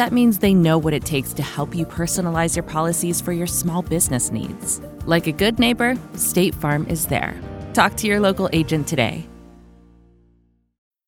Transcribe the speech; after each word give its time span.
That 0.00 0.12
means 0.12 0.38
they 0.38 0.54
know 0.54 0.78
what 0.78 0.94
it 0.94 1.04
takes 1.04 1.34
to 1.34 1.42
help 1.42 1.74
you 1.74 1.84
personalize 1.84 2.56
your 2.56 2.62
policies 2.62 3.20
for 3.20 3.32
your 3.32 3.46
small 3.46 3.82
business 3.82 4.32
needs. 4.32 4.80
Like 5.04 5.26
a 5.26 5.30
good 5.32 5.58
neighbor, 5.58 5.94
State 6.14 6.54
Farm 6.54 6.86
is 6.86 7.04
there. 7.04 7.38
Talk 7.74 7.98
to 7.98 8.06
your 8.06 8.18
local 8.18 8.48
agent 8.54 8.88
today. 8.88 9.28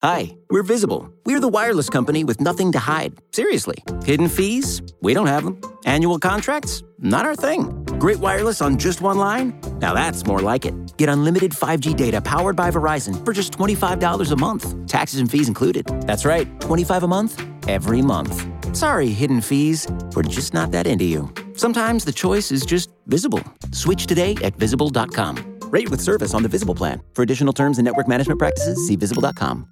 Hi, 0.02 0.36
we're 0.50 0.62
Visible. 0.62 1.10
We're 1.24 1.40
the 1.40 1.48
wireless 1.48 1.88
company 1.88 2.22
with 2.22 2.38
nothing 2.42 2.70
to 2.72 2.78
hide. 2.78 3.14
Seriously. 3.32 3.82
Hidden 4.04 4.28
fees? 4.28 4.82
We 5.00 5.14
don't 5.14 5.26
have 5.26 5.44
them. 5.44 5.58
Annual 5.86 6.18
contracts? 6.18 6.82
Not 6.98 7.24
our 7.24 7.34
thing. 7.34 7.70
Great 7.98 8.18
wireless 8.18 8.60
on 8.60 8.76
just 8.76 9.00
one 9.00 9.16
line? 9.16 9.58
Now 9.78 9.94
that's 9.94 10.26
more 10.26 10.40
like 10.40 10.66
it. 10.66 10.74
Get 10.98 11.08
unlimited 11.08 11.52
5G 11.52 11.96
data 11.96 12.20
powered 12.20 12.56
by 12.56 12.70
Verizon 12.70 13.24
for 13.24 13.32
just 13.32 13.54
$25 13.54 14.32
a 14.32 14.36
month. 14.36 14.86
Taxes 14.86 15.18
and 15.18 15.30
fees 15.30 15.48
included. 15.48 15.86
That's 16.02 16.26
right, 16.26 16.46
25 16.60 17.04
a 17.04 17.08
month, 17.08 17.42
every 17.66 18.02
month. 18.02 18.51
Sorry, 18.72 19.08
hidden 19.08 19.40
fees. 19.40 19.86
We're 20.14 20.22
just 20.22 20.54
not 20.54 20.70
that 20.72 20.86
into 20.86 21.04
you. 21.04 21.32
Sometimes 21.54 22.04
the 22.04 22.12
choice 22.12 22.50
is 22.50 22.64
just 22.64 22.90
visible. 23.06 23.42
Switch 23.72 24.06
today 24.06 24.36
at 24.42 24.56
visible.com. 24.56 25.60
Rate 25.70 25.90
with 25.90 26.00
service 26.00 26.34
on 26.34 26.42
the 26.42 26.48
Visible 26.48 26.74
plan. 26.74 27.02
For 27.14 27.22
additional 27.22 27.52
terms 27.52 27.78
and 27.78 27.84
network 27.84 28.06
management 28.06 28.38
practices, 28.38 28.86
see 28.86 28.96
visible.com. 28.96 29.66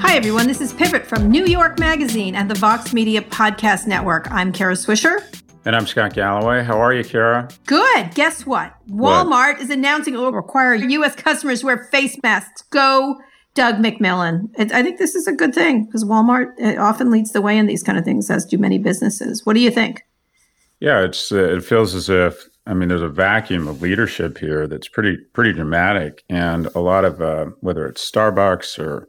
Hi, 0.00 0.16
everyone. 0.16 0.46
This 0.46 0.60
is 0.60 0.72
Pivot 0.72 1.06
from 1.06 1.30
New 1.30 1.44
York 1.46 1.78
Magazine 1.78 2.34
and 2.34 2.50
the 2.50 2.54
Vox 2.54 2.92
Media 2.92 3.22
Podcast 3.22 3.86
Network. 3.86 4.30
I'm 4.30 4.52
Kara 4.52 4.74
Swisher. 4.74 5.18
And 5.64 5.76
I'm 5.76 5.86
Scott 5.86 6.14
Galloway. 6.14 6.62
How 6.62 6.78
are 6.78 6.94
you, 6.94 7.04
Kara? 7.04 7.48
Good. 7.66 8.14
Guess 8.14 8.46
what? 8.46 8.74
Walmart 8.88 9.54
what? 9.54 9.60
is 9.60 9.70
announcing 9.70 10.14
it 10.14 10.18
will 10.18 10.32
require 10.32 10.74
U.S. 10.74 11.14
customers 11.14 11.62
wear 11.64 11.84
face 11.90 12.16
masks. 12.22 12.62
Go, 12.70 13.18
Doug 13.58 13.78
McMillon. 13.78 14.48
I 14.56 14.84
think 14.84 14.98
this 15.00 15.16
is 15.16 15.26
a 15.26 15.32
good 15.32 15.52
thing 15.52 15.84
because 15.84 16.04
Walmart 16.04 16.78
often 16.78 17.10
leads 17.10 17.32
the 17.32 17.42
way 17.42 17.58
in 17.58 17.66
these 17.66 17.82
kind 17.82 17.98
of 17.98 18.04
things, 18.04 18.30
as 18.30 18.44
do 18.44 18.56
many 18.56 18.78
businesses. 18.78 19.44
What 19.44 19.54
do 19.54 19.60
you 19.60 19.72
think? 19.72 20.04
Yeah, 20.78 21.02
it's 21.02 21.32
uh, 21.32 21.56
it 21.56 21.64
feels 21.64 21.92
as 21.96 22.08
if 22.08 22.48
I 22.68 22.74
mean, 22.74 22.88
there's 22.88 23.02
a 23.02 23.08
vacuum 23.08 23.66
of 23.66 23.82
leadership 23.82 24.38
here 24.38 24.68
that's 24.68 24.86
pretty 24.86 25.16
pretty 25.32 25.52
dramatic, 25.52 26.22
and 26.28 26.66
a 26.66 26.78
lot 26.78 27.04
of 27.04 27.20
uh, 27.20 27.46
whether 27.58 27.84
it's 27.84 28.08
Starbucks 28.08 28.78
or 28.78 29.08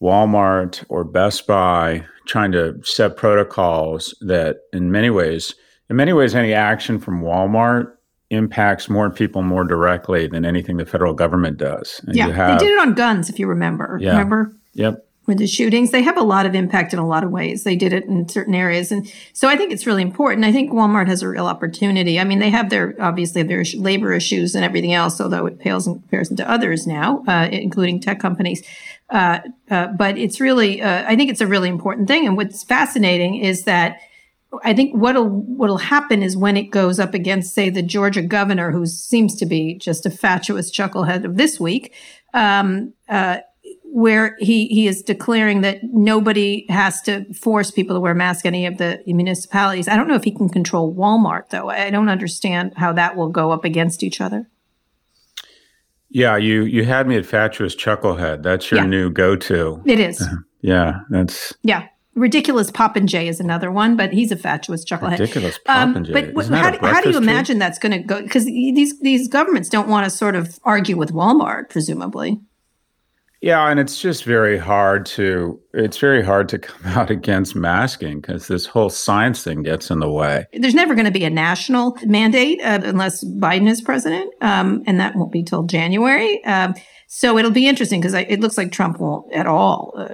Walmart 0.00 0.82
or 0.88 1.04
Best 1.04 1.46
Buy 1.46 2.06
trying 2.26 2.52
to 2.52 2.80
set 2.82 3.18
protocols 3.18 4.14
that, 4.22 4.60
in 4.72 4.90
many 4.90 5.10
ways, 5.10 5.54
in 5.90 5.96
many 5.96 6.14
ways, 6.14 6.34
any 6.34 6.54
action 6.54 6.98
from 6.98 7.20
Walmart 7.20 7.92
impacts 8.30 8.88
more 8.88 9.10
people 9.10 9.42
more 9.42 9.64
directly 9.64 10.26
than 10.26 10.44
anything 10.44 10.76
the 10.76 10.86
federal 10.86 11.14
government 11.14 11.58
does. 11.58 12.00
And 12.06 12.16
yeah, 12.16 12.28
have, 12.28 12.58
they 12.58 12.66
did 12.66 12.72
it 12.72 12.80
on 12.80 12.94
guns, 12.94 13.30
if 13.30 13.38
you 13.38 13.46
remember. 13.46 13.98
Yeah, 14.00 14.10
remember? 14.10 14.52
Yep 14.74 15.06
with 15.26 15.38
the 15.38 15.46
shootings. 15.46 15.90
They 15.90 16.02
have 16.02 16.16
a 16.16 16.22
lot 16.22 16.46
of 16.46 16.54
impact 16.54 16.92
in 16.92 16.98
a 16.98 17.06
lot 17.06 17.24
of 17.24 17.30
ways. 17.30 17.64
They 17.64 17.76
did 17.76 17.92
it 17.92 18.04
in 18.04 18.28
certain 18.28 18.54
areas. 18.54 18.92
And 18.92 19.12
so 19.32 19.48
I 19.48 19.56
think 19.56 19.72
it's 19.72 19.86
really 19.86 20.02
important. 20.02 20.44
I 20.44 20.52
think 20.52 20.70
Walmart 20.70 21.08
has 21.08 21.22
a 21.22 21.28
real 21.28 21.46
opportunity. 21.46 22.18
I 22.20 22.24
mean, 22.24 22.38
they 22.38 22.50
have 22.50 22.70
their, 22.70 22.94
obviously 23.00 23.42
their 23.42 23.64
labor 23.74 24.12
issues 24.12 24.54
and 24.54 24.64
everything 24.64 24.94
else, 24.94 25.20
although 25.20 25.46
it 25.46 25.58
pales 25.58 25.86
in 25.86 25.94
comparison 25.94 26.36
to 26.36 26.50
others 26.50 26.86
now, 26.86 27.24
uh, 27.26 27.48
including 27.50 28.00
tech 28.00 28.20
companies. 28.20 28.62
Uh, 29.10 29.40
uh, 29.70 29.88
but 29.88 30.16
it's 30.16 30.40
really, 30.40 30.80
uh, 30.80 31.04
I 31.06 31.16
think 31.16 31.30
it's 31.30 31.40
a 31.40 31.46
really 31.46 31.68
important 31.68 32.08
thing. 32.08 32.26
And 32.26 32.36
what's 32.36 32.62
fascinating 32.62 33.36
is 33.36 33.64
that 33.64 33.98
I 34.62 34.74
think 34.74 34.94
what'll 34.94 35.28
what'll 35.28 35.78
happen 35.78 36.22
is 36.22 36.36
when 36.36 36.56
it 36.56 36.70
goes 36.70 37.00
up 37.00 37.14
against, 37.14 37.54
say, 37.54 37.68
the 37.68 37.82
Georgia 37.82 38.22
governor, 38.22 38.70
who 38.70 38.86
seems 38.86 39.34
to 39.36 39.46
be 39.46 39.74
just 39.74 40.06
a 40.06 40.10
fatuous 40.10 40.70
chucklehead 40.70 41.24
of 41.24 41.36
this 41.36 41.58
week, 41.58 41.94
um, 42.32 42.94
uh, 43.08 43.38
where 43.82 44.36
he, 44.38 44.66
he 44.66 44.86
is 44.86 45.02
declaring 45.02 45.62
that 45.62 45.78
nobody 45.82 46.66
has 46.68 47.00
to 47.02 47.32
force 47.32 47.70
people 47.70 47.96
to 47.96 48.00
wear 48.00 48.14
masks 48.14 48.44
any 48.44 48.66
of 48.66 48.78
the 48.78 49.02
municipalities. 49.06 49.88
I 49.88 49.96
don't 49.96 50.06
know 50.06 50.14
if 50.14 50.24
he 50.24 50.30
can 50.30 50.48
control 50.48 50.94
Walmart 50.94 51.48
though. 51.48 51.70
I 51.70 51.90
don't 51.90 52.08
understand 52.08 52.74
how 52.76 52.92
that 52.92 53.16
will 53.16 53.30
go 53.30 53.52
up 53.52 53.64
against 53.64 54.02
each 54.02 54.20
other. 54.20 54.48
Yeah, 56.08 56.36
you 56.36 56.62
you 56.62 56.84
had 56.84 57.08
me 57.08 57.16
at 57.16 57.26
fatuous 57.26 57.74
chucklehead. 57.74 58.42
That's 58.42 58.70
your 58.70 58.80
yeah. 58.80 58.86
new 58.86 59.10
go-to. 59.10 59.82
It 59.84 59.98
is. 59.98 60.26
yeah, 60.60 61.00
that's 61.10 61.52
Yeah. 61.62 61.88
Ridiculous 62.16 62.70
Popinjay 62.70 63.28
is 63.28 63.40
another 63.40 63.70
one, 63.70 63.94
but 63.94 64.10
he's 64.10 64.32
a 64.32 64.36
fatuous 64.36 64.84
chucklehead. 64.86 65.18
Ridiculous 65.18 65.58
Popinjay. 65.66 66.16
Um, 66.16 66.34
but 66.34 66.46
how, 66.46 66.70
do, 66.70 66.78
how 66.80 67.02
do 67.02 67.10
you 67.10 67.18
imagine 67.18 67.58
that's 67.58 67.78
going 67.78 67.92
to 67.92 67.98
go? 67.98 68.22
Because 68.22 68.46
these 68.46 68.98
these 69.00 69.28
governments 69.28 69.68
don't 69.68 69.86
want 69.86 70.04
to 70.04 70.10
sort 70.10 70.34
of 70.34 70.58
argue 70.64 70.96
with 70.96 71.12
Walmart, 71.12 71.68
presumably. 71.68 72.40
Yeah, 73.42 73.68
and 73.68 73.78
it's 73.78 74.00
just 74.00 74.24
very 74.24 74.56
hard 74.56 75.04
to 75.06 75.60
it's 75.74 75.98
very 75.98 76.24
hard 76.24 76.48
to 76.48 76.58
come 76.58 76.92
out 76.92 77.10
against 77.10 77.54
masking 77.54 78.20
because 78.20 78.48
this 78.48 78.64
whole 78.64 78.88
science 78.88 79.44
thing 79.44 79.62
gets 79.62 79.90
in 79.90 80.00
the 80.00 80.10
way. 80.10 80.46
There's 80.54 80.74
never 80.74 80.94
going 80.94 81.04
to 81.04 81.12
be 81.12 81.24
a 81.24 81.30
national 81.30 81.98
mandate 82.04 82.60
uh, 82.62 82.80
unless 82.82 83.22
Biden 83.24 83.68
is 83.68 83.82
president, 83.82 84.32
um, 84.40 84.82
and 84.86 84.98
that 85.00 85.16
won't 85.16 85.32
be 85.32 85.42
till 85.42 85.64
January. 85.64 86.42
Um, 86.44 86.74
so 87.06 87.38
it'll 87.38 87.50
be 87.50 87.68
interesting 87.68 88.00
because 88.00 88.14
it 88.14 88.40
looks 88.40 88.58
like 88.58 88.72
Trump 88.72 88.98
won't 88.98 89.32
at 89.32 89.46
all 89.46 89.94
uh, 89.96 90.08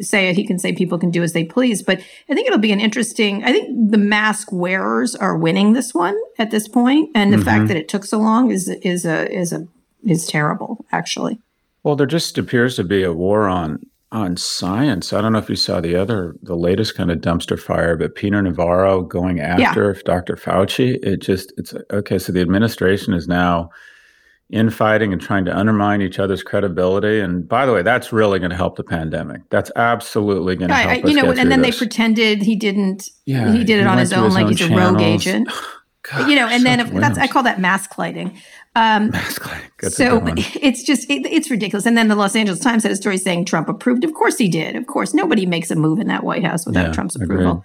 say 0.00 0.28
it. 0.28 0.36
He 0.36 0.46
can 0.46 0.58
say 0.58 0.72
people 0.72 0.98
can 0.98 1.10
do 1.10 1.22
as 1.22 1.32
they 1.32 1.44
please, 1.44 1.82
but 1.82 2.00
I 2.28 2.34
think 2.34 2.46
it'll 2.46 2.58
be 2.58 2.72
an 2.72 2.80
interesting. 2.80 3.44
I 3.44 3.52
think 3.52 3.90
the 3.90 3.98
mask 3.98 4.50
wearers 4.52 5.14
are 5.14 5.36
winning 5.36 5.72
this 5.72 5.94
one 5.94 6.18
at 6.38 6.50
this 6.50 6.66
point, 6.68 7.10
and 7.14 7.32
the 7.32 7.36
mm-hmm. 7.36 7.44
fact 7.44 7.68
that 7.68 7.76
it 7.76 7.88
took 7.88 8.04
so 8.04 8.18
long 8.18 8.50
is 8.50 8.68
is 8.68 9.04
a 9.04 9.32
is 9.32 9.52
a 9.52 9.66
is 10.04 10.26
terrible 10.26 10.84
actually. 10.90 11.38
Well, 11.84 11.96
there 11.96 12.06
just 12.06 12.38
appears 12.38 12.76
to 12.76 12.84
be 12.84 13.02
a 13.04 13.12
war 13.12 13.48
on 13.48 13.80
on 14.12 14.36
science. 14.36 15.12
I 15.12 15.22
don't 15.22 15.32
know 15.32 15.38
if 15.38 15.48
you 15.48 15.56
saw 15.56 15.80
the 15.80 15.96
other, 15.96 16.36
the 16.42 16.54
latest 16.54 16.94
kind 16.94 17.10
of 17.10 17.18
dumpster 17.18 17.58
fire, 17.58 17.96
but 17.96 18.14
Peter 18.14 18.42
Navarro 18.42 19.00
going 19.00 19.40
after 19.40 19.94
yeah. 19.94 20.02
Dr. 20.04 20.36
Fauci. 20.36 21.02
It 21.02 21.22
just, 21.22 21.50
it's 21.56 21.74
okay. 21.90 22.18
So 22.18 22.30
the 22.30 22.42
administration 22.42 23.14
is 23.14 23.26
now 23.26 23.70
infighting 24.50 25.12
and 25.12 25.20
trying 25.20 25.44
to 25.46 25.56
undermine 25.56 26.02
each 26.02 26.18
other's 26.18 26.42
credibility. 26.42 27.20
And 27.20 27.48
by 27.48 27.64
the 27.66 27.72
way, 27.72 27.82
that's 27.82 28.12
really 28.12 28.38
going 28.38 28.50
to 28.50 28.56
help 28.56 28.76
the 28.76 28.84
pandemic. 28.84 29.42
That's 29.50 29.70
absolutely 29.76 30.56
going 30.56 30.68
to 30.68 30.74
help. 30.74 31.04
I, 31.04 31.08
you 31.08 31.14
know, 31.14 31.30
and 31.30 31.50
then 31.50 31.62
this. 31.62 31.74
they 31.74 31.78
pretended 31.78 32.42
he 32.42 32.54
didn't. 32.54 33.08
Yeah, 33.24 33.52
he 33.52 33.64
did 33.64 33.78
it 33.78 33.82
he 33.82 33.88
on 33.88 33.98
his 33.98 34.12
own, 34.12 34.26
his 34.26 34.34
like 34.34 34.44
own 34.44 34.50
he's 34.50 34.58
channels. 34.58 34.80
a 34.80 34.84
rogue 34.84 35.00
agent. 35.00 35.48
Gosh, 36.02 36.28
you 36.28 36.34
know, 36.34 36.48
and 36.48 36.66
then 36.66 36.80
if, 36.80 36.90
that's 36.90 37.16
I 37.16 37.28
call 37.28 37.44
that 37.44 37.60
mask 37.60 37.96
lighting. 37.96 38.36
Um, 38.74 39.10
mask 39.10 39.46
lighting. 39.46 39.90
so 39.90 40.20
it's 40.36 40.82
just 40.82 41.08
it, 41.08 41.24
it's 41.26 41.48
ridiculous. 41.48 41.86
And 41.86 41.96
then 41.96 42.08
the 42.08 42.16
Los 42.16 42.34
Angeles 42.34 42.58
Times 42.58 42.82
had 42.82 42.90
a 42.90 42.96
story 42.96 43.18
saying 43.18 43.44
Trump 43.44 43.68
approved. 43.68 44.02
Of 44.02 44.12
course 44.12 44.36
he 44.36 44.48
did. 44.48 44.74
Of 44.74 44.86
course 44.86 45.14
nobody 45.14 45.46
makes 45.46 45.70
a 45.70 45.76
move 45.76 46.00
in 46.00 46.08
that 46.08 46.24
White 46.24 46.44
House 46.44 46.66
without 46.66 46.88
yeah, 46.88 46.92
Trump's 46.92 47.14
approval. 47.14 47.64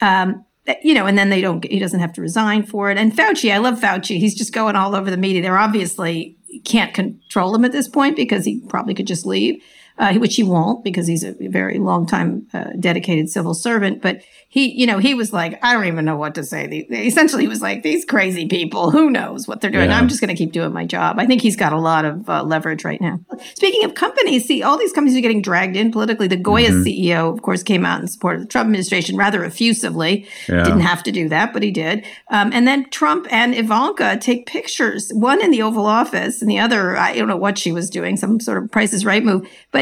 Um, 0.00 0.44
you 0.82 0.94
know, 0.94 1.06
and 1.06 1.18
then 1.18 1.30
they 1.30 1.40
don't. 1.40 1.64
He 1.64 1.78
doesn't 1.78 2.00
have 2.00 2.12
to 2.14 2.20
resign 2.20 2.64
for 2.64 2.90
it. 2.90 2.98
And 2.98 3.12
Fauci, 3.12 3.52
I 3.52 3.58
love 3.58 3.80
Fauci. 3.80 4.18
He's 4.18 4.34
just 4.34 4.52
going 4.52 4.76
all 4.76 4.94
over 4.94 5.10
the 5.10 5.16
media. 5.16 5.42
They're 5.42 5.58
obviously 5.58 6.36
can't 6.64 6.94
control 6.94 7.54
him 7.54 7.64
at 7.64 7.72
this 7.72 7.88
point 7.88 8.16
because 8.16 8.44
he 8.44 8.60
probably 8.68 8.94
could 8.94 9.06
just 9.06 9.26
leave 9.26 9.62
uh, 9.98 10.14
which 10.14 10.36
he 10.36 10.42
won't 10.42 10.84
because 10.84 11.06
he's 11.06 11.24
a 11.24 11.32
very 11.48 11.78
long 11.78 12.06
time 12.06 12.46
uh, 12.52 12.70
dedicated 12.78 13.28
civil 13.30 13.54
servant. 13.54 14.02
But 14.02 14.22
he, 14.48 14.70
you 14.78 14.86
know, 14.86 14.98
he 14.98 15.14
was 15.14 15.32
like, 15.32 15.58
I 15.64 15.72
don't 15.72 15.86
even 15.86 16.04
know 16.04 16.16
what 16.16 16.34
to 16.34 16.44
say. 16.44 16.66
The, 16.66 17.06
essentially, 17.06 17.44
he 17.44 17.48
was 17.48 17.62
like, 17.62 17.82
these 17.82 18.04
crazy 18.04 18.46
people, 18.48 18.90
who 18.90 19.10
knows 19.10 19.48
what 19.48 19.60
they're 19.60 19.70
doing? 19.70 19.90
Yeah. 19.90 19.98
I'm 19.98 20.08
just 20.08 20.20
going 20.20 20.28
to 20.28 20.36
keep 20.36 20.52
doing 20.52 20.72
my 20.72 20.84
job. 20.84 21.18
I 21.18 21.26
think 21.26 21.40
he's 21.40 21.56
got 21.56 21.72
a 21.72 21.78
lot 21.78 22.04
of 22.04 22.28
uh, 22.28 22.42
leverage 22.42 22.84
right 22.84 23.00
now. 23.00 23.20
Speaking 23.54 23.84
of 23.84 23.94
companies, 23.94 24.44
see, 24.44 24.62
all 24.62 24.78
these 24.78 24.92
companies 24.92 25.16
are 25.16 25.22
getting 25.22 25.40
dragged 25.40 25.76
in 25.76 25.90
politically. 25.90 26.28
The 26.28 26.36
Goya 26.36 26.70
mm-hmm. 26.70 26.82
CEO, 26.82 27.32
of 27.32 27.42
course, 27.42 27.62
came 27.62 27.86
out 27.86 28.00
in 28.00 28.08
support 28.08 28.36
of 28.36 28.42
the 28.42 28.48
Trump 28.48 28.66
administration 28.66 29.16
rather 29.16 29.44
effusively. 29.44 30.26
Yeah. 30.48 30.64
Didn't 30.64 30.80
have 30.80 31.02
to 31.04 31.12
do 31.12 31.28
that, 31.28 31.52
but 31.52 31.62
he 31.62 31.70
did. 31.70 32.04
Um, 32.28 32.52
and 32.52 32.66
then 32.66 32.90
Trump 32.90 33.26
and 33.30 33.54
Ivanka 33.54 34.18
take 34.20 34.46
pictures, 34.46 35.10
one 35.14 35.42
in 35.42 35.50
the 35.50 35.62
Oval 35.62 35.86
Office 35.86 36.42
and 36.42 36.50
the 36.50 36.58
other, 36.58 36.96
I 36.96 37.14
don't 37.14 37.28
know 37.28 37.36
what 37.36 37.58
she 37.58 37.72
was 37.72 37.88
doing, 37.88 38.16
some 38.16 38.38
sort 38.38 38.62
of 38.62 38.70
Price 38.70 38.92
is 38.92 39.04
Right 39.04 39.24
move. 39.24 39.48
But 39.70 39.81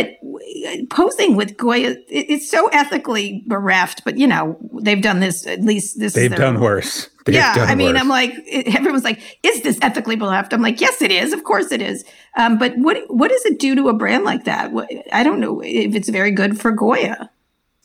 posing 0.90 1.36
with 1.36 1.56
Goya, 1.56 1.96
it's 2.08 2.50
so 2.50 2.68
ethically 2.68 3.44
bereft. 3.46 4.04
But 4.04 4.18
you 4.18 4.26
know, 4.26 4.58
they've 4.82 5.02
done 5.02 5.20
this. 5.20 5.46
At 5.46 5.62
least 5.62 5.98
this. 5.98 6.14
They've 6.14 6.34
done 6.34 6.60
worse. 6.60 7.08
They've 7.24 7.34
yeah, 7.34 7.54
done 7.54 7.68
I 7.68 7.74
mean, 7.74 7.92
worse. 7.92 8.02
I'm 8.02 8.08
like, 8.08 8.34
everyone's 8.48 9.04
like, 9.04 9.38
is 9.42 9.62
this 9.62 9.78
ethically 9.82 10.16
bereft? 10.16 10.52
I'm 10.52 10.62
like, 10.62 10.80
yes, 10.80 11.02
it 11.02 11.10
is. 11.10 11.32
Of 11.32 11.44
course, 11.44 11.70
it 11.72 11.82
is. 11.82 12.04
Um, 12.36 12.58
but 12.58 12.76
what 12.76 12.98
what 13.08 13.30
does 13.30 13.44
it 13.44 13.58
do 13.58 13.74
to 13.74 13.88
a 13.88 13.94
brand 13.94 14.24
like 14.24 14.44
that? 14.44 14.72
I 15.12 15.22
don't 15.22 15.40
know 15.40 15.60
if 15.60 15.94
it's 15.94 16.08
very 16.08 16.30
good 16.30 16.60
for 16.60 16.72
Goya. 16.72 17.30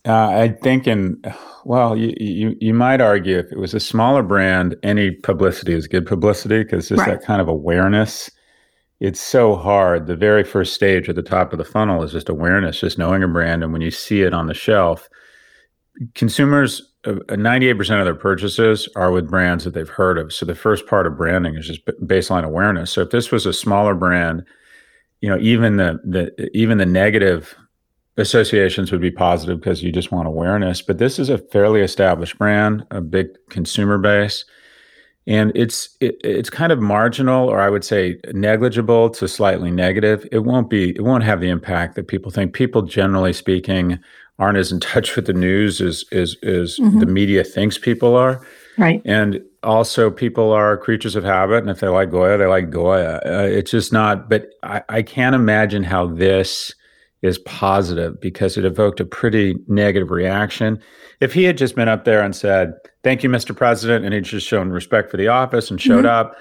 Uh, 0.05 0.27
I 0.27 0.49
think 0.49 0.85
in 0.87 1.21
well, 1.63 1.97
you, 1.97 2.13
you 2.19 2.55
you 2.59 2.73
might 2.73 3.01
argue 3.01 3.39
if 3.39 3.51
it 3.51 3.57
was 3.57 3.73
a 3.73 3.79
smaller 3.79 4.21
brand, 4.21 4.75
any 4.83 5.11
publicity 5.11 5.73
is 5.73 5.87
good 5.87 6.05
publicity 6.05 6.63
because 6.63 6.89
just 6.89 6.99
right. 6.99 7.19
that 7.19 7.23
kind 7.23 7.41
of 7.41 7.47
awareness. 7.47 8.29
It's 8.99 9.19
so 9.19 9.55
hard. 9.55 10.07
The 10.07 10.15
very 10.15 10.43
first 10.43 10.73
stage 10.73 11.09
at 11.09 11.15
the 11.15 11.21
top 11.21 11.51
of 11.51 11.59
the 11.59 11.65
funnel 11.65 12.01
is 12.03 12.13
just 12.13 12.29
awareness, 12.29 12.79
just 12.79 12.97
knowing 12.97 13.23
a 13.23 13.27
brand, 13.27 13.63
and 13.63 13.73
when 13.73 13.81
you 13.81 13.91
see 13.91 14.21
it 14.21 14.33
on 14.33 14.47
the 14.47 14.53
shelf, 14.53 15.09
consumers 16.13 16.93
uh, 17.05 17.13
98% 17.29 17.99
of 17.99 18.05
their 18.05 18.15
purchases 18.15 18.89
are 18.95 19.11
with 19.11 19.29
brands 19.29 19.63
that 19.63 19.73
they've 19.73 19.87
heard 19.87 20.17
of. 20.17 20.33
So 20.33 20.45
the 20.45 20.55
first 20.55 20.87
part 20.87 21.05
of 21.05 21.17
branding 21.17 21.55
is 21.55 21.67
just 21.67 21.85
baseline 21.85 22.43
awareness. 22.43 22.91
So 22.91 23.01
if 23.01 23.11
this 23.11 23.31
was 23.31 23.45
a 23.45 23.53
smaller 23.53 23.93
brand, 23.93 24.43
you 25.21 25.29
know, 25.29 25.37
even 25.39 25.77
the 25.77 25.99
the 26.03 26.49
even 26.57 26.77
the 26.77 26.85
negative 26.85 27.55
associations 28.17 28.91
would 28.91 29.01
be 29.01 29.11
positive 29.11 29.59
because 29.59 29.83
you 29.83 29.91
just 29.91 30.11
want 30.11 30.27
awareness. 30.27 30.81
But 30.81 30.97
this 30.97 31.19
is 31.19 31.29
a 31.29 31.37
fairly 31.37 31.81
established 31.81 32.37
brand, 32.37 32.85
a 32.91 33.01
big 33.01 33.27
consumer 33.49 33.97
base, 33.97 34.45
and 35.27 35.51
it's 35.55 35.89
it, 35.99 36.17
it's 36.23 36.49
kind 36.49 36.71
of 36.71 36.79
marginal, 36.79 37.47
or 37.47 37.59
I 37.59 37.69
would 37.69 37.83
say 37.83 38.19
negligible 38.33 39.09
to 39.11 39.27
slightly 39.27 39.71
negative. 39.71 40.27
It 40.31 40.39
won't 40.39 40.69
be 40.69 40.91
it 40.91 41.03
won't 41.03 41.23
have 41.23 41.41
the 41.41 41.49
impact 41.49 41.95
that 41.95 42.07
people 42.07 42.31
think. 42.31 42.53
People 42.53 42.83
generally 42.83 43.33
speaking 43.33 43.99
aren't 44.37 44.57
as 44.57 44.71
in 44.71 44.79
touch 44.81 45.15
with 45.15 45.25
the 45.25 45.33
news 45.33 45.81
as 45.81 46.05
as, 46.11 46.35
as 46.43 46.77
mm-hmm. 46.77 46.99
the 46.99 47.05
media 47.05 47.43
thinks 47.43 47.77
people 47.77 48.15
are. 48.15 48.45
Right. 48.77 49.01
And 49.05 49.41
also, 49.63 50.11
people 50.11 50.51
are 50.51 50.77
creatures 50.77 51.15
of 51.15 51.23
habit, 51.23 51.59
and 51.59 51.69
if 51.69 51.79
they 51.79 51.87
like 51.87 52.11
Goya, 52.11 52.37
they 52.37 52.45
like 52.45 52.69
Goya. 52.69 53.21
Uh, 53.25 53.47
it's 53.49 53.71
just 53.71 53.91
not. 53.91 54.29
But 54.29 54.49
I, 54.61 54.83
I 54.89 55.01
can't 55.01 55.33
imagine 55.33 55.83
how 55.83 56.07
this 56.07 56.73
is 57.25 57.39
positive 57.39 58.19
because 58.21 58.57
it 58.57 58.65
evoked 58.65 58.99
a 58.99 59.05
pretty 59.05 59.55
negative 59.67 60.11
reaction. 60.11 60.79
If 61.21 61.33
he 61.33 61.43
had 61.43 61.57
just 61.57 61.75
been 61.75 61.87
up 61.87 62.05
there 62.05 62.21
and 62.21 62.35
said, 62.35 62.73
"Thank 63.03 63.23
you, 63.23 63.29
Mr. 63.29 63.55
President," 63.55 64.05
and 64.05 64.13
he'd 64.13 64.23
just 64.23 64.47
shown 64.47 64.69
respect 64.69 65.11
for 65.11 65.17
the 65.17 65.27
office 65.27 65.71
and 65.71 65.81
showed 65.81 66.05
mm-hmm. 66.05 66.29
up, 66.29 66.35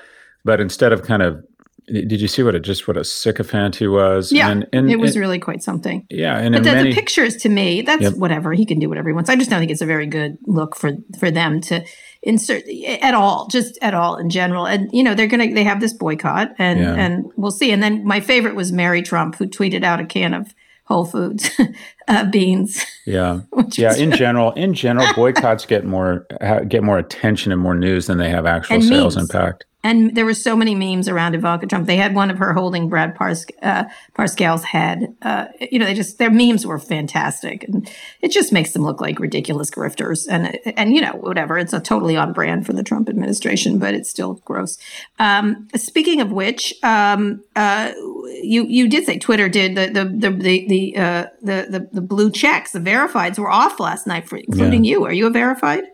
but 0.44 0.60
instead 0.60 0.92
of 0.92 1.02
kind 1.02 1.22
of 1.22 1.42
did 1.86 2.20
you 2.20 2.28
see 2.28 2.42
what 2.42 2.54
a 2.54 2.60
just 2.60 2.88
what 2.88 2.96
a 2.96 3.04
sycophant 3.04 3.76
he 3.76 3.86
was? 3.86 4.32
Yeah, 4.32 4.48
and, 4.48 4.66
and 4.72 4.90
it 4.90 4.98
was 4.98 5.16
and, 5.16 5.20
really 5.20 5.38
quite 5.38 5.62
something. 5.62 6.06
Yeah, 6.08 6.38
and 6.38 6.54
but 6.54 6.64
the, 6.64 6.72
many, 6.72 6.90
the, 6.90 6.94
pictures 6.94 7.36
to 7.38 7.48
me, 7.50 7.82
that's 7.82 8.02
yep. 8.02 8.14
whatever 8.14 8.54
he 8.54 8.64
can 8.64 8.78
do 8.78 8.88
whatever 8.88 9.10
he 9.10 9.12
wants. 9.12 9.28
I 9.28 9.36
just 9.36 9.50
don't 9.50 9.60
think 9.60 9.70
it's 9.70 9.82
a 9.82 9.86
very 9.86 10.06
good 10.06 10.38
look 10.46 10.76
for 10.76 10.92
for 11.19 11.31
them 11.31 11.60
to 11.62 11.84
insert 12.22 12.64
at 13.02 13.12
all, 13.12 13.48
just 13.48 13.78
at 13.82 13.92
all 13.92 14.16
in 14.16 14.31
general. 14.31 14.66
And 14.66 14.88
you 14.92 15.02
know 15.02 15.14
they're 15.14 15.26
gonna 15.26 15.52
they 15.52 15.64
have 15.64 15.81
this 15.81 15.92
boycott, 15.92 16.54
and 16.58 16.81
yeah. 16.81 16.94
and 16.94 17.31
we'll 17.36 17.50
see. 17.50 17.70
And 17.70 17.82
then 17.82 18.04
my 18.06 18.20
favorite 18.20 18.54
was 18.54 18.72
Mary 18.72 19.02
Trump, 19.02 19.36
who 19.36 19.46
tweeted 19.46 19.84
out 19.84 20.00
a 20.00 20.06
can 20.06 20.32
of 20.32 20.54
Whole 20.86 21.04
Foods 21.04 21.50
uh, 22.08 22.25
beans. 22.31 22.84
Yeah, 23.06 23.40
yeah. 23.72 23.94
In 23.96 24.12
general, 24.12 24.52
in 24.52 24.75
general, 24.84 25.06
boycotts 25.14 25.66
get 25.66 25.84
more 25.84 26.26
get 26.69 26.82
more 26.82 26.98
attention 26.98 27.52
and 27.52 27.60
more 27.60 27.75
news 27.75 28.06
than 28.06 28.19
they 28.19 28.31
have 28.31 28.46
actual 28.46 28.76
and 28.76 28.84
sales 28.84 29.16
memes. 29.16 29.31
impact. 29.31 29.64
And 29.86 30.16
there 30.16 30.25
were 30.25 30.32
so 30.32 30.56
many 30.56 30.75
memes 30.75 31.10
around 31.10 31.34
Ivanka 31.34 31.66
Trump. 31.66 31.86
They 31.86 31.98
had 31.98 32.14
one 32.14 32.31
of 32.31 32.38
her 32.38 32.54
holding 32.54 32.88
Brad 32.88 33.14
Pars- 33.14 33.44
uh, 33.62 33.84
Parscale's 34.14 34.64
head. 34.64 35.14
Uh, 35.20 35.48
you 35.70 35.78
know, 35.78 35.84
they 35.84 35.92
just 35.92 36.16
their 36.16 36.31
memes 36.31 36.64
were 36.64 36.78
fantastic, 36.78 37.64
and 37.64 37.90
it 38.22 38.31
just 38.31 38.50
makes 38.50 38.72
them 38.72 38.82
look 38.82 39.02
like 39.02 39.19
ridiculous 39.19 39.70
grifters. 39.70 40.26
And 40.26 40.58
and 40.78 40.94
you 40.94 41.02
know, 41.02 41.12
whatever. 41.12 41.58
It's 41.58 41.75
a 41.75 41.81
totally 41.81 42.16
on 42.16 42.32
brand 42.32 42.64
for 42.64 42.72
the 42.72 42.82
Trump 42.82 43.10
administration, 43.10 43.78
but 43.78 43.92
it's 43.92 44.08
still 44.08 44.40
gross. 44.46 44.78
Um, 45.19 45.69
speaking 45.76 46.22
of 46.22 46.32
which, 46.32 46.72
um, 46.82 47.44
uh, 47.54 47.92
you 48.26 48.65
you 48.67 48.88
did 48.88 49.05
say 49.05 49.19
Twitter 49.19 49.49
did 49.49 49.75
the 49.75 49.87
the 49.87 50.05
the 50.05 50.31
the 50.31 50.67
the, 50.69 50.97
uh, 50.97 51.26
the, 51.43 51.67
the 51.71 51.88
the 51.93 52.00
blue 52.00 52.31
checks, 52.31 52.73
the 52.73 52.81
verifieds 52.81 53.38
were 53.38 53.50
off 53.50 53.81
last 53.81 54.06
night, 54.06 54.29
for 54.29 54.37
including 54.37 54.85
yeah. 54.85 54.91
you. 54.93 55.05
Are 55.05 55.12
you 55.12 55.26
a 55.26 55.31
verified? 55.31 55.85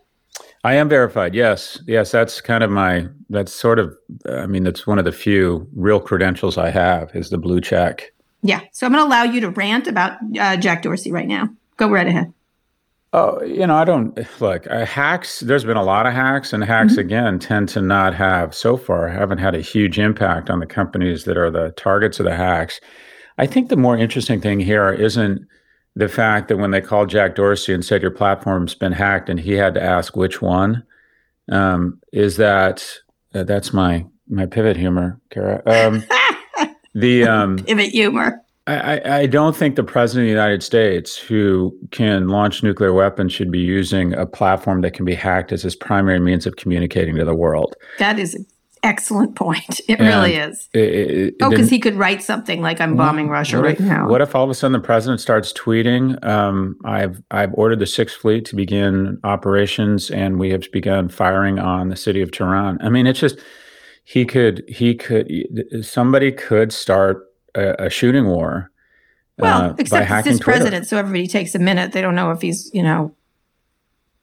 I 0.63 0.75
am 0.75 0.89
verified. 0.89 1.35
Yes, 1.35 1.81
yes. 1.87 2.11
That's 2.11 2.41
kind 2.41 2.63
of 2.63 2.71
my. 2.71 3.07
That's 3.31 3.53
sort 3.53 3.79
of. 3.79 3.97
I 4.29 4.47
mean, 4.47 4.65
that's 4.65 4.87
one 4.87 4.99
of 4.99 5.05
the 5.05 5.13
few 5.13 5.67
real 5.75 6.01
credentials 6.01 6.59
I 6.59 6.71
have 6.71 7.15
is 7.15 7.31
the 7.31 7.39
blue 7.39 7.61
check. 7.61 8.13
Yeah. 8.43 8.61
So 8.73 8.87
I'm 8.87 8.93
going 8.93 9.03
to 9.03 9.09
allow 9.09 9.25
you 9.25 9.41
to 9.41 9.51
rant 9.51 9.87
about 9.87 10.19
uh, 10.39 10.57
Jack 10.57 10.83
Dorsey 10.83 11.13
right 11.13 11.29
now. 11.29 11.49
Go 11.77 11.89
right 11.89 12.07
ahead. 12.07 12.33
Oh, 13.13 13.43
you 13.43 13.67
know, 13.67 13.75
I 13.75 13.85
don't 13.85 14.17
look 14.41 14.69
uh, 14.69 14.87
hacks. 14.87 15.41
There's 15.41 15.65
been 15.65 15.77
a 15.77 15.83
lot 15.83 16.07
of 16.07 16.13
hacks, 16.13 16.53
and 16.53 16.63
hacks 16.63 16.93
mm-hmm. 16.93 17.01
again 17.01 17.39
tend 17.41 17.69
to 17.71 17.83
not 17.83 18.15
have 18.15 18.55
so 18.55 18.77
far 18.77 19.09
haven't 19.09 19.39
had 19.39 19.57
a 19.57 19.61
huge 19.61 19.99
impact 19.99 20.49
on 20.49 20.61
the 20.61 20.67
companies 20.67 21.25
that 21.25 21.37
are 21.37 21.51
the 21.51 21.71
targets 21.73 22.21
of 22.21 22.27
the 22.27 22.37
hacks. 22.37 22.81
I 23.37 23.47
think 23.47 23.69
the 23.69 23.77
more 23.77 23.99
interesting 23.99 24.41
thing 24.41 24.61
here 24.61 24.93
isn't 24.93 25.45
the 25.97 26.09
fact 26.09 26.49
that 26.49 26.59
when 26.59 26.71
they 26.71 26.81
called 26.81 27.11
Jack 27.11 27.35
Dorsey 27.35 27.75
and 27.75 27.85
said 27.85 28.01
your 28.01 28.13
platform's 28.13 28.77
been 28.77 28.93
hacked, 28.93 29.29
and 29.29 29.41
he 29.41 29.55
had 29.55 29.75
to 29.75 29.83
ask 29.83 30.15
which 30.15 30.41
one, 30.41 30.85
um, 31.51 32.01
is 32.13 32.37
that 32.37 32.87
uh, 33.35 33.43
that's 33.43 33.73
my 33.73 34.07
my 34.29 34.47
pivot 34.47 34.77
humor, 34.77 35.21
Kara. 35.31 35.63
Um, 35.67 36.05
the 36.95 37.25
um, 37.25 37.57
pivot 37.57 37.91
humor. 37.91 38.41
I, 38.67 39.01
I 39.23 39.27
don't 39.27 39.57
think 39.57 39.77
the 39.77 39.83
president 39.83 40.25
of 40.25 40.27
the 40.27 40.31
United 40.31 40.63
States, 40.63 41.17
who 41.17 41.77
can 41.91 42.29
launch 42.29 42.63
nuclear 42.63 42.93
weapons, 42.93 43.33
should 43.33 43.51
be 43.51 43.59
using 43.59 44.13
a 44.15 44.27
platform 44.27 44.83
that 44.83 44.93
can 44.93 45.05
be 45.05 45.15
hacked 45.15 45.51
as 45.51 45.63
his 45.63 45.75
primary 45.75 46.21
means 46.21 46.47
of 46.47 46.57
communicating 46.57 47.17
to 47.17 47.25
the 47.25 47.35
world. 47.35 47.75
That 47.99 48.19
is 48.19 48.35
an 48.35 48.47
excellent 48.83 49.35
point. 49.35 49.81
It 49.89 49.99
and 49.99 50.09
really 50.09 50.37
is. 50.37 50.69
It, 50.73 50.81
it, 50.81 51.35
oh, 51.43 51.51
because 51.51 51.71
he 51.71 51.79
could 51.79 51.97
write 51.97 52.23
something 52.23 52.61
like 52.61 52.81
"I'm 52.81 52.97
bombing 52.97 53.29
Russia 53.29 53.61
right 53.61 53.81
if, 53.81 53.81
now." 53.81 54.09
What 54.09 54.21
if 54.21 54.35
all 54.35 54.45
of 54.45 54.51
a 54.51 54.55
sudden 54.55 54.73
the 54.73 54.87
president 54.87 55.21
starts 55.21 55.53
tweeting, 55.53 56.23
um, 56.25 56.77
"I've 56.85 57.23
I've 57.31 57.53
ordered 57.55 57.79
the 57.79 57.87
Sixth 57.87 58.17
Fleet 58.17 58.45
to 58.47 58.57
begin 58.57 59.19
operations, 59.25 60.11
and 60.11 60.39
we 60.39 60.51
have 60.51 60.71
begun 60.71 61.09
firing 61.09 61.59
on 61.59 61.89
the 61.89 61.97
city 61.97 62.21
of 62.21 62.31
Tehran." 62.31 62.79
I 62.83 62.91
mean, 62.91 63.07
it's 63.07 63.21
just 63.21 63.39
he 64.05 64.25
could 64.25 64.65
he 64.69 64.95
could 64.95 65.29
somebody 65.83 66.31
could 66.31 66.73
start 66.73 67.30
a, 67.55 67.87
a 67.87 67.91
shooting 67.91 68.27
war. 68.27 68.71
Well, 69.39 69.71
uh, 69.71 69.75
except 69.79 70.11
it's 70.11 70.29
his 70.29 70.41
president, 70.41 70.87
so 70.87 70.99
everybody 70.99 71.27
takes 71.27 71.55
a 71.55 71.59
minute. 71.59 71.93
They 71.93 72.03
don't 72.03 72.15
know 72.15 72.31
if 72.31 72.43
he's 72.43 72.71
you 72.75 72.83
know 72.83 73.15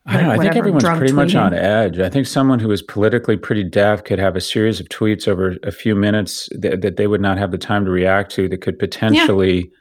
I 0.08 0.14
don't 0.14 0.22
know. 0.24 0.30
I 0.32 0.38
think 0.38 0.56
everyone's 0.56 0.84
pretty 0.84 1.12
tweeting. 1.12 1.14
much 1.14 1.34
on 1.34 1.52
edge. 1.52 1.98
I 1.98 2.08
think 2.08 2.26
someone 2.26 2.58
who 2.58 2.70
is 2.70 2.80
politically 2.80 3.36
pretty 3.36 3.62
deaf 3.62 4.04
could 4.04 4.18
have 4.18 4.36
a 4.36 4.40
series 4.40 4.80
of 4.80 4.88
tweets 4.88 5.28
over 5.28 5.56
a 5.62 5.70
few 5.70 5.94
minutes 5.94 6.48
that, 6.52 6.80
that 6.80 6.96
they 6.96 7.06
would 7.06 7.20
not 7.20 7.36
have 7.36 7.50
the 7.50 7.58
time 7.58 7.84
to 7.84 7.90
react 7.90 8.32
to 8.32 8.48
that 8.48 8.62
could 8.62 8.78
potentially 8.78 9.56
yeah. 9.56 9.76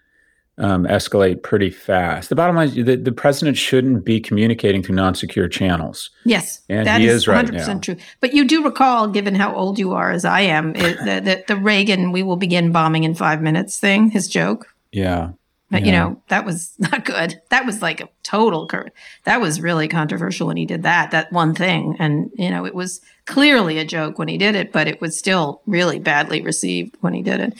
Um, 0.57 0.85
escalate 0.85 1.43
pretty 1.43 1.69
fast. 1.69 2.29
The 2.29 2.35
bottom 2.35 2.55
line 2.55 2.69
is 2.69 2.75
the, 2.75 2.95
the 2.95 3.11
president 3.11 3.57
shouldn't 3.57 4.03
be 4.03 4.19
communicating 4.19 4.81
through 4.81 4.95
non 4.95 5.13
secure 5.13 5.47
channels. 5.47 6.09
Yes. 6.25 6.61
And 6.69 6.87
that 6.87 7.01
he 7.01 7.07
is, 7.07 7.23
is 7.23 7.27
100% 7.27 7.53
now. 7.53 7.79
true. 7.79 7.97
But 8.19 8.33
you 8.33 8.45
do 8.45 8.63
recall, 8.63 9.07
given 9.07 9.35
how 9.35 9.53
old 9.55 9.77
you 9.77 9.93
are 9.93 10.11
as 10.11 10.25
I 10.25 10.41
am, 10.41 10.75
it, 10.75 10.97
the, 10.99 11.21
the, 11.21 11.43
the 11.47 11.55
Reagan, 11.55 12.11
we 12.11 12.23
will 12.23 12.37
begin 12.37 12.71
bombing 12.71 13.03
in 13.03 13.13
five 13.13 13.41
minutes 13.41 13.79
thing, 13.79 14.09
his 14.09 14.27
joke. 14.27 14.73
Yeah. 14.91 15.31
But, 15.69 15.81
yeah. 15.81 15.85
you 15.85 15.91
know, 15.91 16.21
that 16.29 16.45
was 16.45 16.73
not 16.79 17.05
good. 17.05 17.39
That 17.49 17.65
was 17.65 17.81
like 17.81 18.01
a 18.01 18.09
total, 18.23 18.67
cur- 18.67 18.89
that 19.25 19.39
was 19.39 19.61
really 19.61 19.87
controversial 19.87 20.47
when 20.47 20.57
he 20.57 20.65
did 20.65 20.83
that, 20.83 21.11
that 21.11 21.31
one 21.31 21.53
thing. 21.53 21.97
And, 21.99 22.31
you 22.35 22.49
know, 22.49 22.65
it 22.65 22.73
was 22.73 23.01
clearly 23.25 23.77
a 23.77 23.85
joke 23.85 24.17
when 24.17 24.27
he 24.27 24.37
did 24.37 24.55
it, 24.55 24.71
but 24.71 24.87
it 24.87 25.01
was 25.01 25.17
still 25.17 25.61
really 25.67 25.99
badly 25.99 26.41
received 26.41 26.95
when 27.01 27.13
he 27.13 27.21
did 27.21 27.41
it. 27.41 27.53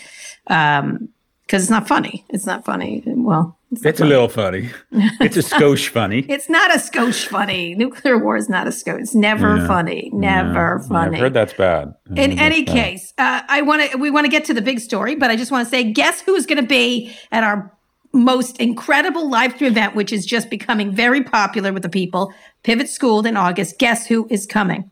Um, 0.48 1.10
cause 1.48 1.63
it's 1.63 1.70
not 1.70 1.88
funny. 1.88 2.25
It's 2.30 2.46
not 2.46 2.66
funny. 2.66 3.04
Well, 3.06 3.58
it's, 3.72 3.86
it's 3.86 4.00
a 4.00 4.06
little 4.06 4.30
funny. 4.30 4.70
It's 4.92 5.36
a 5.36 5.42
skosh 5.42 5.89
funny. 5.89 6.20
it's 6.30 6.50
not 6.50 6.74
a 6.74 6.80
skosh 6.80 7.27
funny. 7.27 7.75
Nuclear 7.75 8.18
war 8.18 8.38
is 8.38 8.48
not 8.48 8.66
a 8.66 8.70
skosh. 8.70 9.01
It's 9.01 9.16
never 9.16 9.58
yeah. 9.58 9.68
funny. 9.68 10.10
Never 10.13 10.80
yeah. 10.82 10.88
funny. 10.88 11.18
I've 11.18 11.22
heard 11.22 11.34
that's 11.34 11.54
bad. 11.54 11.94
I've 12.10 12.18
In 12.18 12.39
any 12.39 12.63
case, 12.63 13.13
uh, 13.18 13.42
I 13.48 13.62
want 13.62 13.92
to. 13.92 13.98
We 13.98 14.10
want 14.10 14.25
to 14.25 14.32
get 14.32 14.46
to 14.46 14.54
the 14.54 14.62
big 14.62 14.80
story, 14.80 15.16
but 15.16 15.30
I 15.30 15.36
just 15.36 15.51
want 15.51 15.66
to 15.66 15.70
say, 15.70 15.84
guess 15.92 16.22
who's 16.22 16.46
going 16.46 16.62
to 16.62 16.68
be 16.68 17.13
at 17.32 17.44
our 17.44 17.74
most 18.13 18.58
incredible 18.58 19.30
live 19.30 19.56
stream 19.56 19.72
event, 19.72 19.96
which 19.96 20.13
is 20.13 20.25
just 20.25 20.50
becoming 20.50 20.92
very 20.92 21.24
popular 21.24 21.74
with 21.74 21.84
the 21.84 21.89
people. 21.89 22.34
Pivot 22.63 22.89
Schooled 22.89 23.25
in 23.25 23.38
August. 23.38 23.80
Guess 23.80 24.08
who 24.08 24.27
is 24.30 24.46
coming? 24.46 24.92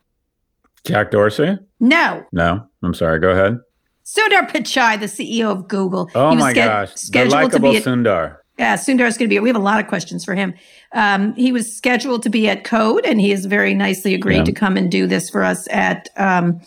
Jack 0.86 1.12
Dorsey? 1.12 1.58
No. 1.80 2.26
No. 2.32 2.68
I'm 2.84 2.94
sorry. 2.94 3.20
Go 3.20 3.30
ahead. 3.30 3.60
Sundar 4.06 4.48
Pichai, 4.50 5.00
the 5.00 5.08
CEO 5.08 5.52
of 5.52 5.68
Google. 5.68 6.10
Oh 6.14 6.36
my 6.36 6.52
ske- 6.52 6.56
gosh. 6.58 6.94
Scheduled 6.94 7.32
the 7.32 7.36
likable 7.36 7.60
to 7.60 7.72
be 7.72 7.78
at, 7.78 7.84
Sundar. 7.84 8.38
Yeah, 8.58 8.76
Sundar 8.76 9.08
is 9.08 9.18
going 9.18 9.30
to 9.30 9.36
be. 9.36 9.40
We 9.40 9.50
have 9.50 9.56
a 9.56 9.60
lot 9.60 9.82
of 9.82 9.88
questions 9.88 10.24
for 10.24 10.36
him. 10.36 10.54
Um, 10.94 11.34
he 11.36 11.52
was 11.52 11.76
scheduled 11.76 12.24
to 12.24 12.30
be 12.30 12.48
at 12.48 12.64
Code, 12.64 13.06
and 13.06 13.20
he 13.20 13.32
has 13.32 13.46
very 13.46 13.74
nicely 13.74 14.14
agreed 14.14 14.38
yeah. 14.38 14.44
to 14.46 14.52
come 14.54 14.78
and 14.78 14.90
do 14.90 15.08
this 15.08 15.30
for 15.30 15.44
us 15.44 15.68
at 15.72 16.08
um, 16.16 16.62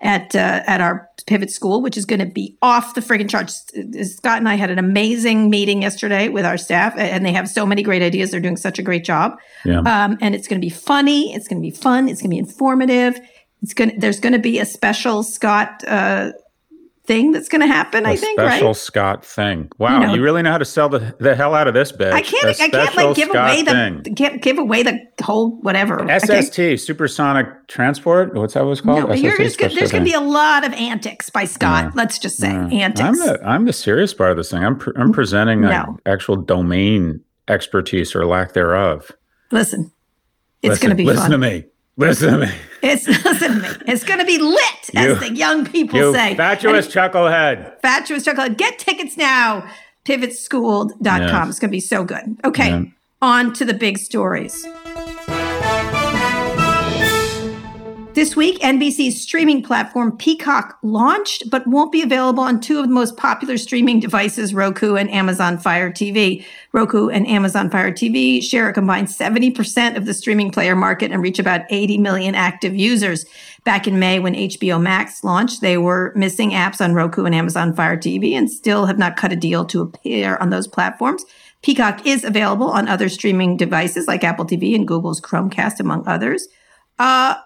at 0.00 0.34
uh, 0.34 0.62
at 0.66 0.80
our 0.80 1.08
pivot 1.26 1.50
school, 1.50 1.82
which 1.82 1.98
is 1.98 2.06
going 2.06 2.20
to 2.20 2.26
be 2.26 2.56
off 2.62 2.94
the 2.94 3.02
friggin' 3.02 3.28
charts. 3.28 3.70
Scott 4.14 4.38
and 4.38 4.48
I 4.48 4.54
had 4.54 4.70
an 4.70 4.78
amazing 4.78 5.50
meeting 5.50 5.82
yesterday 5.82 6.28
with 6.28 6.46
our 6.46 6.56
staff, 6.56 6.94
and 6.96 7.26
they 7.26 7.32
have 7.32 7.48
so 7.48 7.66
many 7.66 7.82
great 7.82 8.00
ideas. 8.00 8.30
They're 8.30 8.40
doing 8.40 8.56
such 8.56 8.78
a 8.78 8.82
great 8.82 9.04
job. 9.04 9.36
Yeah. 9.64 9.80
Um, 9.80 10.16
and 10.20 10.34
it's 10.34 10.48
going 10.48 10.60
to 10.60 10.64
be 10.64 10.70
funny. 10.70 11.34
It's 11.34 11.48
going 11.48 11.60
to 11.60 11.66
be 11.66 11.74
fun. 11.74 12.08
It's 12.08 12.22
going 12.22 12.30
to 12.30 12.34
be 12.34 12.38
informative. 12.38 13.18
It's 13.62 13.74
going. 13.74 13.98
There's 13.98 14.20
going 14.20 14.32
to 14.32 14.38
be 14.38 14.60
a 14.60 14.64
special 14.64 15.24
Scott 15.24 15.84
uh, 15.86 16.32
thing 17.08 17.32
that's 17.32 17.48
going 17.48 17.62
to 17.62 17.66
happen. 17.66 18.04
A 18.04 18.10
I 18.10 18.16
think 18.16 18.38
special 18.38 18.68
right. 18.68 18.76
Scott 18.76 19.24
thing. 19.24 19.72
Wow, 19.78 19.98
you, 20.00 20.06
know, 20.06 20.14
you, 20.14 20.22
really 20.22 20.42
know 20.42 20.52
how 20.52 20.58
to 20.58 20.64
sell 20.64 20.90
the, 20.90 21.16
the 21.18 21.34
hell 21.34 21.54
out 21.54 21.66
of 21.66 21.74
this 21.74 21.90
bitch. 21.90 22.12
I 22.12 22.20
can't. 22.20 22.60
I 22.60 22.68
can't 22.68 22.94
like 22.94 23.16
give 23.16 23.30
Scott 23.30 23.50
away 23.50 23.62
the 23.62 24.10
give, 24.10 24.40
give 24.40 24.58
away 24.58 24.82
the 24.84 25.00
whole 25.22 25.56
whatever. 25.62 26.06
SST 26.20 26.78
supersonic 26.78 27.66
transport. 27.66 28.34
What's 28.34 28.54
that 28.54 28.64
was 28.64 28.82
called? 28.82 29.08
No, 29.08 29.14
you're 29.14 29.36
just, 29.38 29.58
there's 29.58 29.90
going 29.90 30.04
to 30.04 30.10
be 30.10 30.12
a 30.12 30.20
lot 30.20 30.64
of 30.64 30.72
antics 30.74 31.30
by 31.30 31.46
Scott. 31.46 31.86
Yeah. 31.86 31.90
Let's 31.94 32.18
just 32.18 32.36
say 32.36 32.52
yeah. 32.52 32.68
antics. 32.68 33.00
I'm 33.00 33.16
the 33.16 33.40
I'm 33.44 33.64
the 33.64 33.72
serious 33.72 34.12
part 34.12 34.30
of 34.30 34.36
this 34.36 34.50
thing. 34.50 34.62
I'm 34.62 34.74
I'm 34.96 35.10
mm, 35.10 35.12
presenting 35.12 35.62
no. 35.62 35.98
actual 36.06 36.36
domain 36.36 37.24
expertise 37.48 38.14
or 38.14 38.26
lack 38.26 38.52
thereof. 38.52 39.10
Listen, 39.50 39.90
it's 40.62 40.78
going 40.78 40.90
to 40.90 40.96
be 40.96 41.04
listen 41.04 41.22
fun. 41.22 41.30
to 41.30 41.38
me. 41.38 41.64
Listen 41.98 42.32
to 42.32 42.46
me. 42.46 42.52
It's 42.80 43.08
listen 43.08 43.54
to 43.54 43.60
me. 43.60 43.68
It's 43.88 44.04
going 44.04 44.20
to 44.20 44.24
be 44.24 44.38
lit, 44.38 44.60
you, 44.94 45.00
as 45.00 45.18
the 45.18 45.34
young 45.34 45.66
people 45.66 45.98
you 45.98 46.14
say. 46.14 46.36
Fatuous 46.36 46.84
and, 46.84 46.94
chucklehead. 46.94 47.80
Fatuous 47.82 48.24
chucklehead. 48.24 48.56
Get 48.56 48.78
tickets 48.78 49.16
now. 49.16 49.68
Pivotschool.com. 50.04 51.20
Yes. 51.20 51.48
It's 51.48 51.58
going 51.58 51.70
to 51.70 51.76
be 51.76 51.80
so 51.80 52.04
good. 52.04 52.38
Okay, 52.44 52.70
yeah. 52.70 52.84
on 53.20 53.52
to 53.54 53.64
the 53.64 53.74
big 53.74 53.98
stories. 53.98 54.64
This 58.18 58.34
week, 58.34 58.58
NBC's 58.58 59.22
streaming 59.22 59.62
platform 59.62 60.16
Peacock 60.16 60.76
launched, 60.82 61.48
but 61.50 61.64
won't 61.68 61.92
be 61.92 62.02
available 62.02 62.42
on 62.42 62.60
two 62.60 62.80
of 62.80 62.88
the 62.88 62.92
most 62.92 63.16
popular 63.16 63.56
streaming 63.56 64.00
devices, 64.00 64.52
Roku 64.52 64.96
and 64.96 65.08
Amazon 65.08 65.56
Fire 65.56 65.92
TV. 65.92 66.44
Roku 66.72 67.10
and 67.10 67.28
Amazon 67.28 67.70
Fire 67.70 67.92
TV 67.92 68.42
share 68.42 68.68
a 68.68 68.72
combined 68.72 69.06
70% 69.06 69.96
of 69.96 70.04
the 70.04 70.14
streaming 70.14 70.50
player 70.50 70.74
market 70.74 71.12
and 71.12 71.22
reach 71.22 71.38
about 71.38 71.60
80 71.70 71.98
million 71.98 72.34
active 72.34 72.74
users. 72.74 73.24
Back 73.62 73.86
in 73.86 74.00
May, 74.00 74.18
when 74.18 74.34
HBO 74.34 74.82
Max 74.82 75.22
launched, 75.22 75.60
they 75.60 75.78
were 75.78 76.12
missing 76.16 76.50
apps 76.50 76.80
on 76.84 76.94
Roku 76.94 77.24
and 77.24 77.36
Amazon 77.36 77.72
Fire 77.72 77.96
TV 77.96 78.32
and 78.32 78.50
still 78.50 78.86
have 78.86 78.98
not 78.98 79.16
cut 79.16 79.30
a 79.30 79.36
deal 79.36 79.64
to 79.66 79.80
appear 79.80 80.38
on 80.38 80.50
those 80.50 80.66
platforms. 80.66 81.24
Peacock 81.62 82.04
is 82.04 82.24
available 82.24 82.68
on 82.68 82.88
other 82.88 83.08
streaming 83.08 83.56
devices 83.56 84.08
like 84.08 84.24
Apple 84.24 84.44
TV 84.44 84.74
and 84.74 84.88
Google's 84.88 85.20
Chromecast, 85.20 85.78
among 85.78 86.04
others. 86.08 86.48
Uh, 86.98 87.36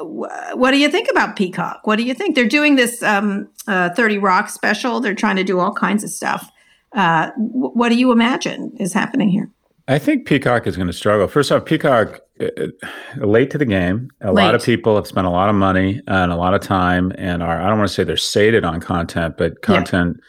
what 0.00 0.70
do 0.70 0.78
you 0.78 0.90
think 0.90 1.08
about 1.10 1.36
Peacock? 1.36 1.80
What 1.84 1.96
do 1.96 2.04
you 2.04 2.14
think? 2.14 2.34
They're 2.34 2.48
doing 2.48 2.76
this 2.76 3.02
um, 3.02 3.48
uh, 3.66 3.90
30 3.90 4.18
Rock 4.18 4.48
special. 4.48 5.00
They're 5.00 5.14
trying 5.14 5.36
to 5.36 5.44
do 5.44 5.58
all 5.58 5.74
kinds 5.74 6.02
of 6.04 6.10
stuff. 6.10 6.50
Uh, 6.92 7.30
what 7.36 7.90
do 7.90 7.96
you 7.96 8.12
imagine 8.12 8.72
is 8.78 8.92
happening 8.92 9.28
here? 9.28 9.50
I 9.88 9.98
think 9.98 10.26
Peacock 10.26 10.66
is 10.66 10.76
going 10.76 10.86
to 10.86 10.92
struggle. 10.92 11.26
First 11.28 11.50
off, 11.50 11.64
Peacock 11.64 12.20
uh, 12.40 12.46
uh, 12.56 13.26
late 13.26 13.50
to 13.50 13.58
the 13.58 13.64
game. 13.64 14.10
A 14.20 14.32
late. 14.32 14.44
lot 14.44 14.54
of 14.54 14.62
people 14.62 14.96
have 14.96 15.06
spent 15.06 15.26
a 15.26 15.30
lot 15.30 15.48
of 15.48 15.54
money 15.54 16.02
and 16.06 16.30
a 16.30 16.36
lot 16.36 16.54
of 16.54 16.60
time, 16.60 17.12
and 17.16 17.42
are 17.42 17.60
I 17.60 17.68
don't 17.68 17.78
want 17.78 17.88
to 17.88 17.94
say 17.94 18.04
they're 18.04 18.16
sated 18.16 18.64
on 18.64 18.80
content, 18.80 19.36
but 19.38 19.62
content 19.62 20.16
yeah. 20.18 20.24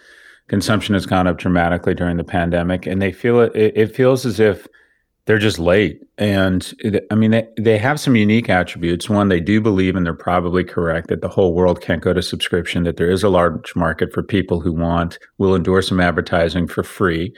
consumption 0.47 0.93
has 0.93 1.05
gone 1.05 1.27
up 1.27 1.37
dramatically 1.37 1.93
during 1.93 2.15
the 2.15 2.23
pandemic, 2.23 2.85
and 2.85 3.01
they 3.01 3.11
feel 3.11 3.41
it. 3.41 3.51
It 3.53 3.93
feels 3.93 4.25
as 4.25 4.39
if 4.39 4.65
they're 5.29 5.37
just 5.37 5.59
late. 5.59 6.01
And 6.17 6.73
I 7.11 7.13
mean, 7.13 7.29
they, 7.29 7.47
they 7.55 7.77
have 7.77 7.99
some 7.99 8.15
unique 8.15 8.49
attributes. 8.49 9.11
One, 9.11 9.29
they 9.29 9.39
do 9.39 9.61
believe, 9.61 9.95
and 9.95 10.03
they're 10.03 10.15
probably 10.15 10.63
correct, 10.63 11.09
that 11.09 11.21
the 11.21 11.29
whole 11.29 11.53
world 11.53 11.81
can't 11.81 12.01
go 12.01 12.13
to 12.13 12.23
subscription, 12.23 12.83
that 12.85 12.97
there 12.97 13.11
is 13.11 13.21
a 13.21 13.29
large 13.29 13.75
market 13.75 14.11
for 14.11 14.23
people 14.23 14.59
who 14.59 14.73
want, 14.73 15.19
will 15.37 15.53
endure 15.53 15.83
some 15.83 15.99
advertising 15.99 16.65
for 16.65 16.81
free. 16.81 17.31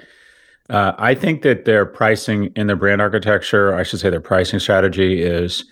Uh, 0.70 0.94
I 0.98 1.14
think 1.14 1.42
that 1.42 1.66
their 1.66 1.86
pricing 1.86 2.54
in 2.56 2.68
their 2.68 2.78
brand 2.78 3.02
architecture, 3.02 3.76
I 3.76 3.84
should 3.84 4.00
say 4.00 4.10
their 4.10 4.22
pricing 4.22 4.60
strategy 4.60 5.22
is 5.22 5.66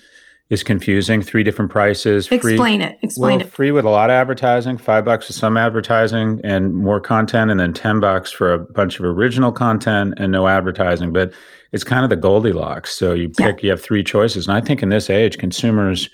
is 0.49 0.63
confusing. 0.63 1.21
Three 1.21 1.43
different 1.43 1.71
prices. 1.71 2.27
Free, 2.27 2.37
Explain 2.37 2.81
it. 2.81 2.97
Explain 3.01 3.37
well, 3.37 3.47
it. 3.47 3.51
Free 3.51 3.71
with 3.71 3.85
a 3.85 3.89
lot 3.89 4.09
of 4.09 4.15
advertising, 4.15 4.77
five 4.77 5.05
bucks 5.05 5.27
for 5.27 5.33
some 5.33 5.57
advertising 5.57 6.41
and 6.43 6.73
more 6.73 6.99
content, 6.99 7.51
and 7.51 7.59
then 7.59 7.73
ten 7.73 7.99
bucks 7.99 8.31
for 8.31 8.53
a 8.53 8.59
bunch 8.59 8.99
of 8.99 9.05
original 9.05 9.51
content 9.51 10.15
and 10.17 10.31
no 10.31 10.47
advertising. 10.47 11.13
But 11.13 11.33
it's 11.71 11.83
kind 11.83 12.03
of 12.03 12.09
the 12.09 12.15
Goldilocks. 12.15 12.95
So 12.95 13.13
you 13.13 13.29
pick, 13.29 13.57
yeah. 13.57 13.67
you 13.67 13.69
have 13.71 13.81
three 13.81 14.03
choices. 14.03 14.47
And 14.47 14.57
I 14.57 14.61
think 14.61 14.81
in 14.81 14.89
this 14.89 15.09
age, 15.09 15.37
consumers, 15.37 16.09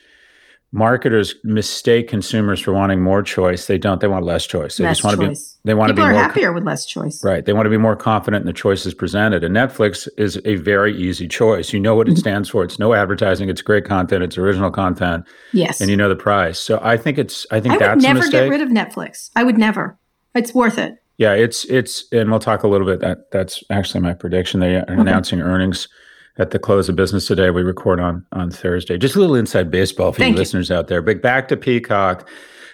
marketers 0.75 1.35
mistake 1.45 2.09
consumers 2.09 2.59
for 2.59 2.73
wanting 2.73 3.01
more 3.01 3.23
choice. 3.23 3.67
They 3.67 3.77
don't. 3.77 4.01
They 4.01 4.07
want 4.07 4.25
less 4.25 4.45
choice. 4.45 4.75
They 4.75 4.83
less 4.83 4.97
just 4.97 5.05
want 5.05 5.19
choice. 5.19 5.53
to 5.53 5.57
be. 5.57 5.69
They 5.69 5.73
want 5.73 5.89
People 5.89 6.03
to 6.03 6.09
be 6.09 6.09
are 6.09 6.13
more 6.13 6.21
happier 6.21 6.51
with 6.51 6.65
less 6.65 6.85
choice. 6.85 7.23
Right. 7.23 7.45
They 7.45 7.53
want 7.53 7.65
to 7.65 7.69
be 7.69 7.77
more 7.77 7.95
confident 7.95 8.41
in 8.41 8.45
the 8.45 8.53
choices 8.53 8.93
presented. 8.93 9.43
And 9.43 9.55
Netflix 9.55 10.07
is 10.17 10.39
a 10.43 10.55
very 10.55 10.95
easy 10.95 11.29
choice. 11.29 11.71
You 11.71 11.79
know 11.79 11.95
what 11.95 12.07
it 12.07 12.11
mm-hmm. 12.11 12.19
stands 12.19 12.49
for. 12.49 12.63
It's 12.65 12.77
no 12.77 12.93
advertising. 12.93 13.49
It's 13.49 13.61
great 13.61 13.85
content. 13.85 14.21
It's 14.21 14.37
original 14.37 14.69
content. 14.69 15.25
Yes. 15.53 15.79
And 15.79 15.89
you 15.89 15.95
know 15.95 16.09
the 16.09 16.15
price. 16.15 16.59
So 16.59 16.79
I 16.83 16.97
think 16.97 17.17
it's. 17.17 17.47
I 17.51 17.61
think 17.61 17.75
I 17.75 17.77
that's 17.77 17.95
would 17.95 18.13
never 18.13 18.29
get 18.29 18.49
rid 18.49 18.61
of 18.61 18.67
Netflix. 18.67 19.31
I 19.35 19.45
would 19.45 19.57
never. 19.57 19.97
It's 20.35 20.53
worth 20.53 20.77
it. 20.77 21.01
Yeah, 21.17 21.31
it's 21.31 21.63
it's, 21.65 22.11
and 22.11 22.29
we'll 22.29 22.41
talk 22.41 22.63
a 22.63 22.67
little 22.67 22.85
bit. 22.85 22.99
That 22.99 23.31
that's 23.31 23.63
actually 23.69 24.01
my 24.01 24.13
prediction. 24.13 24.59
They 24.59 24.75
are 24.75 24.81
okay. 24.81 24.93
announcing 24.95 25.39
earnings 25.39 25.87
at 26.37 26.51
the 26.51 26.59
close 26.59 26.89
of 26.89 26.95
business 26.95 27.27
today. 27.27 27.49
We 27.49 27.63
record 27.63 27.99
on 27.99 28.25
on 28.31 28.51
Thursday. 28.51 28.97
Just 28.97 29.15
a 29.15 29.19
little 29.19 29.35
inside 29.35 29.71
baseball 29.71 30.11
for 30.11 30.19
Thank 30.19 30.35
you 30.35 30.39
listeners 30.39 30.71
out 30.71 30.87
there. 30.87 31.01
But 31.01 31.21
back 31.21 31.47
to 31.49 31.57
Peacock. 31.57 32.27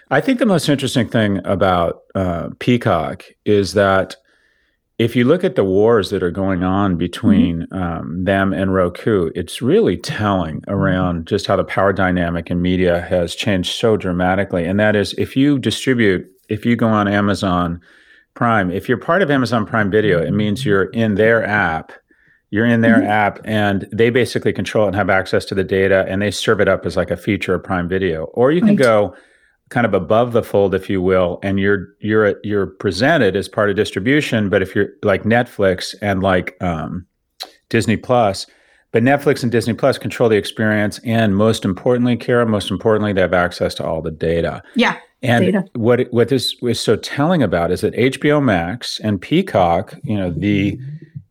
I 0.09 0.19
think 0.19 0.39
the 0.39 0.45
most 0.45 0.67
interesting 0.67 1.07
thing 1.07 1.39
about 1.45 2.01
uh, 2.15 2.49
Peacock 2.59 3.23
is 3.45 3.73
that 3.73 4.17
if 5.01 5.15
you 5.15 5.23
look 5.23 5.43
at 5.43 5.55
the 5.55 5.63
wars 5.63 6.11
that 6.11 6.21
are 6.21 6.31
going 6.31 6.63
on 6.63 6.95
between 6.95 7.61
mm-hmm. 7.61 7.73
um, 7.73 8.23
them 8.23 8.53
and 8.53 8.73
Roku, 8.73 9.31
it's 9.33 9.61
really 9.61 9.97
telling 9.97 10.63
around 10.67 11.27
just 11.27 11.47
how 11.47 11.55
the 11.55 11.63
power 11.63 11.91
dynamic 11.91 12.51
in 12.51 12.61
media 12.61 13.01
has 13.01 13.33
changed 13.33 13.73
so 13.73 13.97
dramatically. 13.97 14.65
And 14.65 14.79
that 14.79 14.95
is, 14.95 15.13
if 15.13 15.35
you 15.35 15.57
distribute, 15.57 16.29
if 16.49 16.65
you 16.65 16.75
go 16.75 16.87
on 16.87 17.07
Amazon 17.07 17.81
Prime, 18.35 18.69
if 18.69 18.87
you're 18.87 18.97
part 18.97 19.21
of 19.21 19.31
Amazon 19.31 19.65
Prime 19.65 19.89
Video, 19.89 20.21
it 20.21 20.31
means 20.31 20.65
you're 20.65 20.91
in 20.91 21.15
their 21.15 21.43
app 21.43 21.93
you're 22.51 22.65
in 22.65 22.81
their 22.81 22.97
mm-hmm. 22.97 23.09
app 23.09 23.39
and 23.45 23.87
they 23.91 24.09
basically 24.09 24.53
control 24.53 24.85
it 24.85 24.89
and 24.89 24.95
have 24.95 25.09
access 25.09 25.45
to 25.45 25.55
the 25.55 25.63
data 25.63 26.05
and 26.07 26.21
they 26.21 26.29
serve 26.29 26.59
it 26.59 26.67
up 26.67 26.85
as 26.85 26.97
like 26.97 27.09
a 27.09 27.17
feature 27.17 27.55
of 27.55 27.63
Prime 27.63 27.87
Video. 27.87 28.25
Or 28.25 28.51
you 28.51 28.59
can 28.59 28.75
right. 28.75 28.79
go 28.79 29.15
kind 29.69 29.85
of 29.85 29.93
above 29.93 30.33
the 30.33 30.43
fold, 30.43 30.75
if 30.75 30.89
you 30.89 31.01
will, 31.01 31.39
and 31.41 31.59
you're 31.59 31.87
you're 32.01 32.35
you're 32.43 32.67
presented 32.67 33.35
as 33.35 33.47
part 33.47 33.69
of 33.69 33.77
distribution. 33.77 34.49
But 34.49 34.61
if 34.61 34.75
you're 34.75 34.89
like 35.01 35.23
Netflix 35.23 35.95
and 36.01 36.21
like 36.21 36.61
um, 36.61 37.07
Disney 37.69 37.95
Plus, 37.97 38.45
but 38.91 39.01
Netflix 39.01 39.41
and 39.43 39.51
Disney 39.51 39.73
Plus 39.73 39.97
control 39.97 40.27
the 40.27 40.35
experience, 40.35 40.99
and 41.05 41.37
most 41.37 41.63
importantly, 41.63 42.17
Kara, 42.17 42.45
most 42.45 42.69
importantly, 42.69 43.13
they 43.13 43.21
have 43.21 43.33
access 43.33 43.73
to 43.75 43.85
all 43.85 44.01
the 44.01 44.11
data. 44.11 44.61
Yeah. 44.75 44.97
And 45.23 45.45
data. 45.45 45.65
what 45.75 46.11
what 46.11 46.27
this 46.27 46.55
is 46.61 46.81
so 46.81 46.97
telling 46.97 47.41
about 47.41 47.71
is 47.71 47.79
that 47.81 47.93
HBO 47.93 48.43
Max 48.43 48.99
and 48.99 49.21
Peacock, 49.21 49.95
you 50.03 50.17
know, 50.17 50.31
the 50.31 50.77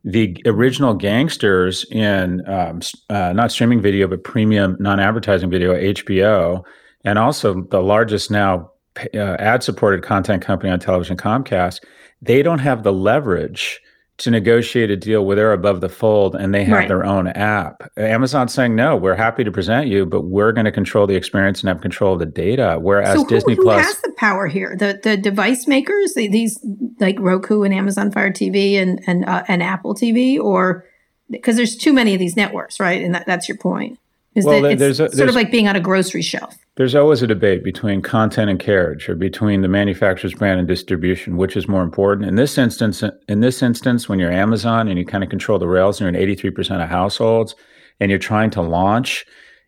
the 0.03 0.41
original 0.45 0.93
gangsters 0.93 1.85
in 1.91 2.47
um, 2.47 2.81
uh, 3.09 3.33
not 3.33 3.51
streaming 3.51 3.81
video 3.81 4.07
but 4.07 4.23
premium 4.23 4.75
non-advertising 4.79 5.49
video 5.49 5.73
hbo 5.75 6.63
and 7.03 7.19
also 7.19 7.61
the 7.69 7.81
largest 7.81 8.31
now 8.31 8.71
uh, 9.13 9.35
ad-supported 9.39 10.03
content 10.03 10.41
company 10.41 10.71
on 10.71 10.79
television 10.79 11.15
comcast 11.15 11.81
they 12.21 12.41
don't 12.41 12.59
have 12.59 12.83
the 12.83 12.93
leverage 12.93 13.79
to 14.21 14.31
negotiate 14.31 14.89
a 14.89 14.97
deal 14.97 15.25
where 15.25 15.35
they're 15.35 15.53
above 15.53 15.81
the 15.81 15.89
fold 15.89 16.35
and 16.35 16.53
they 16.53 16.63
have 16.63 16.79
right. 16.79 16.87
their 16.87 17.05
own 17.05 17.27
app. 17.27 17.91
Amazon's 17.97 18.53
saying, 18.53 18.75
no, 18.75 18.95
we're 18.95 19.15
happy 19.15 19.43
to 19.43 19.51
present 19.51 19.87
you, 19.87 20.05
but 20.05 20.21
we're 20.21 20.51
going 20.51 20.65
to 20.65 20.71
control 20.71 21.07
the 21.07 21.15
experience 21.15 21.61
and 21.61 21.69
have 21.69 21.81
control 21.81 22.13
of 22.13 22.19
the 22.19 22.25
data. 22.25 22.77
Whereas 22.79 23.15
so 23.15 23.23
who, 23.23 23.29
Disney 23.29 23.55
who 23.55 23.63
Plus 23.63 23.85
has 23.85 24.01
the 24.01 24.13
power 24.17 24.47
here. 24.47 24.75
The 24.77 24.99
the 25.01 25.17
device 25.17 25.67
makers, 25.67 26.13
these 26.13 26.59
like 26.99 27.17
Roku 27.19 27.63
and 27.63 27.73
Amazon 27.73 28.11
Fire 28.11 28.31
TV 28.31 28.75
and 28.75 29.01
and 29.07 29.25
uh, 29.25 29.43
and 29.47 29.63
Apple 29.63 29.95
TV, 29.95 30.39
or 30.39 30.85
because 31.29 31.55
there's 31.55 31.75
too 31.75 31.93
many 31.93 32.13
of 32.13 32.19
these 32.19 32.35
networks, 32.35 32.79
right? 32.79 33.01
And 33.01 33.15
that, 33.15 33.25
that's 33.25 33.47
your 33.47 33.57
point. 33.57 33.97
Is 34.33 34.45
well, 34.45 34.61
that 34.61 34.79
there's 34.79 35.01
it's 35.01 35.13
a, 35.13 35.17
sort 35.17 35.29
of 35.29 35.35
like 35.35 35.51
being 35.51 35.67
on 35.67 35.75
a 35.75 35.81
grocery 35.81 36.21
shelf. 36.21 36.57
There's 36.75 36.95
always 36.95 37.21
a 37.21 37.27
debate 37.27 37.65
between 37.65 38.01
content 38.01 38.49
and 38.49 38.57
carriage, 38.57 39.09
or 39.09 39.15
between 39.15 39.61
the 39.61 39.67
manufacturer's 39.67 40.33
brand 40.33 40.57
and 40.57 40.67
distribution, 40.67 41.35
which 41.35 41.57
is 41.57 41.67
more 41.67 41.83
important. 41.83 42.29
In 42.29 42.35
this 42.35 42.57
instance, 42.57 43.03
in 43.27 43.41
this 43.41 43.61
instance, 43.61 44.07
when 44.07 44.19
you're 44.19 44.31
Amazon 44.31 44.87
and 44.87 44.97
you 44.97 45.05
kind 45.05 45.21
of 45.21 45.29
control 45.29 45.59
the 45.59 45.67
rails, 45.67 45.99
and 45.99 46.15
you're 46.15 46.23
in 46.23 46.35
83% 46.35 46.81
of 46.81 46.89
households, 46.89 47.55
and 47.99 48.09
you're 48.09 48.19
trying 48.19 48.51
to 48.51 48.61
launch, 48.61 49.25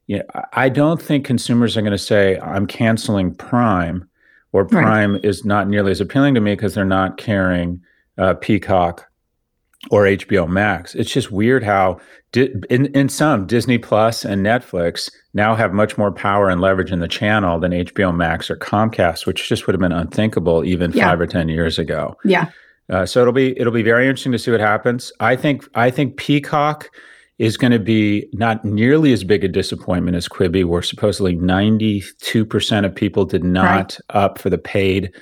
you 0.07 0.19
know, 0.19 0.23
I 0.53 0.69
don't 0.69 1.01
think 1.01 1.25
consumers 1.25 1.75
are 1.75 1.81
going 1.81 1.91
to 1.91 1.97
say, 1.97 2.39
"I'm 2.39 2.65
canceling 2.65 3.35
Prime," 3.35 4.07
or 4.53 4.63
"Prime 4.63 5.13
right. 5.13 5.25
is 5.25 5.43
not 5.43 5.67
nearly 5.67 5.91
as 5.91 5.99
appealing 5.99 6.35
to 6.35 6.41
me 6.41 6.53
because 6.53 6.73
they're 6.73 6.85
not 6.85 7.17
carrying 7.17 7.81
uh, 8.17 8.35
Peacock 8.35 9.09
or 9.91 10.03
HBO 10.03 10.47
Max. 10.47 10.95
It's 10.95 11.11
just 11.11 11.31
weird 11.31 11.63
how 11.63 11.99
in, 12.33 12.85
in 12.87 13.09
some 13.09 13.45
Disney 13.45 13.77
Plus 13.77 14.25
and 14.25 14.45
Netflix 14.45 15.11
now 15.33 15.55
have 15.55 15.73
much 15.73 15.97
more 15.97 16.11
power 16.11 16.49
and 16.49 16.61
leverage 16.61 16.91
in 16.91 16.99
the 16.99 17.07
channel 17.07 17.59
than 17.59 17.71
HBO 17.71 18.15
Max 18.15 18.49
or 18.49 18.57
Comcast, 18.57 19.25
which 19.25 19.47
just 19.47 19.67
would 19.67 19.73
have 19.73 19.81
been 19.81 19.91
unthinkable 19.91 20.63
even 20.63 20.91
yeah. 20.91 21.09
five 21.09 21.19
or 21.19 21.27
ten 21.27 21.49
years 21.49 21.77
ago. 21.77 22.17
Yeah. 22.23 22.49
Uh, 22.89 23.05
so 23.05 23.21
it'll 23.21 23.33
be 23.33 23.57
it'll 23.59 23.73
be 23.73 23.83
very 23.83 24.07
interesting 24.07 24.31
to 24.31 24.39
see 24.39 24.51
what 24.51 24.59
happens. 24.59 25.11
I 25.19 25.35
think 25.35 25.67
I 25.75 25.89
think 25.89 26.17
Peacock 26.17 26.89
is 27.39 27.57
going 27.57 27.71
to 27.71 27.79
be 27.79 28.27
not 28.33 28.63
nearly 28.63 29.11
as 29.11 29.23
big 29.23 29.43
a 29.43 29.47
disappointment 29.47 30.15
as 30.15 30.27
Quibi, 30.27 30.65
where 30.65 30.81
supposedly 30.81 31.35
ninety 31.35 32.03
two 32.19 32.45
percent 32.45 32.85
of 32.85 32.93
people 32.93 33.25
did 33.25 33.43
not 33.43 33.65
right. 33.65 33.97
up 34.09 34.37
for 34.37 34.49
the 34.49 34.57
paid 34.57 35.13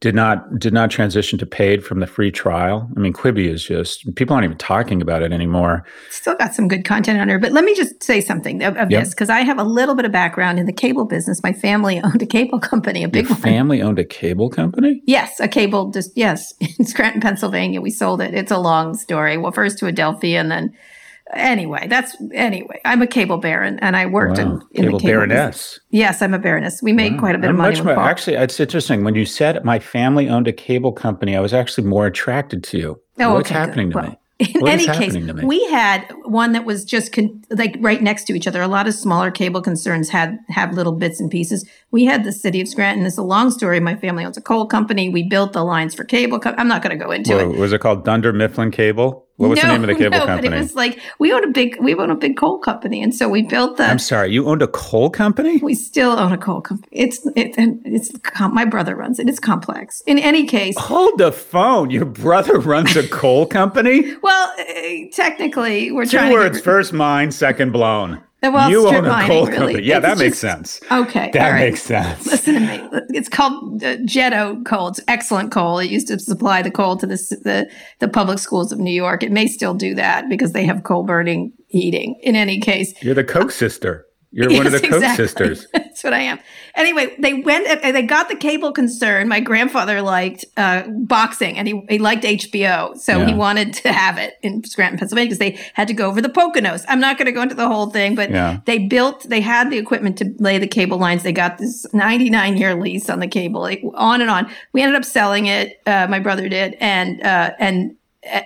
did 0.00 0.14
not 0.14 0.58
did 0.58 0.74
not 0.74 0.90
transition 0.90 1.38
to 1.38 1.46
paid 1.46 1.84
from 1.84 2.00
the 2.00 2.06
free 2.06 2.30
trial. 2.30 2.90
I 2.96 3.00
mean, 3.00 3.12
Quibi 3.12 3.48
is 3.48 3.64
just 3.64 4.04
people 4.16 4.34
aren't 4.34 4.44
even 4.44 4.58
talking 4.58 5.00
about 5.00 5.22
it 5.22 5.32
anymore. 5.32 5.84
Still 6.10 6.36
got 6.36 6.54
some 6.54 6.68
good 6.68 6.84
content 6.84 7.20
on 7.20 7.28
her, 7.28 7.38
but 7.38 7.52
let 7.52 7.64
me 7.64 7.74
just 7.74 8.02
say 8.02 8.20
something 8.20 8.62
of, 8.62 8.76
of 8.76 8.90
yep. 8.90 9.04
this 9.04 9.14
because 9.14 9.30
I 9.30 9.40
have 9.40 9.58
a 9.58 9.64
little 9.64 9.94
bit 9.94 10.04
of 10.04 10.12
background 10.12 10.58
in 10.58 10.66
the 10.66 10.72
cable 10.72 11.06
business. 11.06 11.42
My 11.42 11.52
family 11.52 12.00
owned 12.04 12.20
a 12.20 12.26
cable 12.26 12.60
company, 12.60 13.02
a 13.02 13.08
big 13.08 13.28
Your 13.28 13.36
family 13.36 13.80
owned 13.80 13.98
a 13.98 14.04
cable 14.04 14.50
company. 14.50 15.00
Yes, 15.06 15.40
a 15.40 15.48
cable. 15.48 15.90
Just 15.90 16.10
yes, 16.16 16.52
in 16.78 16.84
Scranton, 16.84 17.20
Pennsylvania. 17.20 17.80
We 17.80 17.90
sold 17.90 18.20
it. 18.20 18.34
It's 18.34 18.52
a 18.52 18.58
long 18.58 18.94
story. 18.94 19.38
Well, 19.38 19.52
first 19.52 19.78
to 19.78 19.86
Adelphia, 19.86 20.38
and 20.38 20.50
then 20.50 20.74
anyway, 21.32 21.86
that's 21.88 22.16
anyway. 22.32 22.80
I'm 22.84 23.02
a 23.02 23.06
cable 23.06 23.38
baron, 23.38 23.78
and 23.80 23.96
I 23.96 24.06
worked 24.06 24.38
wow. 24.38 24.44
in, 24.44 24.50
in 24.50 24.84
cable 24.84 24.98
the 24.98 25.02
cable 25.02 25.26
baroness. 25.26 25.56
Business. 25.56 25.80
Yes, 25.90 26.22
I'm 26.22 26.34
a 26.34 26.38
baroness. 26.38 26.82
We 26.82 26.92
made 26.92 27.14
wow. 27.14 27.20
quite 27.20 27.34
a 27.34 27.38
bit 27.38 27.48
I'm 27.48 27.54
of 27.54 27.58
money. 27.58 27.82
More, 27.82 27.98
actually, 27.98 28.36
it's 28.36 28.58
interesting 28.60 29.04
when 29.04 29.14
you 29.14 29.24
said 29.24 29.64
my 29.64 29.78
family 29.78 30.28
owned 30.28 30.48
a 30.48 30.52
cable 30.52 30.92
company. 30.92 31.36
I 31.36 31.40
was 31.40 31.54
actually 31.54 31.86
more 31.86 32.06
attracted 32.06 32.64
to 32.64 32.78
you. 32.78 33.00
Oh, 33.18 33.34
What's 33.34 33.50
okay, 33.50 33.58
happening 33.58 33.90
good. 33.90 33.92
to 33.92 33.98
well, 33.98 34.10
me? 34.10 34.18
In 34.40 34.66
any 34.66 34.86
case, 34.86 35.14
we 35.44 35.64
had 35.70 36.12
one 36.24 36.52
that 36.52 36.64
was 36.64 36.84
just 36.84 37.12
con- 37.12 37.44
like 37.50 37.76
right 37.78 38.02
next 38.02 38.24
to 38.24 38.34
each 38.34 38.48
other. 38.48 38.60
A 38.62 38.66
lot 38.66 38.88
of 38.88 38.94
smaller 38.94 39.30
cable 39.30 39.62
concerns 39.62 40.08
had 40.08 40.40
have 40.48 40.74
little 40.74 40.92
bits 40.92 41.20
and 41.20 41.30
pieces. 41.30 41.64
We 41.92 42.04
had 42.04 42.24
the 42.24 42.32
city 42.32 42.60
of 42.60 42.66
Scranton. 42.66 43.06
It's 43.06 43.16
a 43.16 43.22
long 43.22 43.52
story. 43.52 43.78
My 43.78 43.94
family 43.94 44.24
owns 44.24 44.36
a 44.36 44.40
coal 44.40 44.66
company. 44.66 45.08
We 45.08 45.22
built 45.22 45.52
the 45.52 45.62
lines 45.62 45.94
for 45.94 46.02
cable. 46.02 46.40
Co- 46.40 46.54
I'm 46.58 46.66
not 46.66 46.82
going 46.82 46.98
to 46.98 47.02
go 47.02 47.12
into 47.12 47.32
Whoa, 47.32 47.52
it. 47.52 47.58
Was 47.58 47.72
it 47.72 47.80
called 47.80 48.04
Dunder 48.04 48.32
Mifflin 48.32 48.72
Cable? 48.72 49.23
What 49.36 49.50
was 49.50 49.56
no, 49.56 49.62
the 49.62 49.72
name 49.72 49.82
of 49.82 49.88
the 49.88 49.94
cable 49.96 50.18
no, 50.18 50.26
company? 50.26 50.48
But 50.48 50.58
it 50.58 50.60
was 50.60 50.74
like 50.76 51.00
we 51.18 51.32
own 51.32 51.42
a 51.42 51.50
big 51.50 51.76
we 51.80 51.92
own 51.94 52.10
a 52.10 52.14
big 52.14 52.36
coal 52.36 52.58
company, 52.58 53.02
and 53.02 53.12
so 53.12 53.28
we 53.28 53.42
built 53.42 53.78
the. 53.78 53.84
I'm 53.84 53.98
sorry, 53.98 54.30
you 54.30 54.46
owned 54.46 54.62
a 54.62 54.68
coal 54.68 55.10
company. 55.10 55.56
We 55.58 55.74
still 55.74 56.12
own 56.12 56.30
a 56.30 56.38
coal 56.38 56.60
company. 56.60 56.88
It's 56.92 57.26
it, 57.34 57.58
and 57.58 57.80
it's 57.84 58.12
my 58.52 58.64
brother 58.64 58.94
runs 58.94 59.18
it. 59.18 59.28
It's 59.28 59.40
complex. 59.40 60.02
In 60.06 60.20
any 60.20 60.46
case, 60.46 60.78
hold 60.78 61.18
the 61.18 61.32
phone. 61.32 61.90
Your 61.90 62.04
brother 62.04 62.60
runs 62.60 62.94
a 62.94 63.08
coal 63.08 63.44
company. 63.44 64.14
well, 64.22 64.54
uh, 64.56 65.10
technically, 65.12 65.90
we're 65.90 66.04
two 66.04 66.18
trying. 66.18 66.30
Two 66.30 66.38
words: 66.38 66.60
first 66.60 66.92
mind, 66.92 67.34
second 67.34 67.72
blown. 67.72 68.22
Well, 68.52 68.70
you 68.70 68.86
own 68.86 69.04
a 69.06 69.26
coal 69.26 69.46
really. 69.46 69.56
company. 69.56 69.82
Yeah, 69.84 69.96
it's 69.96 70.02
that 70.02 70.10
just, 70.10 70.20
makes 70.20 70.38
sense. 70.38 70.80
Okay. 70.90 71.30
That 71.32 71.50
right. 71.50 71.70
makes 71.70 71.82
sense. 71.82 72.26
Listen 72.26 72.54
to 72.54 72.60
me. 72.60 72.88
It's 73.10 73.28
called 73.28 73.82
uh, 73.82 73.96
Jeddo 73.98 74.64
coal. 74.64 74.88
It's 74.88 75.00
excellent 75.08 75.50
coal. 75.50 75.78
It 75.78 75.90
used 75.90 76.08
to 76.08 76.18
supply 76.18 76.62
the 76.62 76.70
coal 76.70 76.96
to 76.98 77.06
the, 77.06 77.16
the, 77.42 77.70
the 78.00 78.08
public 78.08 78.38
schools 78.38 78.72
of 78.72 78.78
New 78.78 78.92
York. 78.92 79.22
It 79.22 79.32
may 79.32 79.46
still 79.46 79.74
do 79.74 79.94
that 79.94 80.28
because 80.28 80.52
they 80.52 80.64
have 80.64 80.82
coal 80.82 81.04
burning 81.04 81.52
heating. 81.68 82.18
In 82.22 82.36
any 82.36 82.60
case, 82.60 82.92
you're 83.02 83.14
the 83.14 83.24
Koch 83.24 83.50
sister. 83.50 84.06
You're 84.34 84.50
yes, 84.50 84.58
one 84.64 84.66
of 84.66 84.72
the 84.72 84.80
Koch 84.80 84.96
exactly. 84.96 85.26
sisters. 85.26 85.68
That's 85.72 86.02
what 86.02 86.12
I 86.12 86.18
am. 86.20 86.40
Anyway, 86.74 87.14
they 87.20 87.34
went, 87.34 87.68
uh, 87.68 87.92
they 87.92 88.02
got 88.02 88.28
the 88.28 88.34
cable 88.34 88.72
concern. 88.72 89.28
My 89.28 89.38
grandfather 89.38 90.02
liked 90.02 90.44
uh, 90.56 90.82
boxing 90.88 91.56
and 91.56 91.68
he, 91.68 91.80
he 91.88 91.98
liked 91.98 92.24
HBO. 92.24 92.98
So 92.98 93.18
yeah. 93.18 93.26
he 93.26 93.34
wanted 93.34 93.74
to 93.74 93.92
have 93.92 94.18
it 94.18 94.34
in 94.42 94.64
Scranton, 94.64 94.98
Pennsylvania 94.98 95.28
because 95.28 95.38
they 95.38 95.60
had 95.74 95.86
to 95.86 95.94
go 95.94 96.08
over 96.08 96.20
the 96.20 96.28
Poconos. 96.28 96.84
I'm 96.88 96.98
not 96.98 97.16
going 97.16 97.26
to 97.26 97.32
go 97.32 97.42
into 97.42 97.54
the 97.54 97.68
whole 97.68 97.90
thing, 97.90 98.16
but 98.16 98.28
yeah. 98.30 98.58
they 98.64 98.78
built, 98.78 99.22
they 99.28 99.40
had 99.40 99.70
the 99.70 99.78
equipment 99.78 100.18
to 100.18 100.34
lay 100.40 100.58
the 100.58 100.66
cable 100.66 100.98
lines. 100.98 101.22
They 101.22 101.32
got 101.32 101.58
this 101.58 101.86
99 101.94 102.56
year 102.56 102.74
lease 102.74 103.08
on 103.08 103.20
the 103.20 103.28
cable, 103.28 103.60
like, 103.60 103.84
on 103.94 104.20
and 104.20 104.30
on. 104.30 104.50
We 104.72 104.82
ended 104.82 104.96
up 104.96 105.04
selling 105.04 105.46
it. 105.46 105.80
Uh, 105.86 106.08
my 106.10 106.18
brother 106.18 106.48
did. 106.48 106.76
And, 106.80 107.22
uh, 107.22 107.52
and, 107.60 107.96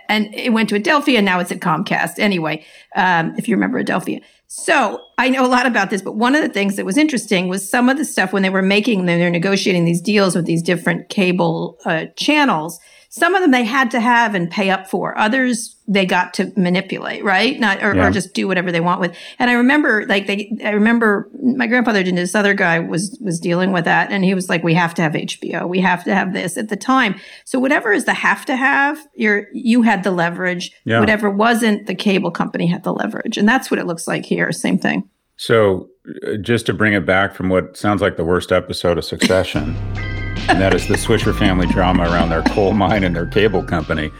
and 0.09 0.35
it 0.35 0.53
went 0.53 0.69
to 0.69 0.79
Adelphia 0.79 1.17
and 1.17 1.25
now 1.25 1.41
it's 1.41 1.53
at 1.53 1.61
Comcast. 1.61 2.19
Anyway, 2.19 2.67
um, 2.95 3.35
if 3.39 3.49
you 3.49 3.57
remember 3.57 3.83
Adelphia. 3.83 4.21
So 4.51 5.03
I 5.19 5.29
know 5.29 5.45
a 5.45 5.47
lot 5.47 5.67
about 5.67 5.91
this, 5.91 6.01
but 6.01 6.17
one 6.17 6.35
of 6.35 6.41
the 6.41 6.49
things 6.49 6.77
that 6.77 6.87
was 6.87 6.97
interesting 6.97 7.49
was 7.49 7.69
some 7.69 7.91
of 7.91 7.99
the 7.99 8.05
stuff 8.05 8.33
when 8.33 8.43
they 8.43 8.49
were 8.49 8.63
making, 8.63 9.05
they're 9.05 9.31
negotiating 9.31 9.85
these 9.85 10.01
deals 10.01 10.35
with 10.35 10.47
these 10.47 10.63
different 10.63 11.11
cable 11.11 11.79
uh, 11.85 12.07
channels 12.17 12.81
some 13.11 13.35
of 13.35 13.41
them 13.41 13.51
they 13.51 13.65
had 13.65 13.91
to 13.93 14.01
have 14.01 14.35
and 14.35 14.51
pay 14.51 14.71
up 14.71 14.89
for. 14.89 15.17
Others 15.19 15.77
they 15.91 16.05
got 16.05 16.35
to 16.35 16.53
manipulate, 16.55 17.25
right? 17.25 17.59
Not 17.59 17.83
or, 17.83 17.97
yeah. 17.97 18.07
or, 18.07 18.11
just 18.11 18.35
do 18.35 18.47
whatever 18.47 18.71
they 18.71 18.81
want 18.81 19.01
with. 19.01 19.17
And 19.39 19.51
I 19.51 19.55
remember 19.55 20.05
like 20.07 20.27
they 20.27 20.53
I 20.63 20.71
remember 20.71 21.31
my 21.43 21.67
grandfather 21.67 22.01
and 22.01 22.19
this 22.19 22.35
other 22.35 22.53
guy 22.53 22.79
was 22.79 23.19
was 23.23 23.41
dealing 23.41 23.73
with 23.73 23.87
that 23.87 24.13
and 24.13 24.23
he 24.23 24.35
was 24.35 24.51
like, 24.51 24.63
We 24.63 24.75
have 24.75 24.93
to 24.95 25.03
have 25.03 25.13
HBO. 25.13 25.67
We 25.67 25.81
have 25.81 26.05
to 26.05 26.15
have 26.15 26.35
this 26.35 26.59
at 26.59 26.69
the 26.69 26.77
time. 26.77 27.19
So 27.47 27.59
whatever 27.59 27.93
is 27.93 28.05
the 28.05 28.13
have 28.13 28.45
to 28.47 28.57
have, 28.57 28.99
you're 29.15 29.47
you 29.55 29.83
had 29.83 30.05
the 30.05 30.11
leverage. 30.11 30.73
Yeah. 30.85 31.01
Whatever 31.01 31.31
wasn't, 31.31 31.87
the 31.87 31.95
cable 31.95 32.31
company 32.31 32.67
had 32.67 32.85
the 32.85 32.93
leverage. 32.93 33.39
And 33.39 33.49
that's 33.49 33.71
what 33.71 33.81
it 33.81 33.87
looks 33.87 34.07
like 34.07 34.27
here. 34.27 34.53
Same 34.53 34.79
thing. 34.79 35.09
So 35.37 35.89
uh, 36.27 36.37
just 36.37 36.67
to 36.67 36.75
bring 36.75 36.93
it 36.93 37.07
back 37.07 37.35
from 37.35 37.49
what 37.49 37.77
sounds 37.77 38.03
like 38.03 38.17
the 38.19 38.25
worst 38.25 38.53
episode 38.53 38.99
of 38.99 39.05
Succession 39.05 39.77
and 40.49 40.61
that 40.61 40.75
is 40.75 40.89
the 40.89 40.95
Swisher 40.95 41.37
family 41.39 41.67
drama 41.67 42.05
around 42.05 42.31
their 42.31 42.43
coal 42.43 42.73
mine 42.73 43.05
and 43.05 43.15
their 43.15 43.27
cable 43.27 43.63
company. 43.63 44.11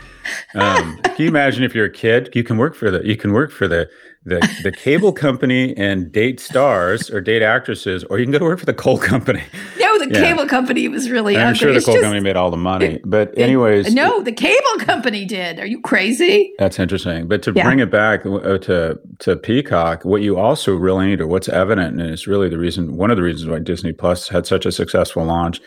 Um, 0.55 0.99
can 1.03 1.15
you 1.19 1.29
imagine 1.29 1.65
if 1.65 1.75
you're 1.75 1.87
a 1.87 1.93
kid, 1.93 2.31
you 2.35 2.45
can 2.45 2.59
work 2.59 2.75
for 2.75 2.91
the 2.91 3.05
you 3.07 3.17
can 3.17 3.33
work 3.33 3.51
for 3.51 3.67
the 3.67 3.89
the, 4.25 4.47
the 4.63 4.71
cable 4.71 5.13
company 5.13 5.75
and 5.77 6.13
date 6.13 6.39
stars 6.39 7.09
or 7.11 7.23
date 7.23 7.41
actresses, 7.41 8.05
or 8.05 8.19
you 8.19 8.27
can 8.27 8.33
go 8.33 8.39
to 8.39 8.45
work 8.45 8.59
for 8.59 8.67
the 8.67 8.75
coal 8.75 8.99
company. 8.99 9.43
No, 9.79 9.99
the 9.99 10.11
yeah. 10.13 10.21
cable 10.21 10.47
company 10.47 10.87
was 10.89 11.11
really. 11.11 11.37
I'm 11.37 11.55
sure 11.55 11.73
the 11.73 11.81
coal 11.81 11.95
just, 11.95 12.05
company 12.05 12.21
made 12.21 12.37
all 12.37 12.51
the 12.51 12.59
money, 12.59 12.97
it, 12.97 13.03
but 13.07 13.37
anyways, 13.39 13.89
it, 13.89 13.95
no, 13.95 14.23
the 14.23 14.33
cable 14.33 14.79
company 14.81 15.25
did. 15.25 15.59
Are 15.59 15.67
you 15.67 15.81
crazy? 15.81 16.53
That's 16.59 16.79
interesting. 16.79 17.27
But 17.27 17.43
to 17.45 17.53
yeah. 17.55 17.65
bring 17.65 17.79
it 17.79 17.91
back 17.91 18.27
uh, 18.27 18.59
to 18.59 19.01
to 19.21 19.37
Peacock, 19.37 20.05
what 20.05 20.21
you 20.21 20.37
also 20.37 20.75
really 20.75 21.07
need, 21.07 21.23
or 21.23 21.27
what's 21.27 21.49
evident, 21.49 21.99
and 21.99 22.11
it's 22.11 22.27
really 22.27 22.51
the 22.51 22.59
reason, 22.59 22.97
one 22.97 23.11
of 23.11 23.17
the 23.17 23.23
reasons 23.23 23.49
why 23.49 23.61
Disney 23.61 23.93
Plus 23.93 24.29
had 24.29 24.47
such 24.47 24.67
a 24.67 24.73
successful 24.73 25.25
launch 25.25 25.61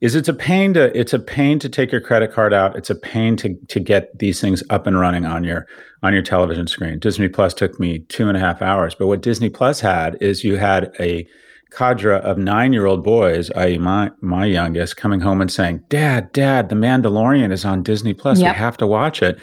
is 0.00 0.14
it's 0.14 0.28
a 0.28 0.34
pain 0.34 0.74
to 0.74 0.96
it's 0.98 1.12
a 1.12 1.18
pain 1.18 1.58
to 1.58 1.68
take 1.68 1.92
your 1.92 2.00
credit 2.00 2.32
card 2.32 2.54
out. 2.54 2.76
It's 2.76 2.90
a 2.90 2.94
pain 2.94 3.36
to 3.36 3.54
to 3.68 3.80
get 3.80 4.18
these 4.18 4.40
things 4.40 4.62
up 4.70 4.86
and 4.86 4.98
running 4.98 5.26
on 5.26 5.44
your 5.44 5.66
on 6.02 6.12
your 6.12 6.22
television 6.22 6.66
screen. 6.66 6.98
Disney 6.98 7.28
Plus 7.28 7.52
took 7.52 7.78
me 7.78 8.00
two 8.08 8.28
and 8.28 8.36
a 8.36 8.40
half 8.40 8.62
hours, 8.62 8.94
but 8.94 9.06
what 9.06 9.20
Disney 9.20 9.50
Plus 9.50 9.80
had 9.80 10.16
is 10.20 10.44
you 10.44 10.56
had 10.56 10.94
a 10.98 11.28
cadre 11.70 12.18
of 12.20 12.38
nine 12.38 12.72
year 12.72 12.86
old 12.86 13.04
boys, 13.04 13.50
i.e., 13.52 13.78
my 13.78 14.10
my 14.20 14.46
youngest, 14.46 14.96
coming 14.96 15.20
home 15.20 15.40
and 15.40 15.52
saying, 15.52 15.82
"Dad, 15.88 16.32
Dad, 16.32 16.68
The 16.68 16.76
Mandalorian 16.76 17.52
is 17.52 17.64
on 17.64 17.82
Disney 17.82 18.14
Plus. 18.14 18.40
Yep. 18.40 18.54
We 18.54 18.58
have 18.58 18.76
to 18.78 18.86
watch 18.86 19.22
it." 19.22 19.38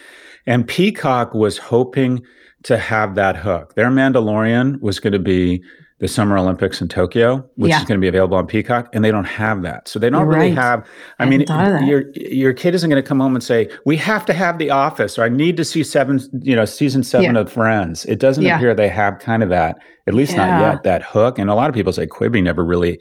And 0.45 0.67
Peacock 0.67 1.33
was 1.33 1.57
hoping 1.57 2.23
to 2.63 2.77
have 2.77 3.15
that 3.15 3.35
hook. 3.35 3.75
Their 3.75 3.89
Mandalorian 3.89 4.81
was 4.81 4.99
going 4.99 5.13
to 5.13 5.19
be 5.19 5.61
the 5.99 6.07
Summer 6.07 6.37
Olympics 6.37 6.79
in 6.79 6.87
Tokyo, 6.87 7.49
which 7.55 7.69
yeah. 7.69 7.79
is 7.79 7.85
going 7.85 7.99
to 7.99 8.01
be 8.01 8.07
available 8.07 8.37
on 8.37 8.45
Peacock, 8.45 8.87
and 8.93 9.03
they 9.03 9.09
don't 9.09 9.25
have 9.25 9.63
that. 9.63 9.87
So 9.87 9.97
they 9.97 10.11
don't 10.11 10.27
really 10.27 10.51
have. 10.51 10.85
I, 11.17 11.23
I 11.23 11.29
mean, 11.29 11.41
your 11.87 12.11
your 12.13 12.53
kid 12.53 12.75
isn't 12.75 12.87
going 12.87 13.01
to 13.01 13.07
come 13.07 13.19
home 13.19 13.33
and 13.33 13.43
say, 13.43 13.69
"We 13.83 13.97
have 13.97 14.23
to 14.27 14.33
have 14.33 14.59
The 14.59 14.69
Office," 14.69 15.17
or 15.17 15.23
"I 15.23 15.29
need 15.29 15.57
to 15.57 15.65
see 15.65 15.83
seven, 15.83 16.19
you 16.43 16.55
know, 16.55 16.65
season 16.65 17.01
seven 17.01 17.33
yeah. 17.33 17.41
of 17.41 17.51
Friends." 17.51 18.05
It 18.05 18.19
doesn't 18.19 18.43
yeah. 18.43 18.57
appear 18.57 18.75
they 18.75 18.89
have 18.89 19.17
kind 19.17 19.41
of 19.41 19.49
that, 19.49 19.79
at 20.05 20.13
least 20.13 20.37
not 20.37 20.61
yet, 20.61 20.83
that 20.83 21.01
hook. 21.01 21.39
And 21.39 21.49
a 21.49 21.55
lot 21.55 21.69
of 21.69 21.73
people 21.73 21.93
say 21.93 22.05
Quibi 22.05 22.43
never 22.43 22.63
really. 22.63 22.99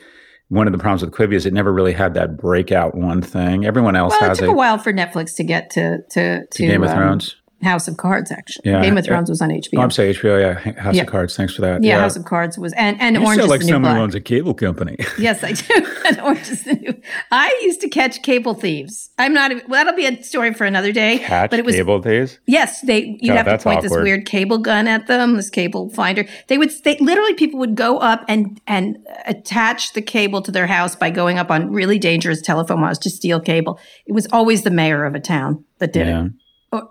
One 0.49 0.69
of 0.69 0.73
the 0.73 0.79
problems 0.79 1.03
with 1.03 1.13
Quibi 1.13 1.35
is 1.35 1.45
it 1.45 1.53
never 1.53 1.73
really 1.73 1.93
had 1.93 2.15
that 2.15 2.37
breakout 2.37 2.95
one 2.95 3.21
thing. 3.21 3.67
Everyone 3.67 3.97
else 3.97 4.13
well, 4.13 4.29
has 4.29 4.39
it. 4.39 4.43
Took 4.43 4.51
a, 4.51 4.53
a 4.53 4.57
while 4.57 4.79
for 4.79 4.93
Netflix 4.93 5.35
to 5.37 5.45
get 5.45 5.71
to 5.71 5.99
to 6.11 6.47
to, 6.47 6.47
to 6.47 6.67
Game 6.67 6.83
of 6.83 6.91
um, 6.91 6.97
Thrones. 6.97 7.37
House 7.63 7.89
of 7.89 7.97
Cards, 7.97 8.31
actually. 8.31 8.71
Yeah, 8.71 8.83
Game 8.83 8.99
of 8.99 9.05
Thrones 9.05 9.31
was 9.31 9.41
on 9.41 9.49
HBO. 9.49 9.79
Oh, 9.79 9.81
I'm 9.81 9.91
saying 9.91 10.15
HBO, 10.15 10.41
yeah. 10.41 10.73
House 10.79 10.95
yeah. 10.95 11.03
of 11.03 11.09
Cards. 11.09 11.35
Thanks 11.35 11.55
for 11.55 11.63
that. 11.63 11.83
Yeah, 11.83 12.01
House 12.01 12.15
of 12.15 12.27
Cards 12.27 12.59
was, 12.59 12.75
and 12.75 13.01
and 13.01 13.17
you 13.17 13.23
Orange 13.23 13.41
sound 13.41 13.51
like 13.51 13.61
is 13.63 13.67
the 13.67 13.73
someone 13.73 13.97
who 13.97 14.03
owns 14.03 14.15
a 14.15 14.21
cable 14.21 14.53
company. 14.53 14.97
yes, 15.19 15.43
I 15.43 15.53
do. 15.53 15.87
and 16.07 16.21
Orange 16.21 16.51
is 16.51 16.65
the 16.65 16.75
new. 16.75 17.01
I 17.33 17.59
used 17.63 17.81
to 17.81 17.89
catch 17.89 18.23
cable 18.23 18.53
thieves. 18.53 19.11
I'm 19.17 19.33
not. 19.33 19.53
Well, 19.69 19.85
that'll 19.85 19.97
be 19.97 20.05
a 20.05 20.23
story 20.23 20.53
for 20.53 20.67
another 20.67 20.93
day. 20.93 21.19
Catch 21.19 21.51
but 21.51 21.59
it 21.59 21.65
was, 21.65 21.75
cable 21.75 22.03
thieves. 22.03 22.39
Yes, 22.47 22.83
they. 22.83 23.17
You'd 23.21 23.37
have 23.37 23.47
to 23.47 23.59
point 23.59 23.79
awkward. 23.79 23.91
this 23.91 24.03
weird 24.03 24.27
cable 24.27 24.59
gun 24.59 24.87
at 24.87 25.07
them. 25.07 25.37
This 25.37 25.49
cable 25.49 25.89
finder. 25.89 26.27
They 26.49 26.59
would. 26.59 26.71
They 26.85 26.99
literally 26.99 27.35
people 27.35 27.59
would 27.61 27.75
go 27.75 27.97
up 27.99 28.25
and 28.29 28.61
and 28.67 28.99
attach 29.25 29.95
the 29.95 30.03
cable 30.03 30.43
to 30.43 30.53
their 30.53 30.67
house 30.67 30.95
by 30.95 31.09
going 31.09 31.39
up 31.39 31.51
on 31.51 31.71
really 31.71 31.99
dangerous 31.99 32.43
telephone 32.43 32.83
wires 32.83 32.99
to 32.99 33.09
steal 33.09 33.41
cable. 33.41 33.81
It 34.05 34.13
was 34.13 34.27
always 34.31 34.63
the 34.63 34.71
mayor 34.71 35.07
of 35.07 35.15
a 35.15 35.21
town 35.21 35.65
that 35.79 35.95
did 35.95 36.07
yeah. 36.07 36.27
it 36.27 36.33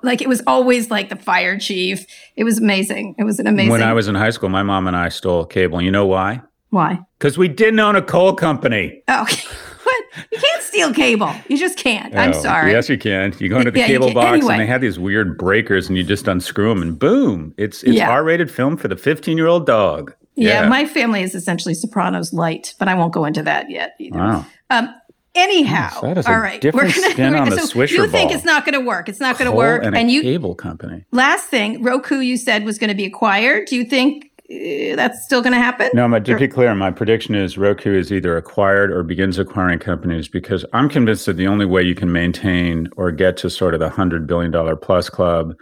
like 0.03 0.21
it 0.21 0.29
was 0.29 0.41
always 0.47 0.89
like 0.89 1.09
the 1.09 1.15
fire 1.15 1.57
chief. 1.59 2.05
It 2.35 2.43
was 2.43 2.59
amazing. 2.59 3.15
It 3.17 3.23
was 3.23 3.39
an 3.39 3.47
amazing. 3.47 3.71
When 3.71 3.83
I 3.83 3.93
was 3.93 4.07
in 4.07 4.15
high 4.15 4.29
school, 4.29 4.49
my 4.49 4.63
mom 4.63 4.87
and 4.87 4.95
I 4.95 5.09
stole 5.09 5.45
cable. 5.45 5.81
You 5.81 5.91
know 5.91 6.05
why? 6.05 6.41
Why? 6.69 6.99
Because 7.17 7.37
we 7.37 7.47
didn't 7.47 7.79
own 7.79 7.95
a 7.95 8.01
coal 8.01 8.33
company. 8.33 9.01
Oh, 9.07 9.25
what? 9.83 10.03
You 10.31 10.39
can't 10.39 10.63
steal 10.63 10.93
cable. 10.93 11.33
You 11.47 11.57
just 11.57 11.77
can't. 11.77 12.13
Oh, 12.13 12.17
I'm 12.17 12.33
sorry. 12.33 12.71
Yes, 12.71 12.89
you 12.89 12.97
can. 12.97 13.33
You 13.39 13.49
go 13.49 13.59
into 13.59 13.71
the 13.71 13.79
yeah, 13.79 13.87
cable 13.87 14.13
box 14.13 14.27
anyway. 14.27 14.53
and 14.53 14.61
they 14.61 14.67
have 14.67 14.81
these 14.81 14.99
weird 14.99 15.37
breakers, 15.37 15.87
and 15.87 15.97
you 15.97 16.03
just 16.03 16.27
unscrew 16.27 16.69
them, 16.69 16.81
and 16.81 16.99
boom! 16.99 17.53
It's 17.57 17.83
it's 17.83 17.93
yeah. 17.93 18.09
R-rated 18.09 18.51
film 18.51 18.77
for 18.77 18.87
the 18.87 18.97
15 18.97 19.37
year 19.37 19.47
old 19.47 19.65
dog. 19.65 20.13
Yeah. 20.35 20.63
yeah. 20.63 20.69
my 20.69 20.85
family 20.85 21.23
is 21.23 21.33
essentially 21.33 21.73
Sopranos 21.73 22.33
light, 22.33 22.73
but 22.77 22.87
I 22.87 22.95
won't 22.95 23.13
go 23.13 23.25
into 23.25 23.43
that 23.43 23.69
yet 23.69 23.95
either. 23.99 24.17
Wow. 24.17 24.45
Um, 24.69 24.93
Anyhow, 25.35 25.99
yes, 26.01 26.25
all 26.27 26.39
right, 26.39 26.63
we're 26.63 26.71
gonna, 26.71 27.11
spin 27.11 27.35
on 27.35 27.51
so 27.51 27.57
Swisher 27.57 27.91
You 27.91 28.07
think 28.07 28.29
ball. 28.29 28.37
it's 28.37 28.45
not 28.45 28.65
going 28.65 28.73
to 28.73 28.79
work? 28.79 29.09
It's 29.09 29.19
not 29.19 29.37
going 29.37 29.51
to 29.51 29.55
work. 29.55 29.83
And, 29.83 29.95
and 29.95 30.09
a 30.09 30.11
you 30.11 30.21
cable 30.21 30.55
company. 30.55 31.03
Last 31.11 31.47
thing, 31.49 31.83
Roku, 31.83 32.19
you 32.19 32.37
said 32.37 32.63
was 32.63 32.79
going 32.79 32.87
to 32.87 32.95
be 32.95 33.05
acquired. 33.05 33.67
Do 33.67 33.75
you 33.75 33.83
think 33.83 34.31
uh, 34.49 34.95
that's 34.95 35.25
still 35.25 35.41
going 35.41 35.51
to 35.51 35.59
happen? 35.59 35.89
No, 35.93 36.07
but 36.07 36.23
to 36.25 36.37
be 36.37 36.47
clear, 36.47 36.73
my 36.73 36.89
prediction 36.89 37.35
is 37.35 37.57
Roku 37.57 37.93
is 37.93 38.13
either 38.13 38.37
acquired 38.37 38.91
or 38.91 39.03
begins 39.03 39.37
acquiring 39.37 39.79
companies 39.79 40.29
because 40.29 40.63
I'm 40.71 40.87
convinced 40.87 41.25
that 41.25 41.33
the 41.33 41.47
only 41.47 41.65
way 41.65 41.83
you 41.83 41.95
can 41.95 42.13
maintain 42.13 42.87
or 42.95 43.11
get 43.11 43.35
to 43.37 43.49
sort 43.49 43.73
of 43.73 43.81
the 43.81 43.89
$100 43.89 44.25
billion 44.25 44.77
plus 44.77 45.09
club 45.09 45.53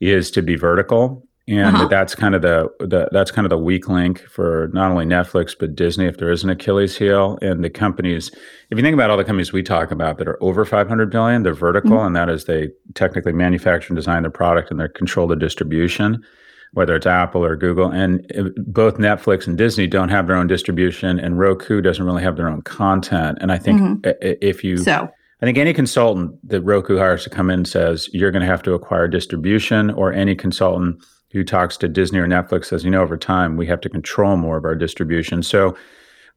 is 0.00 0.30
to 0.30 0.40
be 0.40 0.56
vertical 0.56 1.26
and 1.58 1.76
uh-huh. 1.76 1.88
that's 1.88 2.14
kind 2.14 2.34
of 2.36 2.42
the, 2.42 2.68
the 2.78 3.08
that's 3.10 3.32
kind 3.32 3.44
of 3.44 3.50
the 3.50 3.58
weak 3.58 3.88
link 3.88 4.20
for 4.28 4.70
not 4.72 4.90
only 4.90 5.04
Netflix 5.04 5.56
but 5.58 5.74
Disney 5.74 6.06
if 6.06 6.18
there 6.18 6.30
is 6.30 6.44
an 6.44 6.50
Achilles 6.50 6.96
heel. 6.96 7.38
And 7.42 7.64
the 7.64 7.70
companies, 7.70 8.30
if 8.70 8.78
you 8.78 8.82
think 8.82 8.94
about 8.94 9.10
all 9.10 9.16
the 9.16 9.24
companies 9.24 9.52
we 9.52 9.62
talk 9.62 9.90
about 9.90 10.18
that 10.18 10.28
are 10.28 10.40
over 10.42 10.64
500 10.64 11.10
billion, 11.10 11.42
they're 11.42 11.52
vertical, 11.52 11.90
mm-hmm. 11.90 12.06
and 12.06 12.16
that 12.16 12.28
is 12.28 12.44
they 12.44 12.70
technically 12.94 13.32
manufacture 13.32 13.88
and 13.88 13.96
design 13.96 14.22
their 14.22 14.30
product 14.30 14.70
and 14.70 14.78
they 14.78 14.88
control 14.88 15.26
the 15.26 15.36
distribution. 15.36 16.22
Whether 16.72 16.94
it's 16.94 17.06
Apple 17.06 17.44
or 17.44 17.56
Google, 17.56 17.90
and 17.90 18.24
both 18.56 18.94
Netflix 18.94 19.48
and 19.48 19.58
Disney 19.58 19.88
don't 19.88 20.08
have 20.08 20.28
their 20.28 20.36
own 20.36 20.46
distribution, 20.46 21.18
and 21.18 21.36
Roku 21.36 21.80
doesn't 21.80 22.04
really 22.04 22.22
have 22.22 22.36
their 22.36 22.48
own 22.48 22.62
content. 22.62 23.38
And 23.40 23.50
I 23.50 23.58
think 23.58 23.80
mm-hmm. 23.80 24.08
if 24.40 24.62
you 24.62 24.76
so 24.76 25.10
I 25.42 25.46
think 25.46 25.58
any 25.58 25.72
consultant 25.72 26.32
that 26.48 26.60
Roku 26.62 26.96
hires 26.96 27.24
to 27.24 27.30
come 27.30 27.50
in 27.50 27.64
says 27.64 28.08
you're 28.12 28.30
going 28.30 28.42
to 28.42 28.46
have 28.46 28.62
to 28.62 28.74
acquire 28.74 29.08
distribution, 29.08 29.90
or 29.90 30.12
any 30.12 30.36
consultant 30.36 31.02
who 31.32 31.44
talks 31.44 31.76
to 31.78 31.88
Disney 31.88 32.18
or 32.18 32.26
Netflix 32.26 32.66
says, 32.66 32.84
you 32.84 32.90
know, 32.90 33.02
over 33.02 33.16
time 33.16 33.56
we 33.56 33.66
have 33.66 33.80
to 33.82 33.88
control 33.88 34.36
more 34.36 34.56
of 34.56 34.64
our 34.64 34.74
distribution. 34.74 35.42
So 35.42 35.76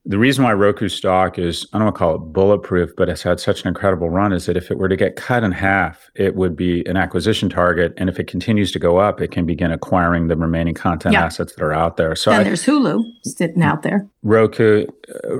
the 0.05 0.17
reason 0.17 0.43
why 0.43 0.51
Roku 0.51 0.89
stock 0.89 1.39
is, 1.39 1.65
I 1.71 1.77
don't 1.77 1.85
want 1.85 1.95
to 1.95 1.99
call 1.99 2.15
it 2.15 2.33
bulletproof, 2.33 2.91
but 2.97 3.07
it's 3.07 3.23
had 3.23 3.39
such 3.39 3.61
an 3.61 3.69
incredible 3.69 4.09
run 4.09 4.33
is 4.33 4.47
that 4.47 4.57
if 4.57 4.69
it 4.69 4.77
were 4.77 4.89
to 4.89 4.97
get 4.97 5.15
cut 5.15 5.45
in 5.45 5.53
half, 5.53 6.11
it 6.13 6.35
would 6.35 6.57
be 6.57 6.85
an 6.87 6.97
acquisition 6.97 7.49
target. 7.49 7.93
And 7.95 8.09
if 8.09 8.19
it 8.19 8.27
continues 8.27 8.73
to 8.73 8.79
go 8.79 8.97
up, 8.97 9.21
it 9.21 9.31
can 9.31 9.45
begin 9.45 9.71
acquiring 9.71 10.27
the 10.27 10.35
remaining 10.35 10.73
content 10.73 11.13
yeah. 11.13 11.23
assets 11.23 11.55
that 11.55 11.63
are 11.63 11.71
out 11.71 11.95
there. 11.95 12.17
So 12.17 12.31
and 12.31 12.45
there's 12.45 12.65
Hulu 12.65 13.01
sitting 13.23 13.63
out 13.63 13.83
there. 13.83 14.05
Roku, 14.23 14.87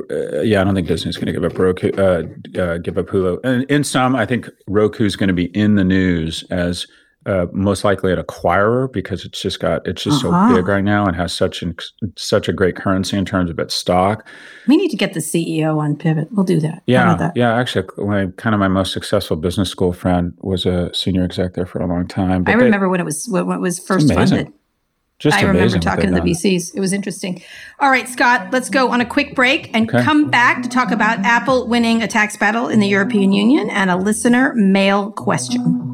uh, 0.09 0.41
yeah, 0.43 0.61
I 0.61 0.63
don't 0.63 0.75
think 0.75 0.87
Disney's 0.87 1.17
going 1.17 1.27
to 1.27 1.33
give 1.33 1.43
up 1.43 1.59
Roku, 1.59 1.91
uh, 1.97 2.23
uh, 2.57 2.77
give 2.77 2.97
up 2.97 3.07
Hulu. 3.07 3.43
And 3.43 3.65
in 3.65 3.83
some, 3.83 4.15
I 4.15 4.25
think 4.25 4.49
Roku 4.67 5.03
is 5.03 5.17
going 5.17 5.27
to 5.27 5.33
be 5.33 5.47
in 5.47 5.75
the 5.75 5.83
news 5.83 6.45
as– 6.49 6.87
uh, 7.25 7.47
most 7.51 7.83
likely 7.83 8.11
an 8.11 8.19
acquirer 8.19 8.91
because 8.91 9.25
it's 9.25 9.41
just 9.41 9.59
got 9.59 9.85
it's 9.87 10.03
just 10.03 10.23
uh-huh. 10.23 10.49
so 10.49 10.55
big 10.55 10.67
right 10.67 10.83
now 10.83 11.05
and 11.05 11.15
has 11.15 11.33
such 11.33 11.61
an 11.61 11.75
such 12.17 12.47
a 12.47 12.53
great 12.53 12.75
currency 12.75 13.17
in 13.17 13.25
terms 13.25 13.49
of 13.49 13.59
its 13.59 13.73
stock. 13.73 14.27
We 14.67 14.77
need 14.77 14.89
to 14.89 14.97
get 14.97 15.13
the 15.13 15.19
CEO 15.19 15.77
on 15.77 15.95
Pivot. 15.95 16.27
We'll 16.31 16.45
do 16.45 16.59
that. 16.59 16.83
Yeah, 16.85 17.15
that? 17.15 17.33
yeah. 17.35 17.55
Actually, 17.55 17.87
my 17.97 18.27
kind 18.37 18.53
of 18.53 18.59
my 18.59 18.67
most 18.67 18.93
successful 18.93 19.37
business 19.37 19.69
school 19.69 19.93
friend 19.93 20.33
was 20.39 20.65
a 20.65 20.93
senior 20.93 21.23
exec 21.23 21.53
there 21.53 21.65
for 21.65 21.81
a 21.81 21.87
long 21.87 22.07
time. 22.07 22.43
I 22.47 22.53
remember 22.53 22.87
they, 22.87 22.91
when 22.91 22.99
it 22.99 23.05
was 23.05 23.27
when 23.29 23.51
it 23.51 23.61
was 23.61 23.79
first 23.79 24.13
funded. 24.13 24.51
Just 25.19 25.37
I 25.37 25.43
remember 25.43 25.79
talking 25.79 26.13
to 26.13 26.19
the 26.19 26.19
VCs. 26.19 26.75
It 26.75 26.81
was 26.81 26.91
interesting. 26.91 27.41
All 27.79 27.89
right, 27.89 28.09
Scott, 28.09 28.49
let's 28.51 28.69
go 28.69 28.89
on 28.89 28.99
a 28.99 29.05
quick 29.05 29.35
break 29.35 29.73
and 29.73 29.89
okay. 29.89 30.03
come 30.03 30.29
back 30.29 30.63
to 30.63 30.67
talk 30.67 30.91
about 30.91 31.19
Apple 31.19 31.65
winning 31.67 32.03
a 32.03 32.07
tax 32.07 32.35
battle 32.35 32.67
in 32.67 32.81
the 32.81 32.87
European 32.87 33.31
Union 33.31 33.69
and 33.69 33.89
a 33.89 33.95
listener 33.95 34.53
mail 34.55 35.11
question. 35.11 35.93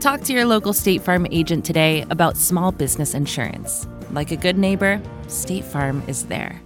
Talk 0.00 0.20
to 0.22 0.32
your 0.32 0.44
local 0.44 0.72
State 0.72 1.02
Farm 1.02 1.26
agent 1.32 1.64
today 1.64 2.04
about 2.08 2.36
small 2.36 2.70
business 2.70 3.14
insurance. 3.14 3.88
Like 4.12 4.30
a 4.30 4.36
good 4.36 4.56
neighbor, 4.56 5.02
State 5.26 5.64
Farm 5.64 6.04
is 6.06 6.26
there. 6.26 6.62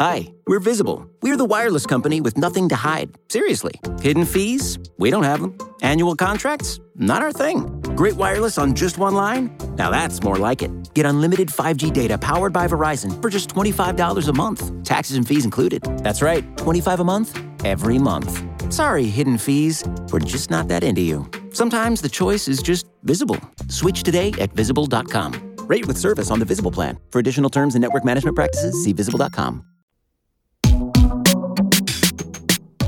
Hi, 0.00 0.26
we're 0.48 0.58
Visible. 0.58 1.08
We're 1.22 1.36
the 1.36 1.44
wireless 1.44 1.86
company 1.86 2.20
with 2.20 2.36
nothing 2.36 2.68
to 2.70 2.74
hide. 2.74 3.14
Seriously. 3.28 3.74
Hidden 4.00 4.24
fees? 4.24 4.76
We 4.98 5.10
don't 5.10 5.22
have 5.22 5.40
them. 5.40 5.56
Annual 5.82 6.16
contracts? 6.16 6.80
Not 6.96 7.22
our 7.22 7.30
thing. 7.30 7.80
Great 7.94 8.14
wireless 8.14 8.58
on 8.58 8.74
just 8.74 8.98
one 8.98 9.14
line? 9.14 9.56
Now 9.76 9.90
that's 9.90 10.20
more 10.20 10.36
like 10.36 10.62
it. 10.62 10.92
Get 10.94 11.06
unlimited 11.06 11.48
5G 11.48 11.92
data 11.92 12.18
powered 12.18 12.52
by 12.52 12.66
Verizon 12.66 13.22
for 13.22 13.30
just 13.30 13.48
$25 13.50 14.28
a 14.28 14.32
month. 14.32 14.82
Taxes 14.82 15.16
and 15.16 15.28
fees 15.28 15.44
included. 15.44 15.84
That's 15.98 16.22
right, 16.22 16.44
25 16.56 16.98
a 17.00 17.04
month, 17.04 17.40
every 17.64 18.00
month. 18.00 18.42
Sorry, 18.72 19.04
hidden 19.04 19.36
fees. 19.36 19.84
We're 20.10 20.20
just 20.20 20.50
not 20.50 20.68
that 20.68 20.82
into 20.82 21.02
you. 21.02 21.28
Sometimes 21.52 22.00
the 22.00 22.08
choice 22.08 22.48
is 22.48 22.62
just 22.62 22.86
visible. 23.02 23.36
Switch 23.68 24.02
today 24.02 24.32
at 24.40 24.54
visible.com. 24.54 25.56
Rate 25.66 25.86
with 25.86 25.98
service 25.98 26.30
on 26.30 26.38
the 26.38 26.46
Visible 26.46 26.72
plan. 26.72 26.98
For 27.10 27.18
additional 27.18 27.50
terms 27.50 27.74
and 27.74 27.82
network 27.82 28.02
management 28.02 28.34
practices, 28.34 28.82
see 28.82 28.94
visible.com. 28.94 29.62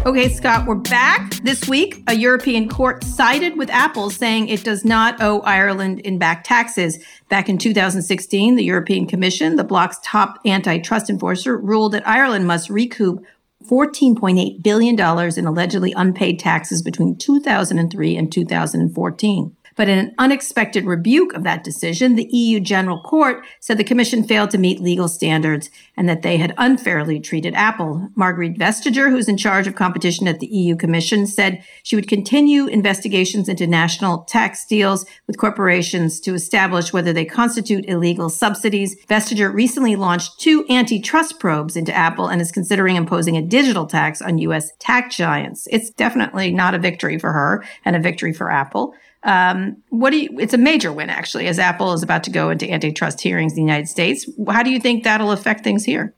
Okay, 0.07 0.29
Scott, 0.29 0.67
we're 0.67 0.75
back. 0.75 1.33
This 1.45 1.67
week, 1.67 2.03
a 2.07 2.15
European 2.15 2.69
court 2.69 3.05
sided 3.05 3.57
with 3.57 3.71
Apple, 3.71 4.11
saying 4.11 4.49
it 4.49 4.63
does 4.63 4.85
not 4.85 5.21
owe 5.23 5.41
Ireland 5.41 6.01
in 6.01 6.19
back 6.19 6.45
taxes. 6.45 6.99
Back 7.31 7.49
in 7.49 7.57
2016, 7.57 8.57
the 8.57 8.65
European 8.65 9.07
Commission, 9.07 9.57
the 9.57 9.65
bloc's 9.65 9.99
top 10.03 10.41
antitrust 10.45 11.09
enforcer, 11.09 11.57
ruled 11.57 11.93
that 11.93 12.07
Ireland 12.07 12.47
must 12.47 12.69
recoup 12.69 13.25
$14.8 13.69 14.63
billion 14.63 14.99
in 15.39 15.47
allegedly 15.47 15.93
unpaid 15.97 16.39
taxes 16.39 16.83
between 16.83 17.17
2003 17.17 18.17
and 18.17 18.33
2014. 18.33 19.54
But 19.77 19.89
in 19.89 19.99
an 19.99 20.15
unexpected 20.19 20.85
rebuke 20.85 21.33
of 21.35 21.43
that 21.45 21.65
decision, 21.65 22.15
the 22.15 22.29
EU 22.31 22.61
General 22.61 23.01
Court 23.01 23.45
said 23.61 23.79
the 23.79 23.85
Commission 23.85 24.23
failed 24.23 24.51
to 24.51 24.59
meet 24.59 24.81
legal 24.81 25.09
standards 25.09 25.71
and 25.97 26.09
that 26.09 26.23
they 26.23 26.37
had 26.37 26.55
unfairly 26.59 27.21
treated 27.21 27.55
Apple. 27.55 28.09
Margrethe 28.17 28.57
Vestager, 28.57 29.11
who's 29.11 29.29
in 29.29 29.37
charge 29.37 29.67
of 29.67 29.75
competition 29.75 30.29
at 30.29 30.41
the 30.41 30.47
EU 30.47 30.77
Commission, 30.77 31.27
said 31.27 31.65
she 31.83 31.97
would 31.97 32.09
continue 32.09 32.67
investigations 32.67 33.49
into 33.49 33.67
national 33.67 34.19
tax 34.25 34.65
deals 34.67 35.07
with 35.27 35.39
corporations 35.39 36.21
to 36.21 36.35
establish 36.35 36.93
whether 36.93 37.13
they 37.13 37.25
constitute 37.25 37.89
illegal 37.89 38.31
subsidies. 38.31 38.97
Vestager 39.07 39.53
recently 39.53 39.97
launched 39.97 40.39
two 40.39 40.65
antitrust 40.71 41.41
probes 41.41 41.77
into 41.77 41.95
Apple 41.95 42.29
and 42.29 42.41
is 42.41 42.53
considering 42.53 42.97
imposing 42.97 43.37
a 43.37 43.43
digital 43.43 43.87
tax 43.87 44.23
on 44.23 44.39
U.S. 44.39 44.71
tech 44.79 45.11
giants. 45.11 45.67
It's 45.71 45.91
definitely 45.91 46.53
not 46.53 46.75
a 46.75 46.79
victory 46.79 47.19
for 47.19 47.33
her 47.33 47.65
and 47.85 47.97
a 47.97 48.01
victory 48.01 48.33
for 48.33 48.51
Apple. 48.51 48.95
Um, 49.25 49.77
what 49.89 50.11
do 50.11 50.19
you? 50.19 50.39
It's 50.39 50.55
a 50.55 50.59
major 50.59 50.93
win 50.93 51.11
actually, 51.11 51.47
as 51.47 51.59
Apple 51.59 51.93
is 51.93 52.03
about 52.03 52.23
to 52.25 52.31
go 52.31 52.51
into 52.51 52.71
antitrust 52.71 53.21
hearings 53.21 53.53
in 53.53 53.57
the 53.57 53.63
United 53.63 53.89
States. 53.89 54.29
How 54.49 54.63
do 54.63 54.71
you 54.71 54.79
think 54.79 55.05
that'll 55.05 55.33
affect 55.33 55.65
things 55.65 55.85
here? 55.85 56.15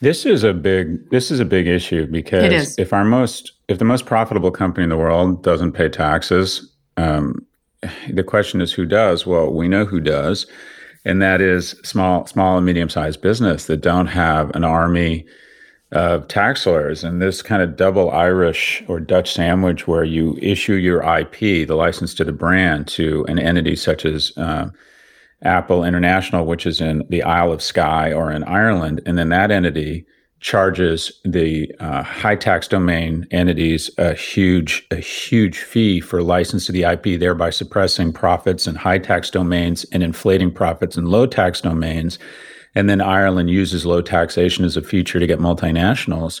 This 0.00 0.24
is 0.24 0.44
a 0.44 0.52
big 0.52 1.10
this 1.10 1.30
is 1.30 1.40
a 1.40 1.44
big 1.44 1.66
issue 1.66 2.06
because 2.06 2.78
if 2.78 2.92
our 2.92 3.04
most 3.04 3.52
if 3.68 3.78
the 3.78 3.84
most 3.84 4.06
profitable 4.06 4.50
company 4.50 4.84
in 4.84 4.90
the 4.90 4.96
world 4.96 5.42
doesn't 5.42 5.72
pay 5.72 5.88
taxes, 5.88 6.70
um, 6.96 7.44
the 8.10 8.22
question 8.22 8.60
is 8.60 8.72
who 8.72 8.84
does? 8.84 9.26
Well, 9.26 9.52
we 9.52 9.66
know 9.66 9.84
who 9.84 10.00
does, 10.00 10.46
and 11.04 11.20
that 11.20 11.40
is 11.40 11.70
small 11.82 12.26
small 12.26 12.56
and 12.56 12.66
medium 12.66 12.88
sized 12.88 13.22
business 13.22 13.66
that 13.66 13.78
don't 13.78 14.06
have 14.06 14.54
an 14.54 14.62
army 14.62 15.26
of 15.94 16.28
tax 16.28 16.66
lawyers. 16.66 17.04
And 17.04 17.22
this 17.22 17.40
kind 17.40 17.62
of 17.62 17.76
double 17.76 18.10
Irish 18.10 18.82
or 18.88 19.00
Dutch 19.00 19.32
sandwich 19.32 19.86
where 19.86 20.04
you 20.04 20.36
issue 20.42 20.74
your 20.74 21.02
IP, 21.02 21.66
the 21.66 21.76
license 21.76 22.14
to 22.14 22.24
the 22.24 22.32
brand, 22.32 22.88
to 22.88 23.24
an 23.28 23.38
entity 23.38 23.76
such 23.76 24.04
as 24.04 24.36
uh, 24.36 24.68
Apple 25.42 25.84
International, 25.84 26.46
which 26.46 26.66
is 26.66 26.80
in 26.80 27.04
the 27.08 27.22
Isle 27.22 27.52
of 27.52 27.62
Skye 27.62 28.12
or 28.12 28.30
in 28.30 28.44
Ireland, 28.44 29.00
and 29.06 29.16
then 29.16 29.28
that 29.28 29.50
entity 29.50 30.06
charges 30.40 31.20
the 31.24 31.72
uh, 31.80 32.02
high 32.02 32.36
tax 32.36 32.68
domain 32.68 33.26
entities 33.30 33.90
a 33.96 34.12
huge 34.12 34.86
a 34.90 34.96
huge 34.96 35.58
fee 35.58 36.00
for 36.00 36.22
license 36.22 36.66
to 36.66 36.72
the 36.72 36.82
IP, 36.82 37.18
thereby 37.18 37.48
suppressing 37.48 38.12
profits 38.12 38.66
in 38.66 38.74
high 38.74 38.98
tax 38.98 39.30
domains 39.30 39.84
and 39.84 40.02
inflating 40.02 40.52
profits 40.52 40.96
in 40.96 41.06
low 41.06 41.26
tax 41.26 41.62
domains 41.62 42.18
and 42.74 42.88
then 42.88 43.00
Ireland 43.00 43.50
uses 43.50 43.86
low 43.86 44.02
taxation 44.02 44.64
as 44.64 44.76
a 44.76 44.82
feature 44.82 45.20
to 45.20 45.26
get 45.26 45.38
multinationals. 45.38 46.40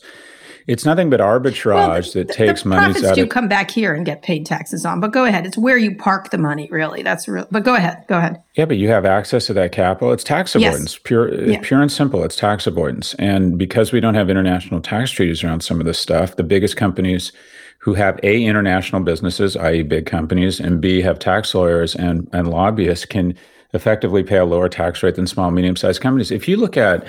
It's 0.66 0.86
nothing 0.86 1.10
but 1.10 1.20
arbitrage 1.20 1.74
well, 1.74 2.02
the, 2.02 2.24
that 2.24 2.30
takes 2.30 2.62
the 2.62 2.70
money. 2.70 2.94
Profits 2.94 3.14
do 3.14 3.24
of, 3.24 3.28
come 3.28 3.48
back 3.48 3.70
here 3.70 3.92
and 3.92 4.06
get 4.06 4.22
paid 4.22 4.46
taxes 4.46 4.86
on, 4.86 4.98
but 4.98 5.12
go 5.12 5.26
ahead. 5.26 5.44
It's 5.44 5.58
where 5.58 5.76
you 5.76 5.94
park 5.94 6.30
the 6.30 6.38
money, 6.38 6.68
really. 6.70 7.02
That's 7.02 7.28
real. 7.28 7.46
But 7.50 7.64
go 7.64 7.74
ahead. 7.74 8.04
Go 8.08 8.16
ahead. 8.16 8.42
Yeah, 8.54 8.64
but 8.64 8.78
you 8.78 8.88
have 8.88 9.04
access 9.04 9.46
to 9.46 9.52
that 9.54 9.72
capital. 9.72 10.12
It's 10.12 10.24
tax 10.24 10.54
avoidance, 10.54 10.94
yes. 10.94 11.00
pure, 11.04 11.34
yeah. 11.34 11.60
pure 11.62 11.82
and 11.82 11.92
simple. 11.92 12.24
It's 12.24 12.36
tax 12.36 12.66
avoidance, 12.66 13.12
and 13.14 13.58
because 13.58 13.92
we 13.92 14.00
don't 14.00 14.14
have 14.14 14.30
international 14.30 14.80
tax 14.80 15.10
treaties 15.10 15.44
around 15.44 15.60
some 15.60 15.80
of 15.80 15.86
this 15.86 15.98
stuff, 15.98 16.36
the 16.36 16.42
biggest 16.42 16.78
companies 16.78 17.30
who 17.78 17.92
have 17.92 18.18
a 18.22 18.42
international 18.42 19.02
businesses, 19.02 19.58
i.e., 19.58 19.82
big 19.82 20.06
companies, 20.06 20.60
and 20.60 20.80
b 20.80 21.02
have 21.02 21.18
tax 21.18 21.54
lawyers 21.54 21.94
and 21.94 22.26
and 22.32 22.48
lobbyists 22.48 23.04
can 23.04 23.36
effectively 23.74 24.22
pay 24.22 24.36
a 24.36 24.44
lower 24.44 24.68
tax 24.68 25.02
rate 25.02 25.16
than 25.16 25.26
small 25.26 25.50
medium 25.50 25.76
sized 25.76 26.00
companies. 26.00 26.30
If 26.30 26.48
you 26.48 26.56
look 26.56 26.76
at 26.76 27.06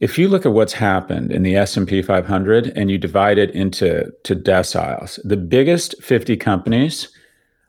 if 0.00 0.18
you 0.18 0.28
look 0.28 0.44
at 0.44 0.52
what's 0.52 0.72
happened 0.72 1.32
in 1.32 1.44
the 1.44 1.56
S&P 1.56 2.02
500 2.02 2.66
and 2.76 2.90
you 2.90 2.98
divide 2.98 3.38
it 3.38 3.50
into 3.50 4.12
to 4.24 4.34
deciles, 4.34 5.20
the 5.24 5.36
biggest 5.36 5.94
50 6.02 6.36
companies 6.36 7.08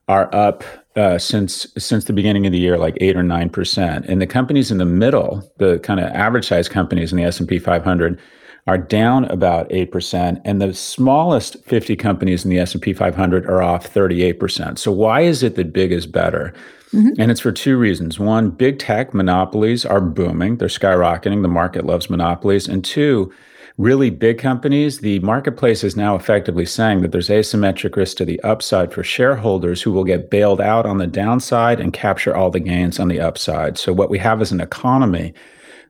are 0.08 0.34
up 0.34 0.64
uh, 0.96 1.18
since 1.18 1.68
since 1.78 2.06
the 2.06 2.14
beginning 2.14 2.46
of 2.46 2.52
the 2.52 2.60
year, 2.60 2.78
like 2.78 2.98
eight 3.02 3.18
or 3.18 3.24
nine 3.24 3.50
percent, 3.50 4.06
and 4.06 4.22
the 4.22 4.28
companies 4.28 4.72
in 4.72 4.78
the 4.78 4.86
middle, 4.86 5.50
the 5.58 5.80
kind 5.80 6.00
of 6.00 6.06
average 6.12 6.48
size 6.48 6.70
companies 6.70 7.12
in 7.12 7.18
the 7.18 7.24
S 7.24 7.40
and 7.40 7.50
P 7.50 7.60
500, 7.60 8.20
are 8.68 8.78
down 8.78 9.26
about 9.26 9.68
eight 9.72 9.92
percent, 9.92 10.40
and 10.46 10.62
the 10.62 10.74
smallest 10.74 11.62
50 11.66 11.96
companies 11.96 12.46
in 12.46 12.52
the 12.52 12.60
S 12.60 12.74
and 12.74 12.82
P 12.82 12.94
500 12.94 13.46
are 13.46 13.62
off 13.62 13.88
38 13.88 14.40
percent. 14.40 14.80
So 14.80 14.92
why 14.92 15.22
is 15.22 15.44
it 15.44 15.56
that 15.56 15.74
big 15.74 15.92
is 15.92 16.06
better? 16.06 16.54
Mm-hmm. 16.96 17.20
And 17.20 17.32
it's 17.32 17.42
for 17.42 17.52
two 17.52 17.78
reasons. 17.78 18.20
One, 18.20 18.50
big 18.50 18.80
tech 18.80 19.14
monopolies 19.14 19.86
are 19.86 20.02
booming; 20.02 20.58
they're 20.58 20.68
skyrocketing. 20.68 21.42
The 21.42 21.48
market 21.48 21.86
loves 21.86 22.10
monopolies, 22.10 22.68
and 22.68 22.84
two 22.84 23.34
really 23.78 24.10
big 24.10 24.38
companies, 24.38 25.00
the 25.00 25.20
marketplace 25.20 25.84
is 25.84 25.98
now 25.98 26.16
effectively 26.16 26.66
saying 26.66 27.02
that 27.02 27.12
there's 27.12 27.30
asymmetric 27.30 27.96
risk 27.96 28.18
to 28.18 28.26
the 28.26 28.40
upside 28.42 28.94
for 28.94 29.04
shareholders 29.04 29.82
who 29.82 29.92
will 29.92 30.06
get 30.06 30.30
bailed 30.30 30.62
out 30.62 30.86
on 30.86 30.98
the 30.98 31.08
downside 31.08 31.80
and 31.80 31.92
capture 31.92 32.36
all 32.36 32.50
the 32.50 32.60
gains 32.60 33.00
on 33.00 33.10
the 33.10 33.20
upside. 33.20 33.78
So 33.78 33.92
what 33.92 34.10
we 34.10 34.18
have 34.20 34.42
is 34.42 34.52
an 34.52 34.62
economy 34.62 35.34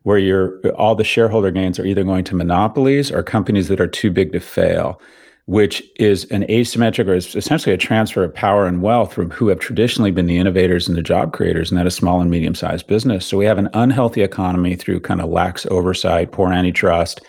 where 0.04 0.60
all 0.76 0.96
the 0.96 1.04
shareholder 1.04 1.52
gains 1.52 1.80
are 1.80 1.86
either 1.86 2.04
going 2.04 2.24
to 2.24 2.36
monopolies 2.36 3.12
or 3.12 3.24
companies 3.24 3.68
that 3.68 3.82
are 3.82 3.88
too 3.88 4.12
big 4.12 4.32
to 4.34 4.40
fail 4.40 5.00
which 5.48 5.84
is 5.98 6.26
an 6.32 6.44
asymmetric 6.44 7.08
or 7.08 7.14
is 7.14 7.36
essentially 7.36 7.74
a 7.74 7.78
transfer 7.78 8.24
of 8.24 8.34
power 8.34 8.66
and 8.66 8.82
wealth 8.82 9.14
from 9.14 9.30
who 9.30 9.48
have 9.48 9.60
traditionally 9.60 10.10
been 10.10 10.26
the 10.26 10.38
innovators 10.38 10.88
and 10.88 10.98
the 10.98 11.04
job 11.04 11.34
creators, 11.34 11.70
and 11.70 11.80
that 11.80 11.86
is 11.86 11.94
small 11.94 12.20
and 12.20 12.32
medium 12.32 12.56
sized 12.56 12.88
business. 12.88 13.26
So 13.26 13.38
we 13.38 13.46
have 13.46 13.60
an 13.60 13.70
unhealthy 13.74 14.22
economy 14.22 14.76
through 14.76 15.02
kind 15.02 15.22
of 15.22 15.30
lax 15.30 15.66
oversight, 15.68 16.32
poor 16.32 16.52
antitrust, 16.52 17.22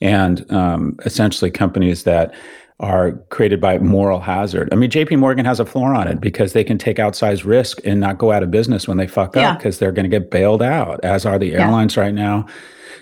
and 0.00 0.50
um, 0.50 0.96
essentially 1.04 1.50
companies 1.50 2.04
that 2.04 2.34
are 2.80 3.12
created 3.30 3.60
by 3.60 3.76
moral 3.78 4.20
hazard. 4.20 4.68
I 4.72 4.76
mean, 4.76 4.88
JP 4.88 5.18
Morgan 5.18 5.44
has 5.44 5.58
a 5.58 5.66
floor 5.66 5.94
on 5.94 6.06
it 6.06 6.20
because 6.20 6.52
they 6.52 6.62
can 6.62 6.78
take 6.78 6.98
outsized 6.98 7.44
risk 7.44 7.80
and 7.84 7.98
not 8.00 8.18
go 8.18 8.30
out 8.30 8.44
of 8.44 8.50
business 8.50 8.86
when 8.86 8.96
they 8.96 9.08
fuck 9.08 9.34
yeah. 9.34 9.50
up 9.50 9.58
because 9.58 9.78
they're 9.78 9.92
going 9.92 10.08
to 10.08 10.18
get 10.18 10.30
bailed 10.30 10.62
out, 10.62 11.00
as 11.04 11.26
are 11.26 11.38
the 11.38 11.54
airlines 11.54 11.96
yeah. 11.96 12.02
right 12.04 12.14
now. 12.14 12.46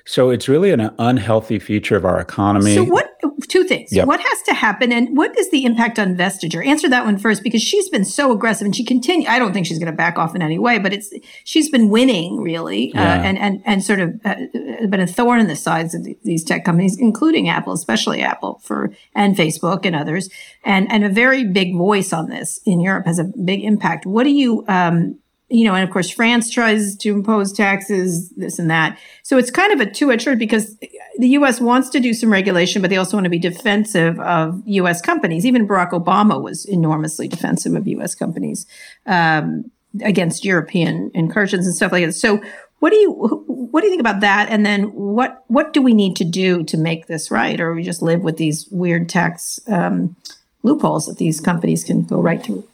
So 0.05 0.31
it's 0.31 0.49
really 0.49 0.71
an 0.71 0.91
unhealthy 0.99 1.59
feature 1.59 1.97
of 1.97 2.05
our 2.05 2.21
economy. 2.21 2.75
So 2.75 2.85
what? 2.85 3.11
Two 3.49 3.65
things. 3.65 3.93
Yep. 3.93 4.07
What 4.07 4.21
has 4.21 4.43
to 4.43 4.55
happen, 4.55 4.93
and 4.93 5.17
what 5.17 5.37
is 5.39 5.51
the 5.51 5.65
impact 5.65 5.99
on 5.99 6.17
Vestager? 6.17 6.65
Answer 6.65 6.89
that 6.89 7.05
one 7.05 7.19
first, 7.19 7.43
because 7.43 7.63
she's 7.63 7.89
been 7.89 8.05
so 8.05 8.33
aggressive, 8.33 8.65
and 8.65 8.75
she 8.75 8.85
continue. 8.85 9.29
I 9.29 9.39
don't 9.39 9.53
think 9.53 9.67
she's 9.67 9.79
going 9.79 9.91
to 9.91 9.97
back 9.97 10.19
off 10.19 10.35
in 10.35 10.43
any 10.43 10.59
way, 10.59 10.79
but 10.79 10.93
it's 10.93 11.13
she's 11.45 11.71
been 11.71 11.89
winning 11.89 12.41
really, 12.41 12.93
uh, 12.95 13.01
yeah. 13.01 13.15
uh, 13.15 13.23
and 13.23 13.39
and 13.39 13.63
and 13.65 13.85
sort 13.85 14.01
of 14.01 14.21
uh, 14.25 14.35
been 14.89 15.01
a 15.01 15.07
thorn 15.07 15.41
in 15.41 15.49
the 15.49 15.57
sides 15.57 15.95
of 15.95 16.07
these 16.25 16.45
tech 16.45 16.65
companies, 16.65 16.99
including 16.99 17.49
Apple, 17.49 17.73
especially 17.73 18.23
Apple 18.23 18.61
for 18.65 18.93
and 19.15 19.37
Facebook 19.37 19.85
and 19.85 19.95
others, 19.95 20.29
and 20.65 20.91
and 20.91 21.05
a 21.05 21.09
very 21.09 21.45
big 21.45 21.77
voice 21.77 22.13
on 22.13 22.29
this 22.29 22.61
in 22.65 22.81
Europe 22.81 23.07
has 23.07 23.19
a 23.19 23.25
big 23.45 23.65
impact. 23.65 24.07
What 24.07 24.25
do 24.25 24.31
you? 24.31 24.65
Um, 24.67 25.19
you 25.49 25.65
know, 25.65 25.75
and 25.75 25.85
of 25.85 25.91
course, 25.91 26.11
France 26.11 26.51
tries 26.51 26.97
to 26.97 27.13
impose 27.13 27.53
taxes, 27.53 28.31
this 28.31 28.59
and 28.59 28.71
that. 28.71 28.99
So 29.23 29.39
it's 29.39 29.51
kind 29.51 29.73
of 29.73 29.81
a 29.81 29.91
two-edged 29.91 30.23
sword 30.23 30.39
because 30.41 30.77
the 31.19 31.29
U.S. 31.29 31.61
wants 31.61 31.89
to 31.91 32.01
do 32.01 32.15
some 32.15 32.33
regulation, 32.33 32.83
but 32.83 32.91
they 32.91 32.97
also 32.97 33.17
want 33.17 33.25
to 33.25 33.31
be 33.31 33.39
defensive 33.39 34.19
of 34.19 34.61
U.S. 34.67 35.01
companies. 35.01 35.47
Even 35.47 35.69
Barack 35.69 35.91
Obama 35.91 36.43
was 36.43 36.65
enormously 36.65 37.29
defensive 37.29 37.75
of 37.75 37.87
U.S. 37.87 38.15
companies 38.15 38.67
um, 39.07 39.71
against 40.03 40.45
European 40.45 41.13
incursions 41.15 41.67
and 41.67 41.77
stuff 41.77 41.93
like 41.93 42.05
that. 42.05 42.15
So, 42.15 42.43
what 42.81 42.91
do 42.91 42.97
you 42.97 43.13
what 43.13 43.81
do 43.81 43.87
you 43.87 43.93
think 43.93 44.01
about 44.01 44.21
that? 44.21 44.49
And 44.51 44.67
then 44.67 44.93
what 44.95 45.45
what 45.47 45.73
do 45.73 45.81
we 45.81 45.95
need 45.95 46.17
to 46.17 46.25
do 46.25 46.65
to 46.65 46.77
make 46.77 47.07
this 47.07 47.31
right, 47.31 47.61
or 47.61 47.73
we 47.73 47.85
just 47.85 48.03
live 48.03 48.23
with 48.23 48.37
these 48.37 48.67
weird 48.71 49.09
tax 49.09 49.61
um, 49.69 50.17
loopholes 50.65 51.07
that 51.07 51.19
these 51.19 51.41
companies 51.41 51.85
can 51.85 52.03
go 52.03 52.21
right 52.21 52.43
through? 52.43 52.65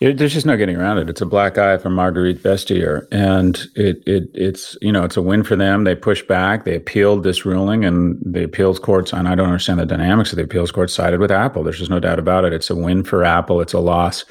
It, 0.00 0.16
there's 0.16 0.32
just 0.32 0.46
no 0.46 0.56
getting 0.56 0.76
around 0.76 0.98
it. 0.98 1.10
It's 1.10 1.20
a 1.20 1.26
black 1.26 1.58
eye 1.58 1.76
for 1.76 1.90
Marguerite 1.90 2.40
Vestager, 2.40 3.08
and 3.10 3.56
it, 3.74 4.00
it 4.06 4.30
it's 4.32 4.76
you 4.80 4.92
know 4.92 5.04
it's 5.04 5.16
a 5.16 5.22
win 5.22 5.42
for 5.42 5.56
them. 5.56 5.82
They 5.82 5.96
pushed 5.96 6.28
back, 6.28 6.64
they 6.64 6.76
appealed 6.76 7.24
this 7.24 7.44
ruling, 7.44 7.84
and 7.84 8.16
the 8.24 8.44
appeals 8.44 8.78
courts. 8.78 9.12
And 9.12 9.26
I 9.26 9.34
don't 9.34 9.48
understand 9.48 9.80
the 9.80 9.86
dynamics 9.86 10.30
of 10.30 10.36
the 10.36 10.44
appeals 10.44 10.70
court 10.70 10.90
sided 10.90 11.18
with 11.18 11.32
Apple. 11.32 11.64
There's 11.64 11.78
just 11.78 11.90
no 11.90 11.98
doubt 11.98 12.20
about 12.20 12.44
it. 12.44 12.52
It's 12.52 12.70
a 12.70 12.76
win 12.76 13.02
for 13.02 13.24
Apple. 13.24 13.60
It's 13.60 13.72
a 13.72 13.80
loss 13.80 14.24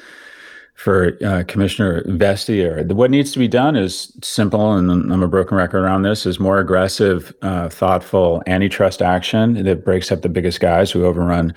for 0.72 1.18
uh, 1.22 1.44
Commissioner 1.46 2.02
Vestager. 2.04 2.90
What 2.92 3.10
needs 3.10 3.32
to 3.32 3.38
be 3.38 3.48
done 3.48 3.76
is 3.76 4.10
simple, 4.22 4.72
and 4.72 5.12
I'm 5.12 5.22
a 5.22 5.28
broken 5.28 5.58
record 5.58 5.80
around 5.80 6.02
this: 6.02 6.24
is 6.24 6.40
more 6.40 6.60
aggressive, 6.60 7.34
uh, 7.42 7.68
thoughtful 7.68 8.42
antitrust 8.46 9.02
action 9.02 9.62
that 9.64 9.84
breaks 9.84 10.10
up 10.10 10.22
the 10.22 10.30
biggest 10.30 10.60
guys 10.60 10.90
who 10.90 11.04
overrun 11.04 11.52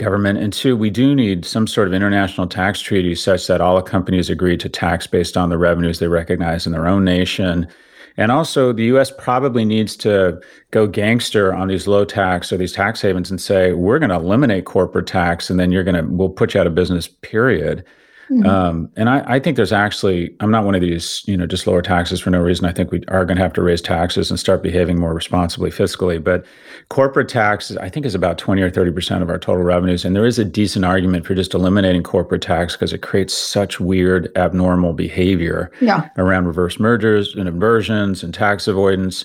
government. 0.00 0.38
And 0.38 0.52
two, 0.52 0.76
we 0.76 0.90
do 0.90 1.14
need 1.14 1.44
some 1.44 1.66
sort 1.66 1.86
of 1.86 1.94
international 1.94 2.46
tax 2.46 2.80
treaty 2.80 3.14
such 3.14 3.46
that 3.46 3.60
all 3.60 3.80
companies 3.82 4.30
agree 4.30 4.56
to 4.56 4.68
tax 4.68 5.06
based 5.06 5.36
on 5.36 5.50
the 5.50 5.58
revenues 5.58 5.98
they 5.98 6.08
recognize 6.08 6.66
in 6.66 6.72
their 6.72 6.88
own 6.88 7.04
nation. 7.04 7.68
And 8.16 8.32
also, 8.32 8.72
the 8.72 8.84
US 8.96 9.12
probably 9.16 9.64
needs 9.64 9.96
to 9.98 10.40
go 10.72 10.86
gangster 10.86 11.54
on 11.54 11.68
these 11.68 11.86
low 11.86 12.04
tax 12.04 12.52
or 12.52 12.56
these 12.56 12.72
tax 12.72 13.00
havens 13.00 13.30
and 13.30 13.40
say, 13.40 13.72
we're 13.72 13.98
going 13.98 14.10
to 14.10 14.16
eliminate 14.16 14.64
corporate 14.64 15.06
tax 15.06 15.48
and 15.50 15.60
then 15.60 15.70
you're 15.70 15.84
going 15.84 15.94
to, 15.94 16.10
we'll 16.10 16.28
put 16.28 16.54
you 16.54 16.60
out 16.60 16.66
of 16.66 16.74
business, 16.74 17.06
period. 17.06 17.84
Mm-hmm. 18.30 18.46
Um, 18.46 18.90
and 18.96 19.10
I, 19.10 19.24
I, 19.26 19.40
think 19.40 19.56
there's 19.56 19.72
actually, 19.72 20.32
I'm 20.38 20.52
not 20.52 20.64
one 20.64 20.76
of 20.76 20.80
these, 20.80 21.24
you 21.26 21.36
know, 21.36 21.46
just 21.46 21.66
lower 21.66 21.82
taxes 21.82 22.20
for 22.20 22.30
no 22.30 22.38
reason. 22.38 22.64
I 22.64 22.72
think 22.72 22.92
we 22.92 23.02
are 23.08 23.24
going 23.24 23.36
to 23.36 23.42
have 23.42 23.52
to 23.54 23.62
raise 23.62 23.82
taxes 23.82 24.30
and 24.30 24.38
start 24.38 24.62
behaving 24.62 25.00
more 25.00 25.12
responsibly 25.12 25.70
fiscally. 25.70 26.22
But 26.22 26.46
corporate 26.90 27.28
tax, 27.28 27.76
I 27.78 27.88
think, 27.88 28.06
is 28.06 28.14
about 28.14 28.38
20 28.38 28.62
or 28.62 28.70
30% 28.70 29.20
of 29.20 29.30
our 29.30 29.38
total 29.38 29.64
revenues. 29.64 30.04
And 30.04 30.14
there 30.14 30.26
is 30.26 30.38
a 30.38 30.44
decent 30.44 30.84
argument 30.84 31.26
for 31.26 31.34
just 31.34 31.54
eliminating 31.54 32.04
corporate 32.04 32.42
tax 32.42 32.74
because 32.74 32.92
it 32.92 33.02
creates 33.02 33.34
such 33.34 33.80
weird, 33.80 34.30
abnormal 34.36 34.92
behavior 34.92 35.72
yeah. 35.80 36.08
around 36.16 36.46
reverse 36.46 36.78
mergers 36.78 37.34
and 37.34 37.48
inversions 37.48 38.22
and 38.22 38.32
tax 38.32 38.68
avoidance. 38.68 39.24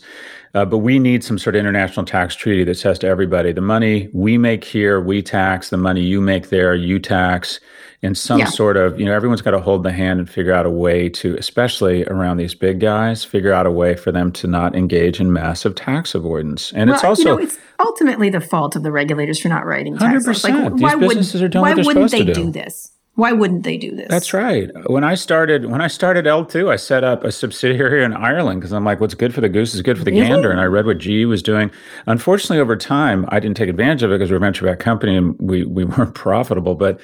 Uh, 0.56 0.65
but 0.65 0.80
we 0.80 0.98
need 0.98 1.24
some 1.24 1.38
sort 1.38 1.56
of 1.56 1.60
international 1.60 2.06
tax 2.06 2.34
treaty 2.34 2.63
that 2.63 2.76
says 2.76 2.98
to 2.98 3.08
everybody 3.08 3.52
the 3.52 3.62
money 3.62 4.10
we 4.13 4.38
make 4.38 4.63
here, 4.63 5.00
we 5.00 5.22
tax, 5.22 5.70
the 5.70 5.78
money 5.78 6.02
you 6.02 6.22
make 6.22 6.50
there, 6.50 6.74
you 6.74 6.98
tax 6.98 7.60
in 8.06 8.15
some 8.15 8.39
yeah. 8.39 8.46
sort 8.46 8.78
of, 8.78 9.00
you 9.00 9.06
know, 9.06 9.13
everyone's 9.13 9.41
got 9.41 9.52
to 9.52 9.60
hold 9.60 9.84
the 9.84 9.91
hand 9.91 10.20
and 10.20 10.30
figure 10.30 10.54
out 10.54 10.65
a 10.65 10.70
way 10.70 11.10
to, 11.10 11.36
especially 11.38 12.06
around 12.06 12.38
these 12.38 12.56
big 12.56 12.80
guys, 12.80 13.26
figure 13.26 13.52
out 13.52 13.65
a 13.65 13.72
way 13.72 13.96
for 13.96 14.12
them 14.12 14.32
to 14.34 14.48
not 14.48 14.76
engage 14.76 15.20
in 15.20 15.34
massive 15.34 15.76
tax 15.76 16.15
avoidance. 16.15 16.72
And 16.74 16.89
well, 16.89 16.96
it's 16.96 17.04
also, 17.04 17.22
you 17.22 17.36
know, 17.36 17.38
it's 17.39 17.58
ultimately 17.80 18.30
the 18.30 18.41
fault 18.41 18.76
of 18.76 18.84
the 18.84 18.91
regulators 18.91 19.39
for 19.39 19.50
not 19.50 19.65
writing 19.65 19.98
tax 19.98 20.26
100%. 20.26 20.63
Like, 20.63 20.74
these 20.74 20.82
why 20.82 20.96
businesses 20.96 21.41
would, 21.41 21.46
are 21.46 21.50
doing 21.50 21.62
why 21.63 21.74
wouldn't 21.74 22.12
they 22.12 22.24
do. 22.24 22.34
do 22.34 22.52
this? 22.52 22.91
Why 23.15 23.32
wouldn't 23.32 23.63
they 23.63 23.78
do 23.78 23.96
this? 23.96 24.10
That's 24.10 24.34
right. 24.34 24.70
When 24.89 25.06
I 25.06 25.15
started, 25.15 25.68
when 25.68 25.80
I 25.80 25.88
started 25.88 26.26
L2, 26.26 26.70
I 26.70 26.76
set 26.76 27.06
up 27.06 27.24
a 27.24 27.32
subsidiary 27.32 28.04
in 28.04 28.12
Ireland 28.12 28.60
because 28.60 28.74
I'm 28.74 28.84
like, 28.84 29.00
what's 29.00 29.13
good 29.13 29.34
for 29.34 29.39
the 29.39 29.48
goose 29.48 29.74
is 29.74 29.82
good 29.82 29.98
for 29.98 30.04
the 30.04 30.12
really? 30.12 30.28
gander. 30.28 30.52
And 30.52 30.60
I 30.60 30.65
read 30.65 30.86
what 30.86 30.98
GE 30.98 31.24
was 31.26 31.41
doing. 31.41 31.72
Unfortunately, 32.08 32.60
over 32.60 32.76
time, 32.76 33.26
I 33.30 33.39
didn't 33.39 33.56
take 33.56 33.70
advantage 33.70 34.04
of 34.04 34.12
it 34.12 34.15
because 34.15 34.32
we're 34.32 34.38
a 34.38 34.41
venture 34.41 34.65
backed 34.65 34.82
company 34.82 35.15
and 35.15 35.34
we 35.39 35.63
we 35.63 35.86
weren't 35.86 36.13
profitable. 36.13 36.76
But 36.76 37.00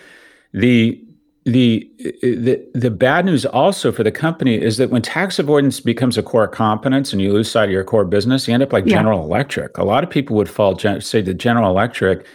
the 0.54 1.02
the 1.46 1.90
the 2.22 2.64
the 2.74 2.92
bad 2.92 3.26
news 3.26 3.46
also 3.48 3.92
for 3.92 4.04
the 4.04 4.12
company 4.12 4.62
is 4.62 4.78
that 4.78 4.92
when 4.92 5.02
tax 5.02 5.40
avoidance 5.40 5.80
becomes 5.80 6.18
a 6.18 6.24
core 6.24 6.48
competence 6.48 7.12
and 7.12 7.22
you 7.22 7.34
lose 7.34 7.50
sight 7.50 7.66
of 7.66 7.72
your 7.72 7.84
core 7.84 8.06
business, 8.06 8.48
you 8.48 8.54
end 8.54 8.62
up 8.62 8.72
like 8.72 8.86
yeah. 8.86 8.98
General 8.98 9.24
Electric. 9.24 9.78
A 9.78 9.84
lot 9.84 10.04
of 10.04 10.10
people 10.10 10.36
would 10.36 10.50
fall 10.50 10.78
say 10.78 11.22
the 11.22 11.34
General 11.34 11.70
Electric 11.70 12.26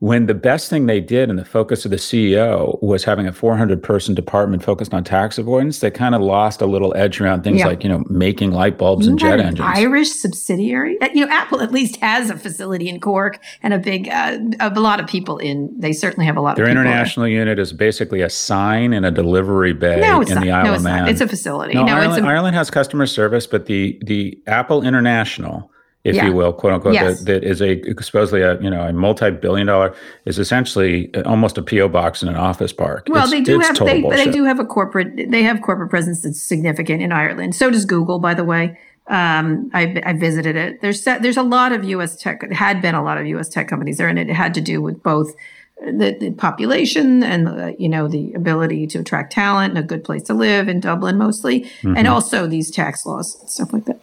when 0.00 0.26
the 0.26 0.34
best 0.34 0.70
thing 0.70 0.86
they 0.86 1.00
did 1.00 1.28
and 1.28 1.36
the 1.38 1.44
focus 1.44 1.84
of 1.84 1.90
the 1.90 1.96
CEO 1.96 2.80
was 2.80 3.02
having 3.02 3.26
a 3.26 3.32
400 3.32 3.82
person 3.82 4.14
department 4.14 4.62
focused 4.62 4.94
on 4.94 5.02
tax 5.02 5.38
avoidance, 5.38 5.80
they 5.80 5.90
kind 5.90 6.14
of 6.14 6.20
lost 6.20 6.60
a 6.62 6.66
little 6.66 6.94
edge 6.96 7.20
around 7.20 7.42
things 7.42 7.58
yeah. 7.58 7.66
like, 7.66 7.82
you 7.82 7.88
know, 7.88 8.04
making 8.08 8.52
light 8.52 8.78
bulbs 8.78 9.06
you 9.06 9.10
and 9.10 9.18
jet 9.18 9.40
an 9.40 9.46
engines. 9.46 9.68
Irish 9.74 10.10
subsidiary. 10.10 11.00
Uh, 11.00 11.08
you 11.12 11.26
know, 11.26 11.32
Apple 11.32 11.60
at 11.60 11.72
least 11.72 11.96
has 11.96 12.30
a 12.30 12.36
facility 12.36 12.88
in 12.88 13.00
Cork 13.00 13.40
and 13.60 13.74
a 13.74 13.78
big, 13.78 14.08
uh, 14.08 14.38
a 14.60 14.70
lot 14.70 15.00
of 15.00 15.08
people 15.08 15.38
in, 15.38 15.74
they 15.76 15.92
certainly 15.92 16.26
have 16.26 16.36
a 16.36 16.40
lot 16.40 16.54
Their 16.54 16.66
of 16.66 16.74
Their 16.74 16.82
international 16.82 17.24
there. 17.24 17.34
unit 17.34 17.58
is 17.58 17.72
basically 17.72 18.20
a 18.20 18.30
sign 18.30 18.92
in 18.92 19.04
a 19.04 19.10
delivery 19.10 19.72
bay 19.72 20.00
no, 20.00 20.20
in 20.20 20.28
not. 20.28 20.44
the 20.44 20.52
Isle 20.52 20.64
no, 20.64 20.74
of 20.74 20.82
Man. 20.84 21.00
Not. 21.00 21.08
It's 21.08 21.20
a 21.20 21.26
facility. 21.26 21.74
No, 21.74 21.84
no 21.84 21.94
Ireland, 21.94 22.24
a, 22.24 22.28
Ireland 22.28 22.54
has 22.54 22.70
customer 22.70 23.06
service, 23.06 23.48
but 23.48 23.66
the, 23.66 23.98
the 24.04 24.40
Apple 24.46 24.84
International 24.84 25.72
if 26.08 26.16
yeah. 26.16 26.26
you 26.26 26.32
will, 26.32 26.52
quote 26.52 26.72
unquote, 26.72 26.94
yes. 26.94 27.20
that, 27.20 27.42
that 27.42 27.44
is 27.44 27.60
a 27.60 27.82
supposedly 28.00 28.40
a 28.40 28.60
you 28.60 28.70
know 28.70 28.82
a 28.82 28.92
multi-billion 28.92 29.66
dollar 29.66 29.94
is 30.24 30.38
essentially 30.38 31.14
almost 31.24 31.58
a 31.58 31.62
PO 31.62 31.88
box 31.88 32.22
in 32.22 32.28
an 32.28 32.36
office 32.36 32.72
park. 32.72 33.06
Well, 33.08 33.24
it's, 33.24 33.30
they 33.30 33.42
do 33.42 33.60
have 33.60 33.78
they, 33.78 34.00
they, 34.02 34.30
do 34.30 34.44
have 34.44 34.58
a 34.58 34.64
corporate 34.64 35.30
they 35.30 35.42
have 35.42 35.60
corporate 35.60 35.90
presence 35.90 36.22
that's 36.22 36.40
significant 36.40 37.02
in 37.02 37.12
Ireland. 37.12 37.54
So 37.54 37.70
does 37.70 37.84
Google, 37.84 38.18
by 38.18 38.34
the 38.34 38.44
way. 38.44 38.78
Um, 39.08 39.70
I, 39.72 40.02
I 40.04 40.12
visited 40.12 40.54
it. 40.56 40.82
There's 40.82 41.04
there's 41.04 41.38
a 41.38 41.42
lot 41.42 41.72
of 41.72 41.84
U.S. 41.84 42.16
tech 42.16 42.50
had 42.52 42.82
been 42.82 42.94
a 42.94 43.02
lot 43.02 43.16
of 43.18 43.26
U.S. 43.26 43.48
tech 43.48 43.68
companies 43.68 43.96
there, 43.98 44.08
and 44.08 44.18
it 44.18 44.28
had 44.28 44.52
to 44.54 44.60
do 44.60 44.82
with 44.82 45.02
both 45.02 45.34
the, 45.80 46.16
the 46.18 46.30
population 46.32 47.22
and 47.22 47.48
uh, 47.48 47.72
you 47.78 47.88
know 47.88 48.08
the 48.08 48.34
ability 48.34 48.86
to 48.88 48.98
attract 48.98 49.32
talent 49.32 49.70
and 49.70 49.78
a 49.78 49.86
good 49.86 50.04
place 50.04 50.22
to 50.24 50.34
live 50.34 50.68
in 50.68 50.80
Dublin 50.80 51.16
mostly, 51.16 51.60
mm-hmm. 51.60 51.96
and 51.96 52.06
also 52.06 52.46
these 52.46 52.70
tax 52.70 53.06
laws 53.06 53.40
and 53.40 53.48
stuff 53.48 53.72
like 53.72 53.86
that. 53.86 53.98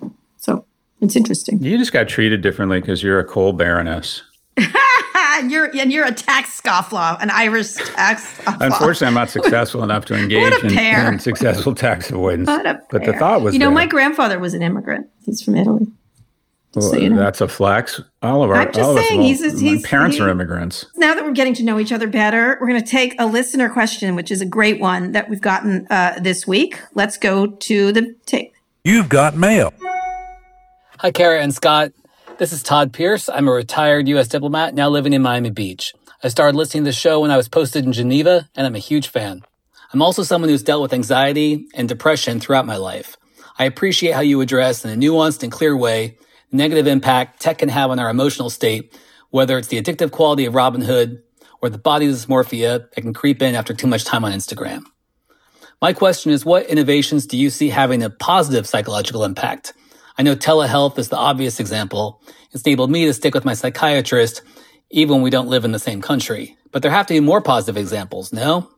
So 0.99 1.05
it's 1.05 1.15
interesting. 1.15 1.63
You 1.63 1.77
just 1.77 1.91
got 1.91 2.07
treated 2.07 2.41
differently 2.41 2.79
because 2.79 3.03
you're 3.03 3.19
a 3.19 3.25
coal 3.25 3.53
baroness. 3.53 4.23
you're 5.49 5.69
and 5.75 5.91
you're 5.91 6.05
a 6.05 6.13
tax 6.13 6.61
scofflaw, 6.61 7.21
an 7.21 7.29
Irish 7.29 7.73
tax. 7.73 8.37
Scofflaw. 8.37 8.61
Unfortunately, 8.61 9.07
I'm 9.07 9.13
not 9.13 9.29
successful 9.29 9.83
enough 9.83 10.05
to 10.05 10.15
engage 10.21 10.53
in, 10.63 10.77
in, 10.77 11.19
successful 11.19 11.75
tax 11.75 12.09
avoidance. 12.09 12.49
But 12.89 13.03
the 13.03 13.13
thought 13.13 13.41
was, 13.41 13.53
you 13.53 13.59
know, 13.59 13.67
there. 13.67 13.75
my 13.75 13.85
grandfather 13.85 14.39
was 14.39 14.53
an 14.53 14.61
immigrant. 14.61 15.09
He's 15.25 15.41
from 15.41 15.55
Italy. 15.55 15.87
Well, 16.75 16.91
so, 16.91 16.97
you 16.97 17.09
know. 17.09 17.17
That's 17.17 17.39
a 17.39 17.47
flex. 17.47 18.01
All 18.21 18.43
of 18.43 18.49
our, 18.49 18.57
I'm 18.57 18.73
just 18.73 18.93
saying, 18.95 19.21
us, 19.21 19.41
well, 19.41 19.51
he's, 19.51 19.59
he's, 19.61 19.87
parents 19.87 20.17
he, 20.17 20.21
are 20.21 20.29
immigrants. 20.29 20.85
Now 20.97 21.13
that 21.13 21.23
we're 21.23 21.31
getting 21.31 21.53
to 21.55 21.63
know 21.63 21.79
each 21.79 21.93
other 21.93 22.07
better, 22.07 22.57
we're 22.59 22.67
going 22.67 22.83
to 22.83 22.89
take 22.89 23.15
a 23.17 23.25
listener 23.25 23.69
question, 23.69 24.13
which 24.13 24.29
is 24.29 24.41
a 24.41 24.45
great 24.45 24.81
one 24.81 25.13
that 25.13 25.29
we've 25.29 25.41
gotten 25.41 25.87
uh, 25.89 26.19
this 26.21 26.45
week. 26.45 26.81
Let's 26.93 27.17
go 27.17 27.47
to 27.47 27.91
the 27.93 28.13
tape. 28.25 28.53
You've 28.83 29.07
got 29.07 29.37
mail. 29.37 29.73
Hi, 31.05 31.11
Kara 31.11 31.39
and 31.39 31.53
Scott. 31.53 31.91
This 32.39 32.51
is 32.51 32.63
Todd 32.63 32.91
Pierce. 32.91 33.29
I'm 33.29 33.47
a 33.47 33.51
retired 33.51 34.07
U.S. 34.07 34.27
diplomat 34.27 34.73
now 34.73 34.89
living 34.89 35.13
in 35.13 35.21
Miami 35.21 35.51
Beach. 35.51 35.93
I 36.23 36.29
started 36.29 36.57
listening 36.57 36.83
to 36.83 36.89
the 36.89 36.93
show 36.93 37.19
when 37.19 37.29
I 37.29 37.37
was 37.37 37.47
posted 37.47 37.85
in 37.85 37.93
Geneva, 37.93 38.49
and 38.55 38.65
I'm 38.65 38.73
a 38.73 38.79
huge 38.79 39.09
fan. 39.09 39.43
I'm 39.93 40.01
also 40.01 40.23
someone 40.23 40.49
who's 40.49 40.63
dealt 40.63 40.81
with 40.81 40.93
anxiety 40.93 41.67
and 41.75 41.87
depression 41.87 42.39
throughout 42.39 42.65
my 42.65 42.77
life. 42.77 43.17
I 43.59 43.65
appreciate 43.65 44.15
how 44.15 44.21
you 44.21 44.41
address 44.41 44.83
in 44.83 44.89
a 44.89 44.95
nuanced 44.95 45.43
and 45.43 45.51
clear 45.51 45.77
way 45.77 46.17
the 46.49 46.57
negative 46.57 46.87
impact 46.87 47.39
tech 47.39 47.59
can 47.59 47.69
have 47.69 47.91
on 47.91 47.99
our 47.99 48.09
emotional 48.09 48.49
state, 48.49 48.99
whether 49.29 49.59
it's 49.59 49.67
the 49.67 49.79
addictive 49.79 50.09
quality 50.09 50.45
of 50.45 50.55
Robinhood 50.55 51.21
or 51.61 51.69
the 51.69 51.77
body 51.77 52.07
dysmorphia 52.07 52.89
that 52.95 53.01
can 53.03 53.13
creep 53.13 53.43
in 53.43 53.53
after 53.53 53.75
too 53.75 53.85
much 53.85 54.05
time 54.05 54.25
on 54.25 54.31
Instagram. 54.31 54.81
My 55.83 55.93
question 55.93 56.31
is, 56.31 56.43
what 56.43 56.65
innovations 56.65 57.27
do 57.27 57.37
you 57.37 57.51
see 57.51 57.69
having 57.69 58.01
a 58.01 58.09
positive 58.09 58.65
psychological 58.65 59.23
impact? 59.23 59.73
I 60.17 60.23
know 60.23 60.35
telehealth 60.35 60.97
is 60.97 61.09
the 61.09 61.17
obvious 61.17 61.59
example. 61.59 62.21
It's 62.51 62.63
enabled 62.63 62.91
me 62.91 63.05
to 63.05 63.13
stick 63.13 63.33
with 63.33 63.45
my 63.45 63.53
psychiatrist 63.53 64.41
even 64.89 65.15
when 65.15 65.21
we 65.23 65.29
don't 65.29 65.49
live 65.49 65.65
in 65.65 65.71
the 65.71 65.79
same 65.79 66.01
country. 66.01 66.57
But 66.71 66.81
there 66.81 66.91
have 66.91 67.07
to 67.07 67.13
be 67.13 67.19
more 67.19 67.41
positive 67.41 67.77
examples, 67.77 68.31
no? 68.31 68.69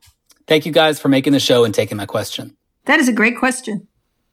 Thank 0.47 0.65
you 0.65 0.71
guys 0.71 0.99
for 0.99 1.09
making 1.09 1.33
the 1.33 1.39
show 1.39 1.63
and 1.63 1.73
taking 1.73 1.97
my 1.97 2.05
question. 2.05 2.55
That 2.85 2.99
is 2.99 3.07
a 3.07 3.13
great 3.13 3.37
question. 3.37 3.87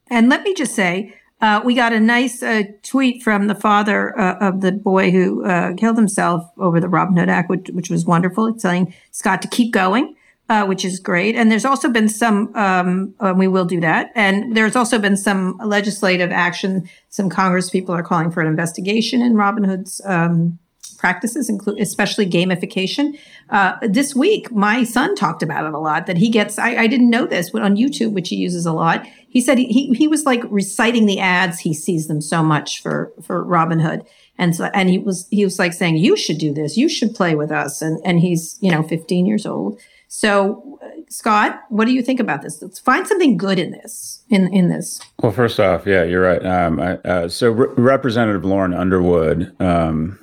And 0.08 0.28
let 0.28 0.42
me 0.42 0.54
just 0.54 0.74
say, 0.74 1.14
uh, 1.40 1.60
we 1.64 1.74
got 1.74 1.92
a 1.92 2.00
nice 2.00 2.42
uh, 2.42 2.62
tweet 2.82 3.22
from 3.22 3.48
the 3.48 3.54
father 3.54 4.18
uh, 4.18 4.38
of 4.38 4.60
the 4.60 4.72
boy 4.72 5.10
who 5.10 5.44
uh, 5.44 5.74
killed 5.74 5.96
himself 5.96 6.48
over 6.56 6.80
the 6.80 6.86
Robinhood 6.86 7.28
Act, 7.28 7.50
which, 7.50 7.68
which 7.70 7.90
was 7.90 8.06
wonderful. 8.06 8.46
It's 8.46 8.62
telling 8.62 8.94
Scott 9.10 9.42
to 9.42 9.48
keep 9.48 9.72
going 9.72 10.14
uh, 10.48 10.66
which 10.66 10.84
is 10.84 10.98
great. 11.00 11.34
And 11.34 11.50
there's 11.50 11.64
also 11.64 11.88
been 11.88 12.08
some, 12.08 12.54
um, 12.54 13.14
uh, 13.20 13.34
we 13.36 13.48
will 13.48 13.64
do 13.64 13.80
that. 13.80 14.12
And 14.14 14.56
there's 14.56 14.76
also 14.76 14.98
been 14.98 15.16
some 15.16 15.56
legislative 15.58 16.30
action. 16.30 16.88
Some 17.08 17.30
Congress 17.30 17.70
people 17.70 17.94
are 17.94 18.02
calling 18.02 18.30
for 18.30 18.40
an 18.40 18.46
investigation 18.46 19.22
in 19.22 19.34
Robinhood's 19.34 20.00
um, 20.04 20.58
practices, 20.98 21.48
include 21.48 21.80
especially 21.80 22.26
gamification. 22.26 23.18
Uh, 23.50 23.76
this 23.82 24.14
week, 24.14 24.50
my 24.52 24.84
son 24.84 25.14
talked 25.14 25.42
about 25.42 25.66
it 25.66 25.74
a 25.74 25.78
lot. 25.78 26.06
That 26.06 26.18
he 26.18 26.28
gets, 26.28 26.58
I, 26.58 26.76
I 26.76 26.86
didn't 26.86 27.10
know 27.10 27.26
this, 27.26 27.50
but 27.50 27.62
on 27.62 27.76
YouTube, 27.76 28.12
which 28.12 28.28
he 28.28 28.36
uses 28.36 28.66
a 28.66 28.72
lot, 28.72 29.06
he 29.28 29.40
said 29.40 29.58
he, 29.58 29.66
he, 29.66 29.92
he 29.94 30.08
was 30.08 30.24
like 30.24 30.42
reciting 30.48 31.06
the 31.06 31.20
ads. 31.20 31.60
He 31.60 31.74
sees 31.74 32.06
them 32.06 32.20
so 32.20 32.42
much 32.42 32.82
for 32.82 33.12
for 33.22 33.44
Robinhood. 33.44 34.06
And 34.38 34.54
so, 34.54 34.64
and 34.74 34.88
he 34.90 34.98
was, 34.98 35.28
he 35.30 35.44
was 35.44 35.58
like 35.58 35.72
saying, 35.72 35.96
you 35.96 36.16
should 36.16 36.38
do 36.38 36.52
this. 36.52 36.76
You 36.76 36.88
should 36.88 37.14
play 37.14 37.34
with 37.34 37.52
us. 37.52 37.82
And, 37.82 38.00
and 38.04 38.20
he's, 38.20 38.58
you 38.60 38.70
know, 38.70 38.82
15 38.82 39.26
years 39.26 39.46
old. 39.46 39.80
So, 40.16 40.78
Scott, 41.08 41.64
what 41.70 41.86
do 41.86 41.92
you 41.92 42.00
think 42.00 42.20
about 42.20 42.42
this? 42.42 42.62
Let's 42.62 42.78
find 42.78 43.04
something 43.04 43.36
good 43.36 43.58
in 43.58 43.72
this. 43.72 44.22
In 44.30 44.46
in 44.54 44.68
this. 44.68 45.00
Well, 45.20 45.32
first 45.32 45.58
off, 45.58 45.86
yeah, 45.86 46.04
you're 46.04 46.22
right. 46.22 46.46
Um, 46.46 46.78
I, 46.78 46.98
uh, 46.98 47.28
so, 47.28 47.50
Re- 47.50 47.74
Representative 47.76 48.44
Lauren 48.44 48.72
Underwood 48.72 49.52
um, 49.60 50.16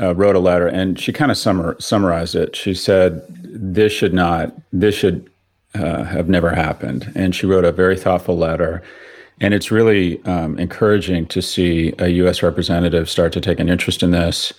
uh, 0.00 0.14
wrote 0.14 0.34
a 0.34 0.38
letter, 0.38 0.66
and 0.66 0.98
she 0.98 1.12
kind 1.12 1.30
of 1.30 1.36
summar- 1.36 1.80
summarized 1.80 2.36
it. 2.36 2.56
She 2.56 2.72
said, 2.72 3.22
"This 3.44 3.92
should 3.92 4.14
not. 4.14 4.54
This 4.72 4.94
should 4.94 5.28
uh, 5.74 6.04
have 6.04 6.30
never 6.30 6.48
happened." 6.48 7.12
And 7.14 7.34
she 7.34 7.44
wrote 7.44 7.66
a 7.66 7.72
very 7.72 7.98
thoughtful 7.98 8.38
letter. 8.38 8.82
And 9.42 9.52
it's 9.52 9.70
really 9.70 10.24
um, 10.24 10.58
encouraging 10.58 11.26
to 11.26 11.42
see 11.42 11.92
a 11.98 12.08
U.S. 12.22 12.42
representative 12.42 13.10
start 13.10 13.34
to 13.34 13.42
take 13.42 13.60
an 13.60 13.68
interest 13.68 14.02
in 14.02 14.10
this. 14.10 14.54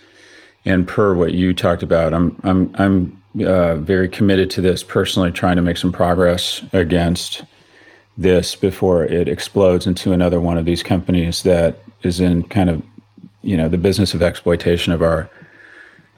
And 0.63 0.88
per 0.88 1.15
what 1.15 1.34
you 1.34 1.55
talked 1.55 1.82
about, 1.82 2.13
I'm 2.13 2.39
I'm 2.43 2.71
I'm 2.75 3.18
uh, 3.46 3.76
very 3.76 4.10
committed 4.10 4.50
to 4.52 4.62
this 4.62 4.84
personally, 4.84 5.32
trying 5.32 5.56
to 5.56 5.62
make 5.62 5.78
some 5.78 5.92
progress 5.92 6.63
against 6.74 7.44
this 8.18 8.56
before 8.56 9.06
it 9.06 9.28
explodes 9.28 9.88
into 9.88 10.12
another 10.12 10.42
one 10.42 10.58
of 10.58 10.65
these 10.65 10.84
companies 10.84 11.44
that 11.44 11.80
is 12.04 12.20
in 12.20 12.44
kind 12.44 12.70
of, 12.70 12.82
you 13.44 13.56
know, 13.56 13.70
the 13.70 13.78
business 13.78 14.13
of 14.13 14.22
exploitation 14.22 14.92
of 14.92 15.02
our 15.02 15.30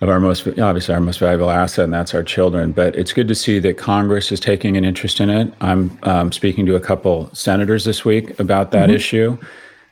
of 0.02 0.10
our 0.10 0.20
most 0.20 0.48
obviously 0.48 0.96
our 0.96 1.00
most 1.00 1.20
valuable 1.20 1.52
asset, 1.52 1.86
and 1.86 1.94
that's 1.94 2.14
our 2.16 2.24
children. 2.24 2.72
But 2.72 2.96
it's 2.96 3.14
good 3.14 3.28
to 3.28 3.36
see 3.36 3.60
that 3.60 3.78
Congress 3.78 4.32
is 4.32 4.40
taking 4.40 4.76
an 4.76 4.84
interest 4.84 5.20
in 5.20 5.30
it. 5.30 5.54
I'm 5.62 5.98
um, 6.04 6.32
speaking 6.32 6.66
to 6.66 6.76
a 6.76 6.80
couple 6.80 7.30
senators 7.36 7.86
this 7.86 8.04
week 8.04 8.40
about 8.40 8.72
that 8.72 8.88
mm-hmm. 8.88 8.96
issue. 8.96 9.38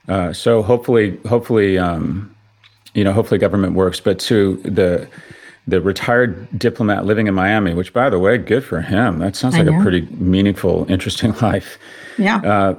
Uh, 0.08 0.34
so 0.34 0.64
hopefully, 0.64 1.20
hopefully, 1.28 1.78
um, 1.78 2.36
you 2.96 3.04
know, 3.04 3.14
hopefully 3.14 3.38
government 3.38 3.74
works. 3.74 4.00
But 4.00 4.20
to 4.22 4.58
the 4.64 5.08
the 5.70 5.82
retired 5.82 6.48
diplomat 6.58 7.06
living 7.06 7.28
in 7.28 7.34
Miami, 7.34 7.74
which, 7.74 7.94
by 7.94 8.10
the 8.10 8.20
way, 8.20 8.38
good 8.38 8.64
for 8.64 8.82
him. 8.82 9.20
That 9.20 9.36
sounds 9.36 9.58
like 9.58 9.68
a 9.68 9.82
pretty 9.82 10.02
meaningful, 10.18 10.86
interesting 10.90 11.34
life. 11.42 11.78
Yeah. 12.18 12.38
Uh, 12.38 12.76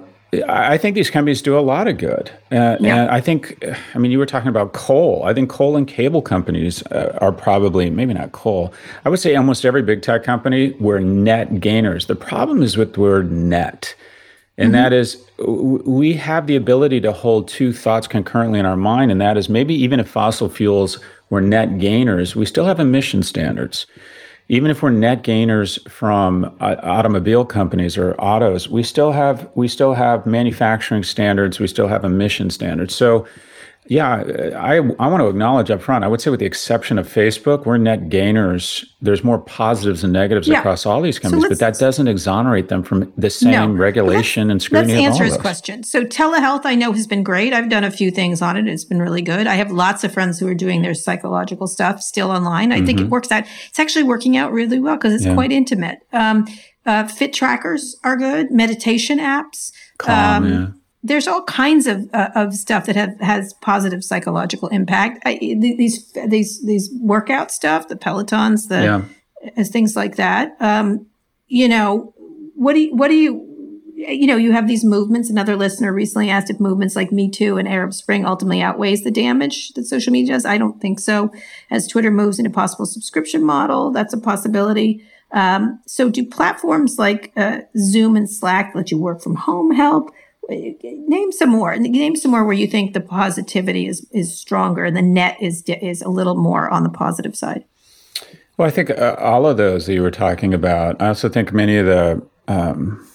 I 0.49 0.79
think 0.79 0.95
these 0.95 1.11
companies 1.11 1.43
do 1.43 1.59
a 1.59 1.61
lot 1.61 1.89
of 1.89 1.99
good. 1.99 2.31
Uh, 2.53 2.77
yeah. 2.79 3.03
And 3.03 3.11
I 3.11 3.21
think, 3.21 3.65
I 3.95 3.99
mean, 3.99 4.13
you 4.13 4.19
were 4.19 4.27
talking 4.27 4.49
about 4.49 4.73
coal. 4.75 5.25
I 5.25 5.35
think 5.35 5.51
coal 5.51 5.77
and 5.77 5.89
cable 5.89 6.23
companies 6.23 6.87
uh, 6.87 7.19
are 7.21 7.33
probably, 7.33 7.91
maybe 7.91 8.15
not 8.15 8.31
coal, 8.31 8.73
I 9.05 9.09
would 9.09 9.19
say 9.19 9.35
almost 9.35 9.65
every 9.65 9.83
big 9.83 10.03
tech 10.03 10.23
company 10.23 10.71
were 10.79 11.01
net 11.01 11.61
gainers. 11.61 12.07
The 12.07 12.15
problem 12.15 12.63
is 12.63 12.77
with 12.77 12.95
the 12.95 13.01
word 13.01 13.33
net. 13.33 13.95
And 14.61 14.75
mm-hmm. 14.75 14.83
that 14.83 14.93
is, 14.93 15.17
we 15.39 16.13
have 16.15 16.47
the 16.47 16.55
ability 16.55 17.01
to 17.01 17.13
hold 17.13 17.49
two 17.49 17.73
thoughts 17.73 18.07
concurrently 18.07 18.59
in 18.59 18.67
our 18.67 18.77
mind. 18.77 19.11
And 19.11 19.21
that 19.21 19.39
is 19.39 19.49
maybe 19.49 19.75
even 19.75 19.99
if 19.99 20.09
fossil 20.09 20.51
fuels 20.51 20.99
we're 21.31 21.41
net 21.41 21.79
gainers, 21.79 22.37
we 22.37 22.45
still 22.45 22.67
have 22.67 22.79
emission 22.79 23.23
standards. 23.23 23.87
Even 24.49 24.71
if 24.71 24.83
we're 24.83 24.91
net 24.91 25.23
gainers 25.23 25.79
from 25.89 26.45
uh, 26.61 26.77
automobile 26.83 27.45
companies 27.45 27.97
or 27.97 28.15
autos, 28.21 28.69
we 28.69 28.83
still 28.83 29.13
have 29.13 29.49
we 29.55 29.69
still 29.69 29.95
have 29.95 30.27
manufacturing 30.27 31.05
standards. 31.05 31.61
We 31.61 31.69
still 31.69 31.87
have 31.87 32.05
emission 32.05 32.51
standards. 32.51 32.95
So 32.95 33.27
yeah, 33.91 34.55
I, 34.57 34.77
I 34.77 35.09
want 35.09 35.21
to 35.21 35.27
acknowledge 35.27 35.69
up 35.69 35.83
front. 35.83 36.05
I 36.05 36.07
would 36.09 36.21
say, 36.21 36.31
with 36.31 36.39
the 36.39 36.47
exception 36.47 36.97
of 36.97 37.13
Facebook, 37.13 37.67
we're 37.67 37.77
net 37.77 38.09
gainers. 38.09 38.85
There's 39.03 39.25
more 39.25 39.41
positives 39.41 40.05
and 40.05 40.13
negatives 40.13 40.47
yeah. 40.47 40.61
across 40.61 40.87
all 40.87 41.03
these 41.03 41.19
companies, 41.19 41.47
so 41.47 41.49
but 41.49 41.59
that 41.59 41.77
doesn't 41.77 42.07
exonerate 42.07 42.69
them 42.69 42.85
from 42.85 43.13
the 43.17 43.29
same 43.29 43.51
no, 43.51 43.73
regulation 43.73 44.49
and 44.49 44.63
scrutiny. 44.63 44.95
Let's 44.95 45.07
answer 45.07 45.25
his 45.25 45.37
question. 45.39 45.83
So, 45.83 46.05
telehealth, 46.05 46.61
I 46.65 46.77
know 46.77 46.93
has 46.93 47.09
been 47.09 47.25
great. 47.25 47.53
I've 47.53 47.69
done 47.69 47.83
a 47.83 47.91
few 47.91 48.13
things 48.13 48.41
on 48.41 48.57
it. 48.57 48.69
It's 48.69 48.85
been 48.85 49.03
really 49.03 49.23
good. 49.23 49.49
I 49.49 49.57
have 49.57 49.73
lots 49.73 50.05
of 50.05 50.15
friends 50.15 50.39
who 50.39 50.47
are 50.47 50.55
doing 50.55 50.83
their 50.83 50.95
psychological 50.95 51.67
stuff 51.67 52.01
still 52.01 52.31
online. 52.31 52.71
I 52.71 52.77
mm-hmm. 52.77 52.87
think 52.87 53.01
it 53.01 53.03
mm-hmm. 53.03 53.11
works 53.11 53.33
out. 53.33 53.43
It's 53.71 53.81
actually 53.81 54.05
working 54.05 54.37
out 54.37 54.53
really 54.53 54.79
well 54.79 54.99
because 54.99 55.15
it's 55.15 55.25
yeah. 55.25 55.35
quite 55.35 55.51
intimate. 55.51 55.99
Um, 56.13 56.47
uh, 56.87 57.09
fit 57.09 57.33
trackers 57.33 57.97
are 58.05 58.17
good. 58.17 58.53
Meditation 58.53 59.19
apps. 59.19 59.73
Calm, 59.99 60.45
um, 60.45 60.49
yeah 60.49 60.67
there's 61.03 61.27
all 61.27 61.43
kinds 61.45 61.87
of 61.87 62.09
uh, 62.13 62.31
of 62.35 62.55
stuff 62.55 62.87
that 62.87 62.97
have 62.97 63.19
has 63.21 63.55
positive 63.55 64.05
psychological 64.05 64.69
impact. 64.69 65.23
I, 65.25 65.39
these 65.41 66.13
these 66.27 66.65
these 66.65 66.91
workout 67.01 67.51
stuff, 67.51 67.89
the 67.89 67.97
Pelotons, 67.97 68.69
the 68.69 68.83
yeah. 68.83 69.05
as 69.57 69.71
things 69.71 69.97
like 69.97 70.17
that. 70.17 70.57
Um, 70.61 71.07
you 71.47 71.69
know, 71.69 72.15
what 72.55 72.75
do 72.75 72.81
you, 72.81 72.95
what 72.95 73.09
do 73.09 73.15
you 73.15 73.51
you 74.09 74.27
know, 74.27 74.37
you 74.37 74.53
have 74.53 74.67
these 74.67 74.85
movements. 74.85 75.29
Another 75.29 75.57
listener 75.57 75.93
recently 75.93 76.31
asked 76.31 76.51
if 76.51 76.59
movements 76.59 76.97
like 76.97 77.13
Me 77.13 77.29
Too 77.29 77.59
and 77.59 77.69
Arab 77.69 77.93
Spring 77.93 78.25
ultimately 78.25 78.63
outweighs 78.63 79.03
the 79.03 79.11
damage 79.11 79.71
that 79.75 79.85
social 79.85 80.13
media 80.13 80.35
does. 80.35 80.47
I 80.47 80.59
don't 80.59 80.81
think 80.81 81.01
so. 81.01 81.33
As 81.71 81.87
Twitter 81.87 82.11
moves 82.11 82.39
into 82.39 82.51
possible 82.51 82.87
subscription 82.87 83.45
model, 83.45 83.91
that's 83.91 84.15
a 84.15 84.19
possibility. 84.19 85.05
Um, 85.33 85.81
so, 85.87 86.09
do 86.09 86.25
platforms 86.25 86.99
like 86.99 87.33
uh, 87.37 87.61
Zoom 87.77 88.17
and 88.17 88.29
Slack 88.29 88.75
let 88.75 88.91
you 88.91 88.99
work 88.99 89.23
from 89.23 89.37
home 89.37 89.73
help? 89.73 90.11
Name 90.51 91.33
some 91.33 91.51
more. 91.51 91.77
Name 91.77 92.17
some 92.17 92.31
more 92.31 92.45
where 92.45 92.55
you 92.55 92.67
think 92.67 92.93
the 92.93 93.01
positivity 93.01 93.87
is 93.87 94.07
is 94.13 94.37
stronger 94.37 94.85
and 94.85 94.97
the 94.97 95.03
net 95.03 95.37
is 95.41 95.63
is 95.67 96.03
a 96.03 96.09
little 96.09 96.37
more 96.37 96.69
on 96.69 96.83
the 96.83 96.91
positive 96.91 97.37
side. 97.37 97.65
Well, 98.57 98.69
I 98.69 98.71
think 98.71 98.91
uh, 98.91 99.17
all 99.19 99.47
of 99.47 99.57
those 99.57 99.87
that 99.87 99.95
you 99.95 100.03
were 100.03 100.11
talking 100.11 100.53
about. 100.53 101.01
I 101.01 101.09
also 101.09 101.29
think 101.29 101.53
many 101.53 101.77
of 101.77 101.87
the. 101.87 102.23
Um, 102.47 103.07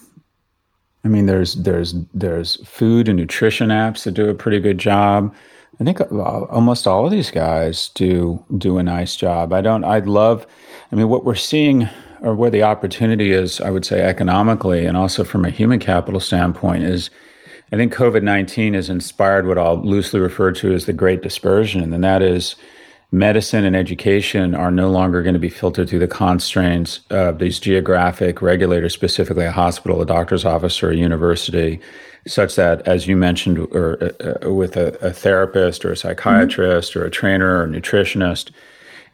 I 1.04 1.08
mean, 1.08 1.28
there's 1.28 1.54
there's 1.54 1.94
there's 2.16 2.56
food 2.68 3.08
and 3.08 3.20
nutrition 3.20 3.70
apps 3.70 4.06
that 4.06 4.14
do 4.14 4.28
a 4.28 4.34
pretty 4.34 4.60
good 4.60 4.80
job. 4.80 5.36
I 5.80 5.84
think 5.84 6.02
uh, 6.02 6.06
almost 6.06 6.88
all 6.88 7.06
of 7.06 7.12
these 7.12 7.30
guys 7.30 7.90
do 7.90 8.44
do 8.58 8.80
a 8.80 8.84
nice 8.84 9.16
job. 9.16 9.54
I 9.54 9.62
don't. 9.62 9.84
I'd 9.84 10.08
love. 10.08 10.48
I 10.92 10.96
mean, 10.96 11.10
what 11.10 11.26
we're 11.26 11.36
seeing, 11.36 11.90
or 12.22 12.34
where 12.34 12.50
the 12.50 12.64
opportunity 12.64 13.32
is, 13.32 13.62
I 13.62 13.70
would 13.70 13.86
say 13.86 14.02
economically, 14.02 14.86
and 14.86 14.98
also 14.98 15.24
from 15.24 15.46
a 15.46 15.52
human 15.52 15.80
capital 15.80 16.20
standpoint, 16.20 16.86
is 16.86 17.12
I 17.76 17.78
think 17.78 17.94
COVID 17.94 18.24
nineteen 18.24 18.74
has 18.74 18.90
inspired 18.90 19.48
what 19.48 19.58
I'll 19.58 19.84
loosely 19.84 20.22
refer 20.22 20.54
to 20.54 20.74
as 20.74 20.86
the 20.86 20.94
Great 20.94 21.22
Dispersion, 21.22 21.94
and 21.94 22.02
that 22.06 22.22
is 22.22 22.56
medicine 23.12 23.66
and 23.66 23.76
education 23.76 24.56
are 24.56 24.72
no 24.72 24.90
longer 24.90 25.22
going 25.22 25.34
to 25.34 25.40
be 25.42 25.50
filtered 25.50 25.90
through 25.90 26.00
the 26.00 26.08
constraints 26.08 27.02
of 27.10 27.40
these 27.40 27.60
geographic 27.60 28.42
regulators, 28.42 28.94
specifically 28.94 29.44
a 29.44 29.52
hospital, 29.52 30.02
a 30.02 30.06
doctor's 30.06 30.46
office, 30.46 30.82
or 30.82 30.92
a 30.92 30.96
university 30.96 31.82
such 32.26 32.56
that, 32.56 32.82
as 32.88 33.08
you 33.08 33.18
mentioned, 33.18 33.60
or 33.60 34.02
uh, 34.02 34.48
uh, 34.48 34.54
with 34.54 34.78
a, 34.78 34.98
a, 35.06 35.12
therapist 35.12 35.84
or 35.84 35.92
a 35.92 35.98
psychiatrist 35.98 36.92
mm-hmm. 36.92 37.00
or 37.02 37.04
a 37.04 37.12
trainer 37.12 37.58
or 37.58 37.64
a 37.66 37.68
nutritionist, 37.68 38.52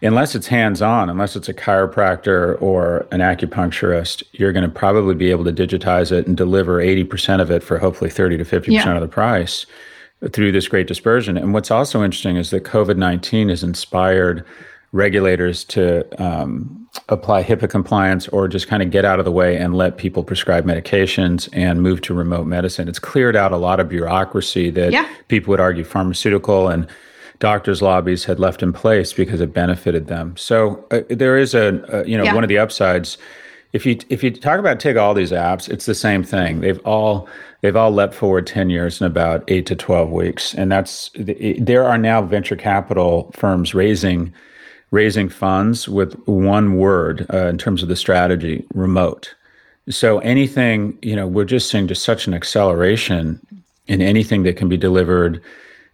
unless 0.01 0.35
it's 0.35 0.47
hands-on, 0.47 1.09
unless 1.09 1.35
it's 1.35 1.47
a 1.47 1.53
chiropractor 1.53 2.59
or 2.61 3.07
an 3.11 3.19
acupuncturist, 3.19 4.23
you're 4.33 4.51
going 4.51 4.63
to 4.63 4.69
probably 4.69 5.15
be 5.15 5.29
able 5.29 5.43
to 5.43 5.53
digitize 5.53 6.11
it 6.11 6.27
and 6.27 6.35
deliver 6.35 6.79
80% 6.79 7.41
of 7.41 7.51
it 7.51 7.63
for 7.63 7.77
hopefully 7.77 8.09
30 8.09 8.37
to 8.37 8.43
50% 8.43 8.71
yeah. 8.71 8.95
of 8.95 9.01
the 9.01 9.07
price 9.07 9.65
through 10.31 10.51
this 10.51 10.67
great 10.67 10.87
dispersion. 10.87 11.37
And 11.37 11.53
what's 11.53 11.71
also 11.71 12.03
interesting 12.03 12.37
is 12.37 12.49
that 12.51 12.63
COVID-19 12.63 13.49
has 13.49 13.63
inspired 13.63 14.45
regulators 14.91 15.63
to 15.63 16.23
um, 16.23 16.89
apply 17.09 17.43
HIPAA 17.43 17.69
compliance 17.69 18.27
or 18.29 18.47
just 18.47 18.67
kind 18.67 18.83
of 18.83 18.91
get 18.91 19.05
out 19.05 19.19
of 19.19 19.25
the 19.25 19.31
way 19.31 19.55
and 19.55 19.75
let 19.75 19.97
people 19.97 20.23
prescribe 20.23 20.65
medications 20.65 21.47
and 21.53 21.81
move 21.81 22.01
to 22.01 22.13
remote 22.13 22.45
medicine. 22.45 22.87
It's 22.87 22.99
cleared 22.99 23.35
out 23.35 23.51
a 23.51 23.57
lot 23.57 23.79
of 23.79 23.87
bureaucracy 23.87 24.69
that 24.71 24.91
yeah. 24.91 25.07
people 25.27 25.51
would 25.51 25.59
argue 25.59 25.83
pharmaceutical 25.83 26.67
and 26.67 26.87
doctors' 27.41 27.81
lobbies 27.81 28.23
had 28.23 28.39
left 28.39 28.63
in 28.63 28.71
place 28.71 29.11
because 29.11 29.41
it 29.41 29.53
benefited 29.53 30.07
them. 30.07 30.37
So 30.37 30.85
uh, 30.91 31.01
there 31.09 31.37
is 31.37 31.53
a, 31.53 32.03
you 32.07 32.17
know 32.17 32.23
yeah. 32.23 32.33
one 32.33 32.45
of 32.45 32.47
the 32.47 32.57
upsides. 32.57 33.17
If 33.73 33.85
you 33.85 33.97
if 34.09 34.23
you 34.23 34.31
talk 34.31 34.59
about 34.59 34.79
take 34.79 34.95
all 34.95 35.13
these 35.13 35.31
apps, 35.31 35.67
it's 35.67 35.85
the 35.85 35.95
same 35.95 36.23
thing. 36.23 36.61
They've 36.61 36.79
all 36.85 37.27
they've 37.61 37.75
all 37.75 37.91
leapt 37.91 38.13
forward 38.13 38.47
10 38.47 38.69
years 38.69 39.01
in 39.01 39.07
about 39.07 39.43
8 39.47 39.65
to 39.67 39.75
12 39.75 40.09
weeks 40.09 40.53
and 40.55 40.71
that's 40.71 41.11
there 41.15 41.85
are 41.85 41.97
now 41.97 42.21
venture 42.23 42.55
capital 42.55 43.31
firms 43.35 43.75
raising 43.75 44.33
raising 44.89 45.29
funds 45.29 45.87
with 45.87 46.15
one 46.27 46.77
word 46.77 47.25
uh, 47.33 47.47
in 47.47 47.57
terms 47.57 47.81
of 47.81 47.89
the 47.89 47.95
strategy 47.95 48.65
remote. 48.73 49.33
So 49.89 50.19
anything, 50.19 50.97
you 51.01 51.15
know, 51.15 51.27
we're 51.27 51.45
just 51.45 51.69
seeing 51.69 51.87
just 51.87 52.03
such 52.03 52.27
an 52.27 52.33
acceleration 52.33 53.39
in 53.87 54.01
anything 54.01 54.43
that 54.43 54.57
can 54.57 54.69
be 54.69 54.77
delivered 54.77 55.41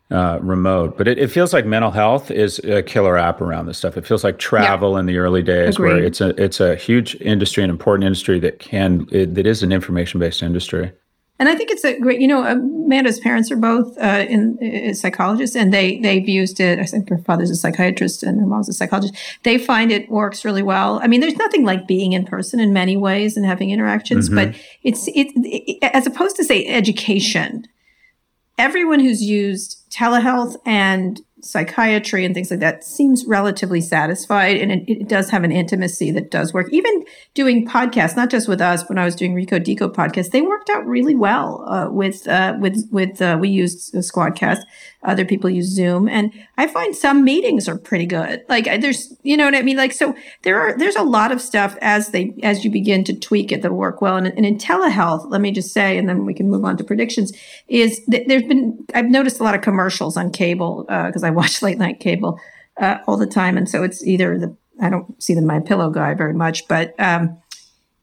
uh, 0.10 0.39
remote. 0.41 0.97
But 0.97 1.08
it, 1.08 1.18
it, 1.18 1.28
feels 1.30 1.53
like 1.53 1.66
mental 1.66 1.91
health 1.91 2.32
is 2.32 2.60
a 2.60 2.82
killer 2.82 3.18
app 3.18 3.41
around 3.41 3.66
this 3.66 3.78
stuff. 3.78 3.97
It 3.97 4.05
feels 4.05 4.24
like 4.24 4.39
travel 4.39 4.93
yeah. 4.93 4.99
in 4.99 5.05
the 5.05 5.18
early 5.18 5.43
days, 5.43 5.76
Agreed. 5.76 5.89
where 5.89 6.03
it's 6.03 6.22
a 6.22 6.30
it's 6.41 6.60
a 6.60 6.76
huge 6.76 7.16
industry, 7.16 7.64
an 7.64 7.70
important 7.70 8.05
industry 8.05 8.39
that 8.39 8.60
can 8.60 9.08
it, 9.12 9.36
that 9.36 9.45
is 9.45 9.64
an 9.64 9.72
information 9.72 10.20
based 10.20 10.41
industry. 10.41 10.91
And 11.39 11.49
I 11.49 11.55
think 11.55 11.70
it's 11.70 11.86
a 11.86 11.99
great, 11.99 12.20
you 12.20 12.28
know, 12.28 12.43
Amanda's 12.43 13.20
parents 13.20 13.51
are 13.51 13.58
both 13.58 13.95
uh, 13.99 14.26
in 14.28 14.58
uh, 14.89 14.93
psychologists, 14.95 15.55
and 15.55 15.72
they 15.72 15.99
they've 15.99 16.28
used 16.28 16.60
it. 16.60 16.80
I 16.80 16.86
think 16.86 17.10
her 17.10 17.20
father's 17.20 17.51
a 17.51 17.55
psychiatrist 17.55 18.24
and 18.24 18.39
her 18.39 18.47
mom's 18.47 18.70
a 18.70 18.74
psychologist. 18.74 19.14
They 19.43 19.60
find 19.60 19.91
it 19.91 20.10
works 20.10 20.43
really 20.43 20.64
well. 20.64 20.99
I 21.03 21.08
mean, 21.08 21.22
there's 21.22 21.36
nothing 21.36 21.64
like 21.64 21.86
being 21.86 22.14
in 22.14 22.26
person 22.26 22.60
in 22.60 22.74
many 22.74 22.97
ways 22.97 23.38
and 23.38 23.45
having 23.45 23.70
interactions, 23.70 24.30
mm-hmm. 24.30 24.51
but 24.51 24.62
it's 24.82 25.08
it, 25.10 25.28
it 25.36 25.78
as 25.93 26.08
opposed 26.08 26.38
to 26.38 26.43
say 26.43 26.66
education. 26.66 27.66
Everyone 28.58 28.99
who's 28.99 29.22
used 29.22 29.87
telehealth 29.98 30.56
and 30.66 31.22
psychiatry 31.41 32.26
and 32.26 32.34
things 32.34 32.52
like 32.52 32.60
that 32.60 32.84
seems 32.84 33.26
relatively 33.26 33.80
satisfied 33.80 34.58
and 34.58 34.72
it, 34.72 34.89
it, 34.89 35.08
does 35.08 35.30
have 35.30 35.43
an 35.43 35.52
intimacy 35.52 36.12
that 36.12 36.32
does 36.32 36.54
work. 36.54 36.68
Even 36.72 37.06
doing 37.34 37.68
podcasts 37.68 38.16
not 38.16 38.30
just 38.30 38.48
with 38.48 38.60
us 38.60 38.88
when 38.89 38.98
i 38.98 39.06
was 39.06 39.16
doing 39.16 39.34
Recode 39.34 39.64
Decode 39.64 39.95
podcast 39.95 40.32
they 40.32 40.41
worked 40.41 40.70
out 40.70 40.86
really 40.86 41.16
well 41.16 41.64
uh, 41.68 41.89
with 41.89 42.28
uh, 42.28 42.56
with 42.60 42.88
with 42.91 43.22
uh, 43.22 43.38
we 43.39 43.50
used 43.50 43.93
squadcast 43.93 44.62
other 45.08 45.26
people 45.26 45.49
use 45.49 45.66
zoom 45.66 46.08
and 46.08 46.32
i 46.58 46.68
find 46.68 46.95
some 46.95 47.24
meetings 47.24 47.68
are 47.68 47.78
pretty 47.78 48.05
good. 48.05 48.43
Like 48.47 48.66
there's 48.82 49.16
you 49.24 49.36
know 49.36 49.45
what 49.45 49.55
i 49.55 49.62
mean? 49.64 49.78
Like 49.78 49.93
so 49.93 50.16
there 50.43 50.60
are 50.60 50.78
there's 50.78 50.95
a 50.95 51.03
lot 51.03 51.32
of 51.32 51.41
stuff 51.41 51.76
as 51.82 52.10
they 52.10 52.36
as 52.43 52.64
you 52.64 52.70
begin 52.70 53.03
to 53.05 53.14
tweak 53.20 53.51
it 53.51 53.62
that'll 53.62 53.78
work 53.78 54.01
well. 54.01 54.18
And, 54.18 54.28
and 54.28 54.45
in 54.45 54.58
telehealth 54.58 55.30
let 55.32 55.41
me 55.41 55.51
just 55.51 55.74
say 55.74 55.97
and 55.97 56.08
then 56.08 56.26
we 56.26 56.34
can 56.36 56.49
move 56.49 56.64
on 56.66 56.78
to 56.78 56.84
predictions 56.84 57.32
is 57.68 58.05
that 58.05 58.28
there's 58.28 58.43
been 58.43 58.86
i've 58.93 59.05
noticed 59.05 59.39
a 59.39 59.43
lot 59.43 59.55
of 59.55 59.62
commercials 59.62 60.18
on 60.18 60.32
cable 60.32 60.84
because 60.84 61.24
uh, 61.24 61.28
I 61.28 61.32
watch 61.32 61.62
late 61.68 61.78
night 61.78 61.99
cable 61.99 62.39
uh, 62.80 62.99
all 63.08 63.18
the 63.18 63.28
time, 63.28 63.58
and 63.58 63.68
so 63.68 63.84
it's 63.84 64.05
either 64.05 64.38
the 64.38 64.55
I 64.80 64.89
don't 64.89 65.22
see 65.22 65.34
the 65.34 65.41
My 65.41 65.60
Pillow 65.60 65.89
guy 65.89 66.14
very 66.14 66.34
much, 66.34 66.68
but 66.68 66.93
um, 66.99 67.41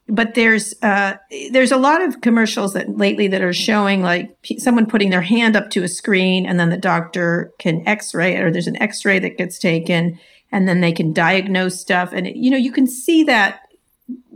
but 0.09 0.35
there's 0.35 0.75
uh, 0.83 1.15
there's 1.51 1.73
a 1.73 1.77
lot 1.77 2.03
of 2.03 2.21
commercials 2.21 2.75
that 2.75 2.97
lately 2.97 3.29
that 3.29 3.43
are 3.43 3.53
showing 3.53 4.03
like 4.03 4.41
p- 4.43 4.59
someone 4.59 4.87
putting 4.87 5.11
their 5.11 5.23
hand 5.23 5.57
up 5.57 5.71
to 5.71 5.83
a 5.83 5.89
screen, 5.89 6.45
and 6.47 6.61
then 6.61 6.71
the 6.71 6.77
doctor 6.77 7.53
can 7.59 7.87
X-ray 7.87 8.37
it, 8.37 8.43
or 8.43 8.51
there's 8.51 8.67
an 8.67 8.81
X-ray 8.83 9.19
that 9.21 9.39
gets 9.39 9.59
taken, 9.59 10.19
and 10.53 10.69
then 10.69 10.81
they 10.81 10.93
can 10.93 11.13
diagnose 11.13 11.81
stuff, 11.81 12.11
and 12.13 12.27
it, 12.27 12.37
you 12.37 12.51
know 12.51 12.57
you 12.57 12.73
can 12.73 12.87
see 12.87 13.25
that 13.25 13.61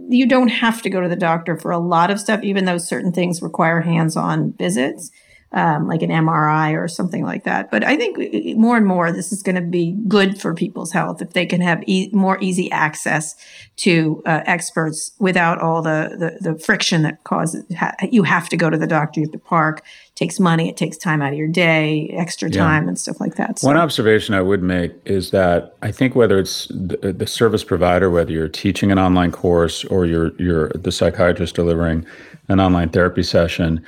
you 0.08 0.26
don't 0.26 0.48
have 0.48 0.80
to 0.80 0.88
go 0.88 1.02
to 1.02 1.08
the 1.08 1.16
doctor 1.16 1.58
for 1.58 1.70
a 1.70 1.78
lot 1.78 2.10
of 2.10 2.18
stuff, 2.18 2.42
even 2.42 2.64
though 2.64 2.78
certain 2.78 3.12
things 3.12 3.42
require 3.42 3.82
hands-on 3.82 4.52
visits 4.52 5.10
um, 5.52 5.88
like 5.88 6.02
an 6.02 6.10
MRI 6.10 6.78
or 6.78 6.88
something 6.88 7.24
like 7.24 7.44
that. 7.44 7.70
But 7.70 7.82
I 7.82 7.96
think 7.96 8.18
more 8.58 8.76
and 8.76 8.84
more 8.84 9.10
this 9.10 9.32
is 9.32 9.42
going 9.42 9.54
to 9.56 9.62
be 9.62 9.92
good 10.06 10.38
for 10.38 10.54
people's 10.54 10.92
health 10.92 11.22
if 11.22 11.32
they 11.32 11.46
can 11.46 11.62
have 11.62 11.82
e- 11.86 12.10
more 12.12 12.38
easy 12.42 12.70
access 12.70 13.34
to 13.76 14.22
uh, 14.26 14.42
experts 14.44 15.12
without 15.18 15.58
all 15.58 15.80
the, 15.80 16.36
the, 16.42 16.50
the 16.50 16.58
friction 16.58 17.02
that 17.02 17.24
causes 17.24 17.64
ha- 17.74 17.94
you 18.10 18.24
have 18.24 18.50
to 18.50 18.58
go 18.58 18.68
to 18.68 18.76
the 18.76 18.86
doctor, 18.86 19.20
you 19.20 19.26
have 19.26 19.32
to 19.32 19.38
park, 19.38 19.78
it 19.78 20.16
takes 20.16 20.38
money, 20.38 20.68
it 20.68 20.76
takes 20.76 20.98
time 20.98 21.22
out 21.22 21.32
of 21.32 21.38
your 21.38 21.48
day, 21.48 22.10
extra 22.10 22.50
time, 22.50 22.82
yeah. 22.82 22.88
and 22.88 22.98
stuff 22.98 23.18
like 23.18 23.36
that. 23.36 23.58
So. 23.58 23.68
One 23.68 23.78
observation 23.78 24.34
I 24.34 24.42
would 24.42 24.62
make 24.62 24.92
is 25.06 25.30
that 25.30 25.76
I 25.80 25.92
think 25.92 26.14
whether 26.14 26.38
it's 26.38 26.66
the, 26.66 27.14
the 27.16 27.26
service 27.26 27.64
provider, 27.64 28.10
whether 28.10 28.32
you're 28.32 28.48
teaching 28.48 28.92
an 28.92 28.98
online 28.98 29.32
course 29.32 29.84
or 29.86 30.04
you're 30.04 30.32
you're 30.36 30.68
the 30.70 30.92
psychiatrist 30.92 31.54
delivering 31.54 32.04
an 32.48 32.60
online 32.60 32.90
therapy 32.90 33.22
session 33.22 33.82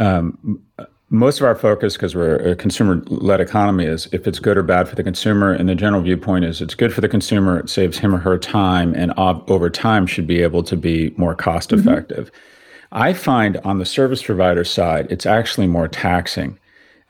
um, 0.00 0.60
most 1.10 1.40
of 1.40 1.46
our 1.46 1.56
focus, 1.56 1.94
because 1.94 2.14
we're 2.14 2.36
a 2.36 2.56
consumer-led 2.56 3.40
economy, 3.40 3.84
is 3.84 4.08
if 4.12 4.26
it's 4.28 4.38
good 4.38 4.56
or 4.56 4.62
bad 4.62 4.88
for 4.88 4.94
the 4.94 5.02
consumer. 5.02 5.52
And 5.52 5.68
the 5.68 5.74
general 5.74 6.02
viewpoint 6.02 6.44
is 6.44 6.60
it's 6.60 6.74
good 6.74 6.92
for 6.92 7.00
the 7.00 7.08
consumer. 7.08 7.58
It 7.58 7.68
saves 7.68 7.98
him 7.98 8.14
or 8.14 8.18
her 8.18 8.38
time, 8.38 8.94
and 8.94 9.12
over 9.16 9.68
time 9.70 10.06
should 10.06 10.26
be 10.26 10.40
able 10.42 10.62
to 10.62 10.76
be 10.76 11.12
more 11.16 11.34
cost-effective. 11.34 12.26
Mm-hmm. 12.26 12.98
I 13.08 13.12
find 13.12 13.56
on 13.58 13.78
the 13.78 13.86
service 13.86 14.22
provider 14.22 14.64
side, 14.64 15.06
it's 15.10 15.26
actually 15.26 15.66
more 15.66 15.88
taxing 15.88 16.58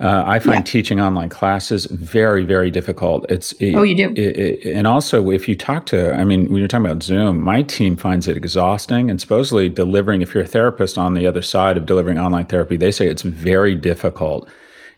uh, 0.01 0.25
I 0.27 0.39
find 0.39 0.67
yeah. 0.67 0.73
teaching 0.73 0.99
online 0.99 1.29
classes 1.29 1.85
very, 1.85 2.45
very 2.45 2.71
difficult. 2.71 3.27
It's 3.29 3.53
it, 3.53 3.75
oh, 3.75 3.83
you 3.83 3.95
do, 3.95 4.11
it, 4.11 4.19
it, 4.19 4.75
and 4.75 4.87
also 4.87 5.31
if 5.31 5.47
you 5.47 5.55
talk 5.55 5.85
to, 5.87 6.15
I 6.15 6.25
mean, 6.25 6.49
when 6.49 6.57
you're 6.57 6.69
talking 6.69 6.87
about 6.87 7.03
Zoom, 7.03 7.41
my 7.43 7.63
team 7.63 7.97
finds 7.97 8.27
it 8.27 8.37
exhausting, 8.37 9.11
and 9.11 9.21
supposedly 9.21 9.69
delivering. 9.69 10.23
If 10.23 10.35
you're 10.35 10.45
a 10.45 10.47
therapist 10.49 10.97
on 10.97 11.13
the 11.13 11.27
other 11.27 11.43
side 11.43 11.77
of 11.77 11.85
delivering 11.85 12.19
online 12.19 12.47
therapy, 12.47 12.79
they 12.79 12.91
say 12.91 13.09
it's 13.09 13.23
very 13.23 13.75
difficult 13.75 14.49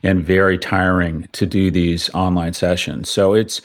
and 0.05 0.25
very 0.25 0.59
tiring 0.59 1.29
to 1.33 1.47
do 1.47 1.71
these 1.71 2.09
online 2.15 2.53
sessions. 2.53 3.09
So 3.11 3.35
it's, 3.35 3.61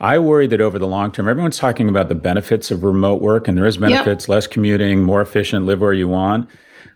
I 0.00 0.18
worry 0.18 0.46
that 0.48 0.60
over 0.60 0.78
the 0.78 0.86
long 0.86 1.12
term, 1.12 1.28
everyone's 1.28 1.58
talking 1.58 1.88
about 1.88 2.08
the 2.08 2.14
benefits 2.14 2.70
of 2.70 2.82
remote 2.82 3.22
work, 3.22 3.48
and 3.48 3.56
there 3.56 3.66
is 3.66 3.76
benefits, 3.76 4.24
yep. 4.24 4.28
less 4.28 4.46
commuting, 4.46 5.02
more 5.02 5.20
efficient, 5.20 5.66
live 5.66 5.80
where 5.80 5.92
you 5.92 6.08
want. 6.08 6.48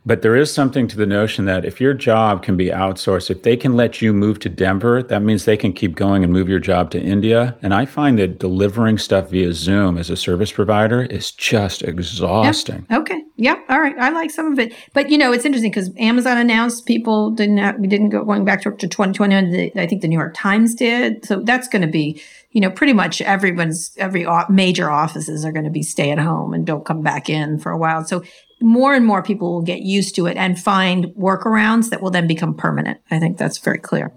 But 0.07 0.22
there 0.22 0.36
is 0.36 0.52
something 0.52 0.86
to 0.88 0.96
the 0.96 1.07
notion 1.07 1.46
that 1.46 1.64
if 1.64 1.80
your 1.80 1.94
job 1.94 2.42
can 2.42 2.57
be 2.57 2.66
outsourced, 2.66 3.30
if 3.30 3.42
they 3.42 3.57
can 3.57 3.74
let 3.74 4.02
you 4.02 4.12
move 4.12 4.38
to 4.40 4.50
Denver, 4.50 5.02
that 5.02 5.22
means 5.22 5.44
they 5.44 5.57
can 5.57 5.72
keep 5.72 5.94
going 5.94 6.22
and 6.22 6.32
move 6.32 6.48
your 6.48 6.59
job 6.59 6.90
to 6.90 7.00
India. 7.00 7.57
And 7.62 7.72
I 7.72 7.86
find 7.86 8.18
that 8.18 8.38
delivering 8.38 8.98
stuff 8.98 9.30
via 9.30 9.52
Zoom 9.55 9.96
as 9.96 10.11
a 10.11 10.16
service 10.16 10.52
provider 10.52 11.02
is 11.02 11.32
just 11.32 11.82
exhausting. 11.82 12.86
Yep. 12.90 13.00
Okay. 13.00 13.22
Yep. 13.37 13.64
All 13.68 13.80
right. 13.80 13.99
I 13.99 14.11
like 14.11 14.30
some 14.30 14.53
of 14.53 14.59
it. 14.61 14.72
But 14.93 15.11
you 15.11 15.18
know, 15.18 15.32
it's 15.32 15.45
interesting 15.45 15.70
because 15.70 15.91
Amazon 15.99 16.39
announced 16.39 16.87
people 16.87 17.30
didn't 17.32 17.57
have, 17.59 17.78
we 17.80 17.89
didn't 17.89 18.11
go 18.11 18.24
going 18.24 18.45
back 18.45 18.62
to, 18.62 18.70
to 18.70 18.87
2020. 18.87 19.72
I 19.76 19.87
think 19.87 20.03
the 20.03 20.09
New 20.09 20.18
York 20.18 20.35
Times 20.37 20.74
did. 20.74 21.24
So 21.24 21.41
that's 21.41 21.66
going 21.66 21.82
to 21.82 21.89
be, 21.89 22.22
you 22.53 22.61
know, 22.61 22.70
pretty 22.70 22.93
much 22.93 23.20
everyone's 23.20 23.93
every 23.97 24.24
major 24.49 24.89
offices 24.89 25.45
are 25.45 25.51
going 25.51 25.64
to 25.64 25.70
be 25.70 25.82
stay 25.82 26.12
at 26.12 26.18
home 26.18 26.55
and 26.55 26.64
don't 26.64 26.85
come 26.85 27.03
back 27.03 27.28
in 27.28 27.59
for 27.59 27.72
a 27.72 27.78
while. 27.78 28.05
So 28.05 28.22
more 28.61 28.95
and 28.95 29.05
more 29.05 29.22
people 29.22 29.53
will 29.53 29.62
get 29.62 29.80
used 29.80 30.14
to 30.14 30.26
it 30.26 30.37
and 30.37 30.59
find 30.59 31.07
workarounds 31.07 31.91
that 31.91 32.01
will 32.01 32.12
then 32.12 32.28
become 32.28 32.55
permanent. 32.55 33.01
I 33.11 33.18
think 33.18 33.37
that's 33.37 33.59
very 33.59 33.78
clear. 33.78 34.12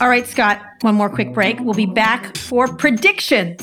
All 0.00 0.08
right, 0.08 0.26
Scott, 0.26 0.60
one 0.80 0.96
more 0.96 1.08
quick 1.08 1.32
break. 1.32 1.60
We'll 1.60 1.74
be 1.74 1.86
back 1.86 2.36
for 2.36 2.66
predictions. 2.66 3.62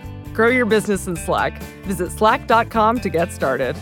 Grow 0.33 0.47
your 0.47 0.65
business 0.65 1.07
in 1.07 1.15
Slack. 1.15 1.61
Visit 1.83 2.11
slack.com 2.11 2.99
to 3.01 3.09
get 3.09 3.31
started. 3.31 3.75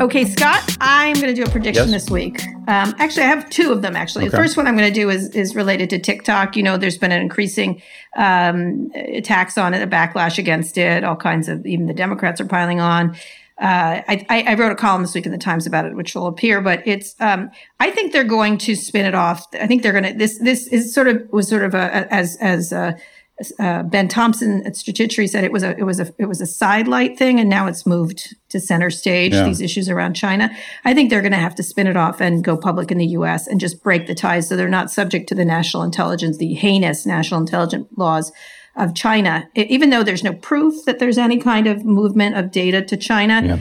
Okay, 0.00 0.24
Scott, 0.24 0.76
I'm 0.80 1.14
going 1.14 1.32
to 1.32 1.34
do 1.34 1.44
a 1.44 1.50
prediction 1.50 1.88
Yes. 1.88 2.02
this 2.02 2.10
week. 2.10 2.42
Um, 2.66 2.92
actually, 2.98 3.22
I 3.22 3.26
have 3.26 3.48
two 3.50 3.70
of 3.70 3.82
them. 3.82 3.94
Actually, 3.94 4.28
the 4.28 4.36
first 4.36 4.56
one 4.56 4.66
I'm 4.66 4.76
going 4.76 4.92
to 4.92 5.00
do 5.00 5.10
is 5.10 5.28
is 5.30 5.54
related 5.54 5.90
to 5.90 5.98
TikTok. 5.98 6.56
You 6.56 6.64
know, 6.64 6.76
there's 6.76 6.98
been 6.98 7.12
an 7.12 7.20
increasing 7.22 7.80
um, 8.16 8.90
attacks 8.94 9.56
on 9.56 9.74
it, 9.74 9.82
a 9.82 9.86
backlash 9.86 10.38
against 10.38 10.76
it. 10.76 11.04
All 11.04 11.14
kinds 11.14 11.48
of 11.48 11.64
even 11.66 11.86
the 11.86 11.94
Democrats 11.94 12.40
are 12.40 12.46
piling 12.46 12.80
on. 12.80 13.16
Uh, 13.60 14.02
I, 14.08 14.44
I, 14.48 14.54
wrote 14.54 14.72
a 14.72 14.76
column 14.76 15.02
this 15.02 15.14
week 15.14 15.26
in 15.26 15.32
the 15.32 15.38
Times 15.38 15.66
about 15.66 15.84
it, 15.84 15.94
which 15.94 16.14
will 16.14 16.26
appear. 16.26 16.60
But 16.60 16.82
it's 16.86 17.14
um, 17.20 17.50
I 17.78 17.90
think 17.90 18.12
they're 18.12 18.24
going 18.24 18.58
to 18.58 18.74
spin 18.74 19.04
it 19.04 19.14
off. 19.14 19.46
I 19.54 19.66
think 19.66 19.82
they're 19.82 19.92
going 19.92 20.04
to 20.04 20.14
this 20.14 20.38
this 20.38 20.66
is 20.68 20.92
sort 20.92 21.06
of 21.06 21.28
was 21.30 21.48
sort 21.48 21.62
of 21.62 21.74
a, 21.74 22.12
as 22.12 22.36
as 22.40 22.72
uh, 22.72 22.92
uh, 23.58 23.82
Ben 23.82 24.08
Thompson 24.08 24.64
at 24.66 24.74
Stratechery 24.74 25.28
said 25.28 25.44
it 25.44 25.52
was 25.52 25.62
a 25.62 25.76
it 25.78 25.84
was 25.84 26.00
a 26.00 26.12
it 26.18 26.26
was 26.26 26.40
a 26.40 26.46
sidelight 26.46 27.18
thing, 27.18 27.40
and 27.40 27.48
now 27.48 27.66
it's 27.66 27.86
moved 27.86 28.34
to 28.50 28.60
center 28.60 28.90
stage. 28.90 29.32
Yeah. 29.32 29.44
These 29.44 29.60
issues 29.60 29.88
around 29.88 30.14
China, 30.14 30.50
I 30.84 30.94
think 30.94 31.10
they're 31.10 31.22
going 31.22 31.32
to 31.32 31.38
have 31.38 31.54
to 31.56 31.62
spin 31.62 31.86
it 31.86 31.96
off 31.96 32.20
and 32.20 32.44
go 32.44 32.56
public 32.56 32.90
in 32.90 32.98
the 32.98 33.06
U.S. 33.08 33.46
and 33.46 33.60
just 33.60 33.82
break 33.82 34.06
the 34.06 34.14
ties, 34.14 34.48
so 34.48 34.56
they're 34.56 34.68
not 34.68 34.90
subject 34.90 35.28
to 35.28 35.34
the 35.34 35.44
national 35.44 35.82
intelligence, 35.82 36.36
the 36.36 36.54
heinous 36.54 37.06
national 37.06 37.40
intelligence 37.40 37.88
laws 37.96 38.32
of 38.76 38.94
China. 38.94 39.48
Even 39.54 39.90
though 39.90 40.02
there's 40.02 40.24
no 40.24 40.32
proof 40.32 40.84
that 40.86 40.98
there's 40.98 41.18
any 41.18 41.38
kind 41.38 41.66
of 41.66 41.84
movement 41.84 42.36
of 42.36 42.50
data 42.50 42.82
to 42.82 42.96
China, 42.96 43.58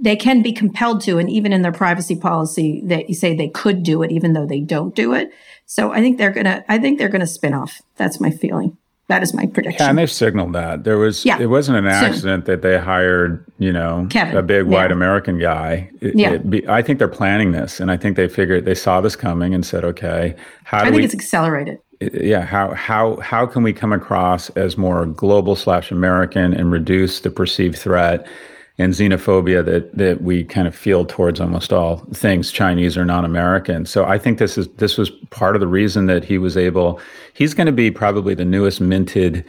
they 0.00 0.16
can 0.16 0.42
be 0.42 0.52
compelled 0.52 1.00
to, 1.02 1.18
and 1.18 1.28
even 1.30 1.52
in 1.52 1.62
their 1.62 1.72
privacy 1.72 2.16
policy, 2.16 2.80
they 2.84 3.06
say 3.12 3.34
they 3.34 3.48
could 3.48 3.82
do 3.82 4.02
it, 4.02 4.10
even 4.10 4.32
though 4.32 4.46
they 4.46 4.60
don't 4.60 4.94
do 4.94 5.12
it. 5.12 5.30
So 5.66 5.92
I 5.92 6.00
think 6.00 6.18
they're 6.18 6.30
gonna. 6.30 6.64
I 6.68 6.78
think 6.78 6.98
they're 6.98 7.08
gonna 7.08 7.26
spin 7.26 7.54
off. 7.54 7.80
That's 7.96 8.20
my 8.20 8.30
feeling. 8.30 8.76
That 9.08 9.22
is 9.22 9.34
my 9.34 9.44
prediction. 9.44 9.82
Yeah, 9.84 9.90
and 9.90 9.98
they've 9.98 10.10
signaled 10.10 10.54
that 10.54 10.84
there 10.84 10.96
was. 10.96 11.26
Yeah. 11.26 11.38
It 11.38 11.46
wasn't 11.46 11.76
an 11.76 11.84
Soon. 11.84 11.92
accident 12.10 12.44
that 12.46 12.62
they 12.62 12.78
hired, 12.78 13.44
you 13.58 13.70
know, 13.70 14.06
Kevin. 14.08 14.34
a 14.34 14.42
big 14.42 14.64
white 14.64 14.88
Yeah. 14.88 14.92
American 14.96 15.38
guy. 15.38 15.90
It- 16.00 16.16
Yeah. 16.16 16.32
it 16.32 16.48
be- 16.48 16.66
I 16.66 16.80
think 16.80 16.98
they're 16.98 17.06
planning 17.08 17.52
this, 17.52 17.80
and 17.80 17.90
I 17.90 17.98
think 17.98 18.16
they 18.16 18.28
figured 18.28 18.64
they 18.64 18.74
saw 18.74 19.02
this 19.02 19.14
coming 19.14 19.52
and 19.54 19.64
said, 19.64 19.84
okay, 19.84 20.34
how 20.64 20.78
do 20.78 20.84
I 20.84 20.86
think 20.88 20.96
we? 20.96 21.04
it's 21.04 21.12
accelerated. 21.14 21.78
Yeah, 22.12 22.44
how 22.44 22.74
how 22.74 23.16
how 23.16 23.46
can 23.46 23.62
we 23.62 23.72
come 23.72 23.92
across 23.92 24.50
as 24.50 24.76
more 24.76 25.06
global 25.06 25.56
slash 25.56 25.90
American 25.90 26.54
and 26.54 26.70
reduce 26.70 27.20
the 27.20 27.30
perceived 27.30 27.78
threat 27.78 28.26
and 28.76 28.92
xenophobia 28.92 29.64
that 29.64 29.96
that 29.96 30.22
we 30.22 30.42
kind 30.44 30.66
of 30.66 30.74
feel 30.74 31.04
towards 31.04 31.40
almost 31.40 31.72
all 31.72 31.98
things 32.12 32.50
Chinese 32.50 32.96
or 32.96 33.04
non-American. 33.04 33.86
So 33.86 34.04
I 34.04 34.18
think 34.18 34.38
this 34.38 34.58
is 34.58 34.68
this 34.76 34.98
was 34.98 35.10
part 35.30 35.54
of 35.54 35.60
the 35.60 35.68
reason 35.68 36.06
that 36.06 36.24
he 36.24 36.38
was 36.38 36.56
able. 36.56 37.00
He's 37.34 37.54
going 37.54 37.66
to 37.66 37.72
be 37.72 37.90
probably 37.90 38.34
the 38.34 38.44
newest 38.44 38.80
minted 38.80 39.44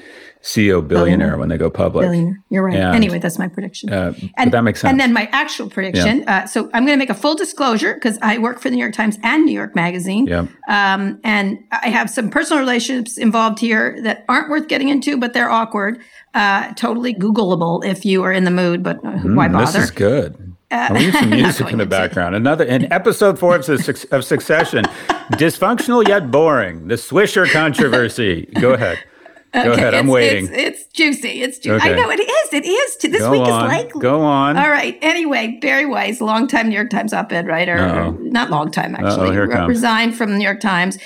CEO 0.45 0.87
billionaire 0.87 1.39
when 1.39 1.49
they 1.49 1.57
go 1.57 1.71
public. 1.71 2.03
Billionaire. 2.05 2.39
You're 2.49 2.63
right. 2.63 2.75
And, 2.75 2.95
anyway, 2.95 3.17
that's 3.17 3.39
my 3.39 3.47
prediction. 3.47 3.91
Uh, 3.91 4.13
but 4.37 4.51
that 4.51 4.61
makes 4.61 4.79
sense. 4.79 4.91
And 4.91 4.99
then 4.99 5.11
my 5.11 5.27
actual 5.31 5.71
prediction. 5.71 6.23
Uh, 6.27 6.45
so 6.45 6.69
I'm 6.71 6.85
going 6.85 6.95
to 6.95 6.97
make 6.97 7.09
a 7.09 7.15
full 7.15 7.33
disclosure 7.33 7.95
because 7.95 8.19
I 8.21 8.37
work 8.37 8.59
for 8.59 8.69
the 8.69 8.75
New 8.75 8.81
York 8.81 8.93
Times 8.93 9.17
and 9.23 9.43
New 9.43 9.53
York 9.53 9.75
Magazine. 9.75 10.27
yeah. 10.27 10.45
Um, 10.67 11.19
and 11.23 11.63
I 11.71 11.89
have 11.89 12.11
some 12.11 12.29
personal 12.29 12.59
relationships 12.59 13.17
involved 13.17 13.57
here 13.57 13.99
that 14.03 14.23
aren't 14.29 14.49
worth 14.49 14.67
getting 14.67 14.89
into, 14.89 15.17
but 15.17 15.33
they're 15.33 15.49
awkward. 15.49 15.99
Uh, 16.35 16.73
totally 16.73 17.13
Googleable 17.15 17.83
if 17.85 18.05
you 18.05 18.21
are 18.23 18.31
in 18.31 18.43
the 18.43 18.51
mood, 18.51 18.83
but 18.83 18.97
uh, 18.97 19.09
why 19.37 19.47
Mm, 19.47 19.53
bother? 19.53 19.65
This 19.65 19.75
is 19.85 19.91
good. 19.91 20.35
Uh, 20.69 20.89
we 20.91 20.99
need 21.05 21.13
some 21.13 21.29
music 21.41 21.71
in 21.71 21.77
the 21.77 21.83
it. 21.85 21.89
background. 21.89 22.35
Another 22.35 22.65
in 22.65 22.91
episode 22.91 23.39
four 23.39 23.55
of, 23.55 23.69
of 24.11 24.23
Succession, 24.25 24.83
dysfunctional 25.33 26.05
yet 26.07 26.31
boring. 26.31 26.87
The 26.89 26.95
Swisher 26.95 27.49
controversy. 27.51 28.47
Go 28.59 28.73
ahead. 28.73 28.97
Go 29.53 29.61
Okay, 29.61 29.71
ahead. 29.73 29.93
I'm 29.93 30.07
waiting. 30.07 30.47
It's, 30.51 30.81
it's 30.83 30.87
juicy. 30.87 31.41
It's 31.41 31.59
juicy. 31.59 31.81
I 31.87 31.91
Okay. 31.91 32.01
know 32.01 32.09
it 32.09 32.19
is. 32.19 32.53
It 32.53 32.65
is. 32.65 32.97
This 32.97 33.21
Go 33.21 33.31
week 33.31 33.41
on. 33.41 33.65
is 33.65 33.71
like 33.71 33.93
Go 33.93 34.19
on. 34.21 34.57
All 34.57 34.69
right. 34.69 34.97
Anyway, 35.01 35.57
Bari 35.61 35.85
Weiss, 35.85 36.19
longtime 36.19 36.67
New 36.67 36.75
York 36.75 36.89
Times 36.89 37.13
op-ed 37.13 37.47
writer, 37.47 37.77
Uh-oh. 37.77 38.11
not 38.19 38.49
long 38.49 38.69
time 38.71 38.95
actually, 38.95 39.37
re- 39.37 39.47
comes. 39.47 39.69
resigned 39.69 40.17
from 40.17 40.31
the 40.31 40.37
New 40.37 40.43
York 40.43 40.59
Times. 40.59 40.97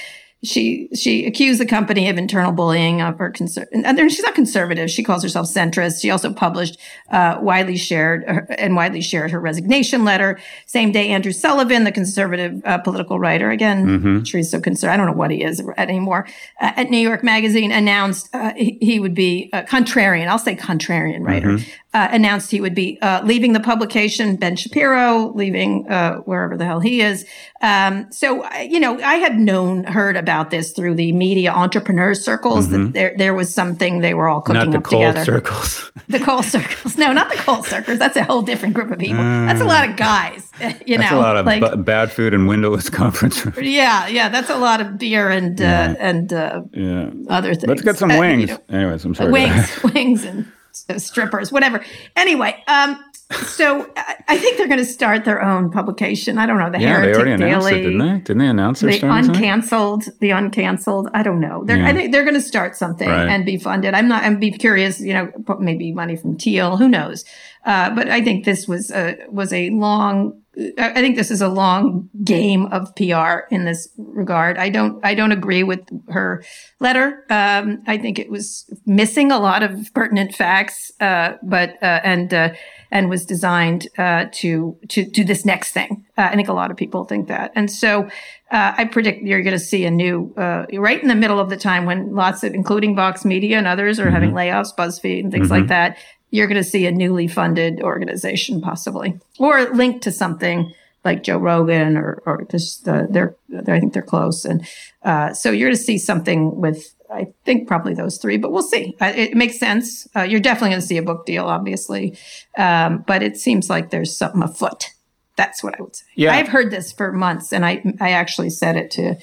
She 0.41 0.87
she 0.95 1.25
accused 1.25 1.59
the 1.59 1.65
company 1.65 2.07
of 2.09 2.17
internal 2.17 2.53
bullying 2.53 3.01
of 3.01 3.17
her 3.17 3.29
conser- 3.29 3.67
and 3.73 4.11
she's 4.11 4.23
not 4.23 4.35
conservative. 4.35 4.89
She 4.89 5.03
calls 5.03 5.21
herself 5.21 5.47
centrist. 5.47 6.01
She 6.01 6.11
also 6.11 6.31
published 6.31 6.79
uh, 7.11 7.39
widely 7.41 7.75
shared 7.75 8.23
uh, 8.25 8.41
and 8.57 8.75
widely 8.75 9.01
shared 9.01 9.31
her 9.31 9.39
resignation 9.39 10.05
letter. 10.05 10.39
Same 10.65 10.93
day, 10.93 11.09
Andrew 11.09 11.33
Sullivan, 11.33 11.83
the 11.83 11.91
conservative 11.91 12.61
uh, 12.63 12.77
political 12.77 13.19
writer, 13.19 13.49
again, 13.49 13.85
Mm-hmm. 13.85 14.07
I'm 14.07 14.25
sure 14.25 14.37
he's 14.37 14.51
so 14.51 14.61
conservative. 14.61 14.93
I 14.93 14.97
don't 14.97 15.07
know 15.07 15.17
what 15.17 15.31
he 15.31 15.43
is 15.43 15.61
anymore. 15.77 16.27
Uh, 16.61 16.71
at 16.75 16.89
New 16.89 16.97
York 16.97 17.23
Magazine, 17.23 17.71
announced 17.71 18.29
uh, 18.33 18.53
he, 18.55 18.77
he 18.81 18.99
would 18.99 19.13
be 19.13 19.49
a 19.51 19.63
contrarian. 19.63 20.27
I'll 20.27 20.39
say 20.39 20.55
contrarian 20.55 21.25
writer. 21.25 21.47
Mm-hmm. 21.49 21.69
Uh, 21.91 22.07
announced 22.11 22.51
he 22.51 22.61
would 22.61 22.75
be 22.75 22.99
uh, 23.01 23.19
leaving 23.23 23.53
the 23.53 23.59
publication. 23.59 24.35
Ben 24.35 24.55
Shapiro 24.55 25.31
leaving 25.33 25.87
uh, 25.89 26.17
wherever 26.17 26.55
the 26.55 26.63
hell 26.63 26.79
he 26.79 27.01
is. 27.01 27.25
Um, 27.63 28.11
so 28.11 28.47
you 28.59 28.79
know, 28.79 29.01
I 29.01 29.15
had 29.15 29.39
known, 29.39 29.85
heard 29.85 30.15
about 30.15 30.51
this 30.51 30.71
through 30.71 30.93
the 30.93 31.11
media 31.13 31.51
entrepreneur 31.51 32.13
circles. 32.13 32.69
That 32.69 32.93
there 32.93 33.15
there 33.17 33.33
was 33.33 33.51
something 33.51 34.01
they 34.01 34.13
were 34.13 34.27
all 34.29 34.41
cooking 34.41 34.61
Mm-hmm. 34.61 34.71
Not 34.71 34.71
the 34.71 34.77
up 34.77 34.83
cold 34.83 35.01
together. 35.15 35.25
circles. 35.25 35.91
The 36.09 36.19
coal 36.19 36.43
circles. 36.43 36.95
No, 36.97 37.11
not 37.11 37.29
the 37.31 37.37
coal 37.37 37.63
circles. 37.63 37.97
That's 37.97 38.17
a 38.17 38.23
whole 38.23 38.43
different 38.43 38.75
group 38.75 38.91
of 38.91 38.99
people. 38.99 39.23
That's 39.23 39.61
a 39.61 39.65
lot 39.65 39.89
of 39.89 39.95
guys. 39.95 40.45
You 40.59 40.67
Mm. 40.67 40.97
That's 40.99 41.11
know, 41.11 41.19
a 41.19 41.21
lot 41.21 41.37
of 41.37 41.45
like 41.47 41.61
ba- 41.61 41.77
bad 41.77 42.11
food 42.11 42.33
and 42.35 42.47
windowless 42.47 42.89
conference 43.01 43.43
rooms. 43.45 43.57
yeah, 43.61 44.07
yeah. 44.07 44.29
That's 44.29 44.49
a 44.51 44.57
lot 44.57 44.79
of 44.81 44.97
beer 44.99 45.29
and 45.29 45.59
uh, 45.59 45.95
and 45.97 46.31
uh, 46.33 46.61
Yeah. 46.73 47.09
other 47.29 47.55
things. 47.55 47.67
Let's 47.67 47.81
get 47.81 47.97
some 47.97 48.11
Uh, 48.11 48.15
you 48.15 48.19
wings. 48.19 48.49
know, 48.49 48.59
Anyways, 48.69 49.05
I'm 49.05 49.15
sorry. 49.15 49.31
wings, 49.31 49.83
wings, 49.83 50.23
and 50.25 50.45
strippers, 50.97 51.51
whatever. 51.51 51.83
Anyway, 52.15 52.63
um, 52.67 53.03
so 53.31 53.87
I 54.27 54.37
think 54.39 54.57
they're 54.57 54.67
going 54.67 54.79
to 54.79 54.85
start 54.85 55.23
their 55.23 55.43
own 55.43 55.69
publication. 55.69 56.39
I 56.39 56.47
don't 56.47 56.57
know 56.57 56.71
the 56.71 56.79
yeah, 56.79 56.99
they 56.99 57.07
Heretic 57.09 57.15
already 57.15 57.31
announced 57.43 57.71
it, 57.71 57.81
didn't 57.83 57.97
they? 57.99 58.17
Didn't 58.19 58.37
they 58.39 58.47
announce 58.47 58.79
they're 58.79 58.91
The 58.91 58.99
uncanceled, 59.01 60.19
the 60.19 60.29
uncanceled. 60.31 61.11
I 61.13 61.21
don't 61.21 61.39
know. 61.39 61.63
They're, 61.63 61.77
Yeah. 61.77 61.89
I 61.89 61.93
think 61.93 62.11
they're 62.11 62.23
going 62.23 62.33
to 62.35 62.41
start 62.41 62.75
something 62.75 63.07
Right. 63.07 63.27
and 63.29 63.45
be 63.45 63.57
funded. 63.57 63.93
I'm 63.93 64.07
not. 64.07 64.23
I'm 64.23 64.39
be 64.39 64.49
curious. 64.51 64.99
You 64.99 65.13
know, 65.13 65.31
maybe 65.59 65.91
money 65.91 66.15
from 66.15 66.37
Thiel. 66.37 66.77
Who 66.77 66.89
knows? 66.89 67.23
Uh, 67.65 67.91
but 67.93 68.09
I 68.09 68.21
think 68.23 68.45
this 68.45 68.67
was 68.67 68.89
a 68.89 69.17
was 69.29 69.53
a 69.53 69.69
long. 69.69 70.38
I 70.77 70.93
think 70.95 71.15
this 71.15 71.31
is 71.31 71.41
a 71.41 71.47
long 71.47 72.09
game 72.23 72.65
of 72.67 72.93
PR 72.95 73.47
in 73.49 73.65
this 73.65 73.87
regard. 73.97 74.57
I 74.57 74.69
don't. 74.69 74.99
I 75.05 75.13
don't 75.15 75.31
agree 75.31 75.63
with 75.63 75.87
her 76.09 76.43
letter. 76.79 77.25
Um, 77.29 77.83
I 77.87 77.97
think 77.97 78.19
it 78.19 78.29
was 78.29 78.65
missing 78.85 79.31
a 79.31 79.39
lot 79.39 79.63
of 79.63 79.93
pertinent 79.93 80.35
facts. 80.35 80.91
Uh, 80.99 81.33
but 81.43 81.81
uh, 81.81 82.01
and 82.03 82.33
uh, 82.33 82.49
and 82.91 83.09
was 83.09 83.25
designed 83.25 83.87
uh, 83.97 84.25
to 84.33 84.77
to 84.89 85.05
do 85.05 85.23
this 85.23 85.45
next 85.45 85.71
thing. 85.71 86.05
Uh, 86.17 86.29
I 86.31 86.35
think 86.35 86.49
a 86.49 86.53
lot 86.53 86.71
of 86.71 86.77
people 86.77 87.05
think 87.05 87.27
that, 87.27 87.51
and 87.55 87.71
so 87.71 88.09
uh, 88.51 88.73
I 88.77 88.85
predict 88.85 89.23
you're 89.23 89.43
going 89.43 89.53
to 89.53 89.59
see 89.59 89.85
a 89.85 89.91
new 89.91 90.33
uh, 90.35 90.65
right 90.73 91.01
in 91.01 91.07
the 91.07 91.15
middle 91.15 91.39
of 91.39 91.49
the 91.49 91.57
time 91.57 91.85
when 91.85 92.15
lots 92.15 92.43
of, 92.43 92.53
including 92.53 92.95
Vox 92.95 93.23
Media 93.23 93.57
and 93.57 93.67
others, 93.67 93.99
are 93.99 94.09
having 94.09 94.31
layoffs, 94.31 94.75
BuzzFeed 94.75 95.21
and 95.21 95.31
things 95.31 95.51
like 95.51 95.67
that. 95.67 95.97
You're 96.31 96.47
going 96.47 96.61
to 96.61 96.69
see 96.69 96.85
a 96.85 96.91
newly 96.91 97.27
funded 97.27 97.81
organization 97.81 98.61
possibly, 98.61 99.19
or 99.39 99.73
linked 99.73 100.03
to 100.03 100.11
something 100.11 100.73
like 101.05 101.23
Joe 101.23 101.37
Rogan 101.37 101.97
or 101.97 102.21
or 102.25 102.43
just 102.43 102.87
uh, 102.87 103.07
they're, 103.09 103.35
they're 103.47 103.75
I 103.75 103.79
think 103.79 103.93
they're 103.93 104.01
close, 104.01 104.45
and 104.45 104.67
uh, 105.03 105.33
so 105.33 105.51
you're 105.51 105.69
going 105.69 105.77
to 105.77 105.83
see 105.83 105.97
something 105.97 106.59
with 106.59 106.93
I 107.11 107.27
think 107.45 107.67
probably 107.67 107.93
those 107.93 108.17
three, 108.17 108.37
but 108.37 108.51
we'll 108.51 108.61
see. 108.61 108.95
It 109.01 109.35
makes 109.35 109.57
sense. 109.57 110.07
Uh, 110.15 110.21
you're 110.21 110.39
definitely 110.39 110.69
going 110.69 110.81
to 110.81 110.87
see 110.87 110.97
a 110.97 111.03
book 111.03 111.25
deal, 111.25 111.45
obviously, 111.45 112.17
um, 112.57 113.03
but 113.07 113.23
it 113.23 113.37
seems 113.37 113.69
like 113.69 113.89
there's 113.89 114.15
something 114.15 114.43
afoot. 114.43 114.91
That's 115.35 115.63
what 115.63 115.79
I 115.79 115.81
would 115.81 115.95
say. 115.95 116.05
Yeah. 116.15 116.33
I've 116.33 116.49
heard 116.49 116.69
this 116.69 116.91
for 116.91 117.11
months, 117.11 117.53
and 117.53 117.65
I 117.65 117.81
I 117.99 118.11
actually 118.11 118.49
said 118.49 118.75
it 118.75 118.91
to 118.91 119.15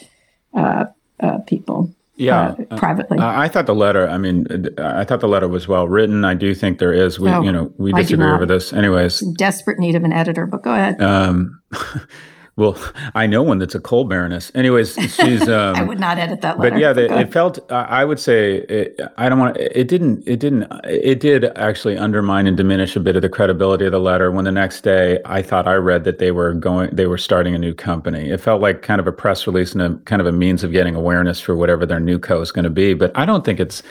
uh, 0.55 0.87
uh, 1.21 1.39
people 1.47 1.95
Yeah. 2.17 2.55
uh, 2.71 2.77
privately. 2.77 3.19
Uh, 3.19 3.27
I 3.27 3.49
thought 3.49 3.67
the 3.67 3.75
letter. 3.75 4.09
I 4.09 4.17
mean, 4.19 4.47
uh, 4.79 4.93
I 4.97 5.05
thought 5.05 5.21
the 5.21 5.29
letter 5.29 5.49
was 5.49 5.69
well 5.69 5.87
written. 5.89 6.25
I 6.25 6.35
do 6.35 6.55
think 6.55 6.79
there 6.79 6.93
is. 6.93 7.21
We, 7.21 7.31
Oh, 7.31 7.43
you 7.43 7.53
know, 7.53 7.73
we 7.79 7.93
disagree 7.93 8.27
over 8.27 8.47
this. 8.47 8.73
Anyways, 8.73 9.21
desperate 9.37 9.79
need 9.79 9.95
of 9.95 10.05
an 10.05 10.13
editor, 10.13 10.47
but 10.47 10.63
go 10.63 10.73
ahead. 10.73 11.01
um, 11.03 11.61
well, 12.57 12.75
I 13.15 13.27
know 13.27 13.43
one 13.43 13.59
that's 13.59 13.75
a 13.75 13.81
coal 13.81 14.05
baroness. 14.05 14.51
Anyways, 14.55 14.95
she's. 14.95 15.47
Um, 15.57 15.77
I 15.77 15.83
would 15.83 16.01
not 16.01 16.19
edit 16.19 16.41
that 16.41 16.59
letter. 16.59 16.73
But 16.73 16.81
yeah, 16.81 16.93
the, 16.93 17.19
it 17.21 17.33
felt. 17.33 17.71
I 17.71 18.05
would 18.05 18.19
say 18.19 18.57
it, 18.57 19.01
I 19.17 19.29
don't 19.29 19.39
want. 19.39 19.57
It 19.57 19.87
didn't. 19.87 20.27
It 20.27 20.41
didn't. 20.41 20.67
It 20.85 21.21
did 21.21 21.45
actually 21.57 21.97
undermine 21.97 22.47
and 22.47 22.57
diminish 22.57 22.97
a 22.97 23.01
bit 23.01 23.15
of 23.15 23.23
the 23.23 23.29
credibility 23.29 23.87
of 23.87 23.93
the 23.93 24.01
letter. 24.01 24.33
When 24.33 24.45
the 24.45 24.53
next 24.53 24.81
day 24.81 25.21
I 25.25 25.41
thought 25.41 25.69
I 25.69 25.75
read 25.75 26.05
that 26.05 26.19
they 26.19 26.31
were 26.31 26.53
going, 26.53 26.91
they 26.95 27.07
were 27.07 27.19
starting 27.19 27.55
a 27.55 27.59
new 27.59 27.75
company. 27.75 28.31
It 28.31 28.41
felt 28.41 28.61
like 28.61 28.83
kind 28.83 29.01
of 29.01 29.07
a 29.07 29.13
press 29.13 29.47
release 29.47 29.73
and 29.73 29.83
a 29.83 29.95
kind 30.01 30.21
of 30.21 30.27
a 30.27 30.33
means 30.33 30.65
of 30.65 30.73
getting 30.73 30.95
awareness 30.95 31.41
for 31.41 31.55
whatever 31.55 31.87
their 31.87 32.01
new 32.01 32.19
co 32.19 32.41
is 32.41 32.51
going 32.51 32.65
to 32.65 32.71
be. 32.71 32.93
But 32.95 33.17
I 33.17 33.25
don't 33.25 33.45
think 33.45 33.61
it's. 33.61 33.83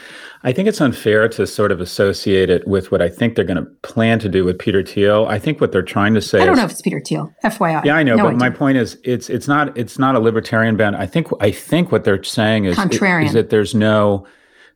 I 0.46 0.54
think 0.54 0.68
it's 0.68 0.80
unfair 0.80 1.28
to 1.30 1.48
sort 1.48 1.72
of 1.72 1.82
associate 1.82 2.52
it 2.52 2.68
with 2.68 2.92
what 2.92 3.02
I 3.02 3.10
think 3.10 3.36
they're 3.36 3.44
going 3.44 3.58
to 3.58 3.66
plan 3.82 4.20
to 4.20 4.30
do 4.30 4.46
with 4.46 4.60
Peter 4.60 4.84
Thiel. 4.84 5.26
I 5.28 5.40
think 5.40 5.60
what 5.60 5.72
they're 5.72 5.82
trying 5.82 6.14
to 6.14 6.22
say. 6.22 6.40
I 6.40 6.46
don't 6.46 6.54
is, 6.54 6.60
know 6.60 6.66
if 6.66 6.72
it's 6.72 6.84
Peter 6.84 7.02
Thiel. 7.04 7.34
FYI. 7.44 7.84
Yeah, 7.84 7.96
I 7.96 8.04
know, 8.04 8.16
no 8.16 8.26
but 8.26 8.36
idea. 8.36 8.40
my 8.40 8.50
point 8.52 8.78
is, 8.78 9.00
it's 9.04 9.28
it's 9.28 9.48
not 9.48 9.76
it's 9.76 9.98
not 9.98 10.14
a 10.14 10.20
libertarian 10.20 10.78
band. 10.78 10.98
I 10.98 11.08
think 11.08 11.30
I 11.42 11.50
think 11.50 11.92
what 11.92 12.04
they're 12.04 12.24
saying 12.24 12.66
is, 12.66 12.78
Contrarian. 12.78 13.26
is 13.26 13.34
that 13.34 13.50
there's 13.50 13.74
no 13.74 14.28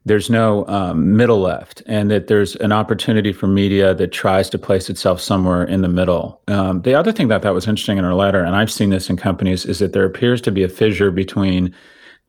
there's 0.06 0.28
no 0.28 0.66
um, 0.68 1.16
middle 1.16 1.40
left, 1.40 1.84
and 1.86 2.10
that 2.10 2.26
there's 2.26 2.56
an 2.56 2.72
opportunity 2.72 3.32
for 3.32 3.46
media 3.46 3.94
that 3.94 4.12
tries 4.12 4.50
to 4.50 4.58
place 4.58 4.90
itself 4.90 5.22
somewhere 5.22 5.64
in 5.64 5.84
the 5.84 5.88
middle. 5.88 6.42
Um, 6.48 6.82
the 6.82 6.96
other 6.96 7.12
thing 7.12 7.28
that 7.28 7.44
that 7.44 7.54
was 7.54 7.68
interesting 7.68 8.00
in 8.00 8.06
our 8.06 8.16
letter, 8.16 8.44
and 8.44 8.56
I've 8.56 8.72
seen 8.72 8.90
this 8.90 9.08
in 9.08 9.18
companies, 9.18 9.66
is 9.66 9.78
that 9.78 9.94
there 9.94 10.06
appears 10.06 10.42
to 10.42 10.52
be 10.52 10.64
a 10.64 10.70
fissure 10.70 11.12
between 11.12 11.76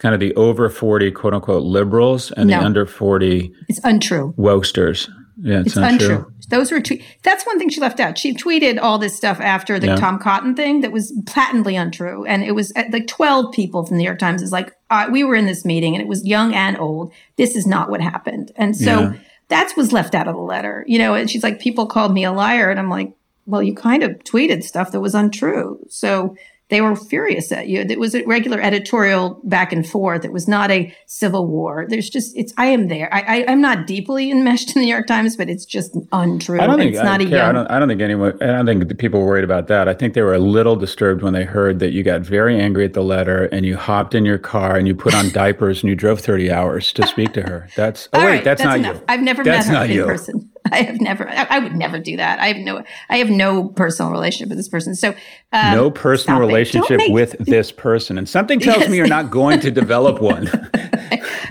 kind 0.01 0.15
of 0.15 0.21
the 0.21 0.35
over 0.35 0.69
40 0.69 1.11
quote 1.13 1.35
unquote 1.35 1.63
liberals 1.63 2.33
and 2.33 2.51
No. 2.51 2.59
the 2.59 2.65
under 2.65 2.85
40 2.87 3.53
It's 3.69 3.81
untrue. 3.85 4.35
wokesters. 4.37 5.09
Yeah, 5.43 5.61
it's, 5.61 5.69
It's 5.69 5.77
not 5.77 5.93
untrue. 5.93 6.31
Those 6.51 6.73
were 6.73 6.81
tweet. 6.81 7.03
That's 7.23 7.47
one 7.47 7.59
thing 7.59 7.69
she 7.71 7.81
left 7.81 8.01
out. 8.01 8.19
She 8.19 8.35
tweeted 8.35 8.79
all 8.83 8.99
this 8.99 9.17
stuff 9.17 9.41
after 9.41 9.79
the 9.79 9.87
Yeah. 9.87 9.97
Tom 9.97 10.19
Cotton 10.19 10.55
thing 10.57 10.81
that 10.81 10.91
was 10.91 11.13
patently 11.25 11.77
untrue, 11.77 12.25
and 12.27 12.43
it 12.43 12.53
was 12.57 12.73
uh, 12.77 12.83
like 12.91 13.07
twelve 13.07 13.53
people 13.53 13.87
from 13.87 13.97
the 13.97 14.03
New 14.03 14.07
York 14.09 14.19
Times 14.19 14.43
is 14.43 14.51
like, 14.53 14.73
uh, 14.91 15.07
we 15.13 15.23
were 15.23 15.37
in 15.37 15.47
this 15.47 15.65
meeting, 15.65 15.95
and 15.95 16.03
it 16.03 16.09
was 16.09 16.27
young 16.27 16.53
and 16.55 16.77
old. 16.79 17.13
This 17.37 17.55
is 17.55 17.67
not 17.69 17.89
what 17.89 18.01
happened, 18.01 18.51
and 18.57 18.77
so 18.77 19.01
Yeah. 19.01 19.13
that's 19.49 19.77
was 19.77 19.93
left 19.93 20.15
out 20.17 20.27
of 20.29 20.35
the 20.35 20.43
letter. 20.43 20.85
You 20.89 20.99
know, 20.99 21.15
and 21.15 21.31
she's 21.31 21.45
like, 21.45 21.61
people 21.61 21.87
called 21.87 22.13
me 22.13 22.25
a 22.25 22.33
liar, 22.33 22.69
and 22.69 22.81
I'm 22.81 22.91
like, 22.91 23.13
well, 23.47 23.63
you 23.63 23.75
kind 23.75 24.03
of 24.03 24.11
tweeted 24.25 24.65
stuff 24.65 24.91
that 24.93 25.01
was 25.01 25.15
untrue, 25.15 25.79
so. 25.89 26.35
They 26.71 26.81
were 26.81 26.95
furious 26.97 27.51
at 27.53 27.69
you. 27.69 27.81
It 27.81 27.99
was 27.99 28.15
a 28.15 28.25
regular 28.25 28.61
editorial 28.61 29.41
back 29.45 29.73
and 29.73 29.87
forth. 29.87 30.25
It 30.25 30.33
was 30.33 30.47
not 30.49 30.71
a 30.71 30.95
civil 31.07 31.47
war. 31.47 31.87
There's 31.89 32.09
just 32.09 32.37
it's. 32.37 32.53
I 32.57 32.67
am 32.67 32.89
there. 32.89 33.13
I, 33.13 33.21
I 33.21 33.45
I'm 33.49 33.61
not 33.61 33.87
deeply 33.87 34.31
enmeshed 34.31 34.69
in 34.69 34.75
the 34.75 34.87
New 34.87 34.93
York 34.93 35.07
Times, 35.07 35.37
but 35.37 35.51
it's 35.51 35.65
just 35.65 35.97
untrue. 36.13 36.61
I 36.61 36.67
don't 36.67 36.79
think 36.79 36.95
it's 36.95 37.03
not 37.03 37.21
I, 37.21 37.25
a 37.25 37.29
Kara, 37.29 37.43
I 37.43 37.47
young. 37.47 37.55
don't. 37.55 37.71
I 37.71 37.79
don't 37.79 37.89
think 37.89 38.01
anyone. 38.01 38.43
I 38.43 38.47
don't 38.47 38.67
think 38.67 38.89
the 38.89 38.95
people 38.95 39.21
were 39.21 39.27
worried 39.27 39.45
about 39.45 39.67
that. 39.67 39.89
I 39.89 39.95
think 39.95 40.15
they 40.15 40.23
were 40.23 40.35
a 40.35 40.39
little 40.39 40.77
disturbed 40.77 41.23
when 41.23 41.33
they 41.33 41.45
heard 41.45 41.81
that 41.81 41.91
you 41.91 42.03
got 42.03 42.21
very 42.21 42.61
angry 42.61 42.85
at 42.85 42.93
the 42.93 43.03
letter 43.03 43.47
and 43.47 43.67
you 43.67 43.77
hopped 43.77 44.15
in 44.15 44.25
your 44.25 44.39
car 44.39 44.77
and 44.77 44.87
you 44.87 44.95
put 44.95 45.15
on 45.15 45.29
diapers 45.33 45.83
and 45.83 45.91
you 45.91 45.97
drove 45.97 46.21
thirty 46.21 46.51
hours 46.51 46.93
to 46.93 47.07
speak 47.07 47.33
to 47.35 47.43
her. 47.43 47.69
That's. 47.77 48.09
Oh 48.13 48.21
wait, 48.21 48.27
right, 48.27 48.45
that's, 48.45 48.63
not 48.63 48.79
enough. 48.79 48.97
you. 48.97 49.05
I've 49.09 49.23
never 49.23 49.43
That's 49.43 49.69
met 49.69 49.77
her 49.79 49.85
in 49.87 49.91
you. 49.91 50.05
person. 50.05 50.50
I 50.73 50.83
have 50.83 51.01
never. 51.01 51.29
I, 51.29 51.47
I 51.51 51.59
would 51.59 51.75
never 51.75 51.99
do 51.99 52.17
that. 52.17 52.39
I 52.39 52.49
have 52.49 52.59
no. 52.59 52.85
I 53.09 53.19
have 53.19 53.31
no 53.31 53.69
personal 53.69 54.13
relationship 54.13 54.49
with 54.49 54.59
this 54.59 54.69
person. 54.69 54.95
So 54.95 55.15
um, 55.53 55.75
no 55.75 55.91
personal 55.91 56.19
stop 56.19 56.37
it. 56.37 56.41
Don't 56.41 56.49
relationship 56.49 56.99
make- 56.99 57.13
with 57.13 57.37
this 57.41 57.73
person, 57.73 58.19
and 58.19 58.29
something 58.29 58.61
tells 58.61 58.89
me 58.89 58.97
you're 58.97 59.07
not 59.07 59.31
going 59.31 59.61
to 59.61 59.71
develop 59.71 60.21
one. 60.21 60.49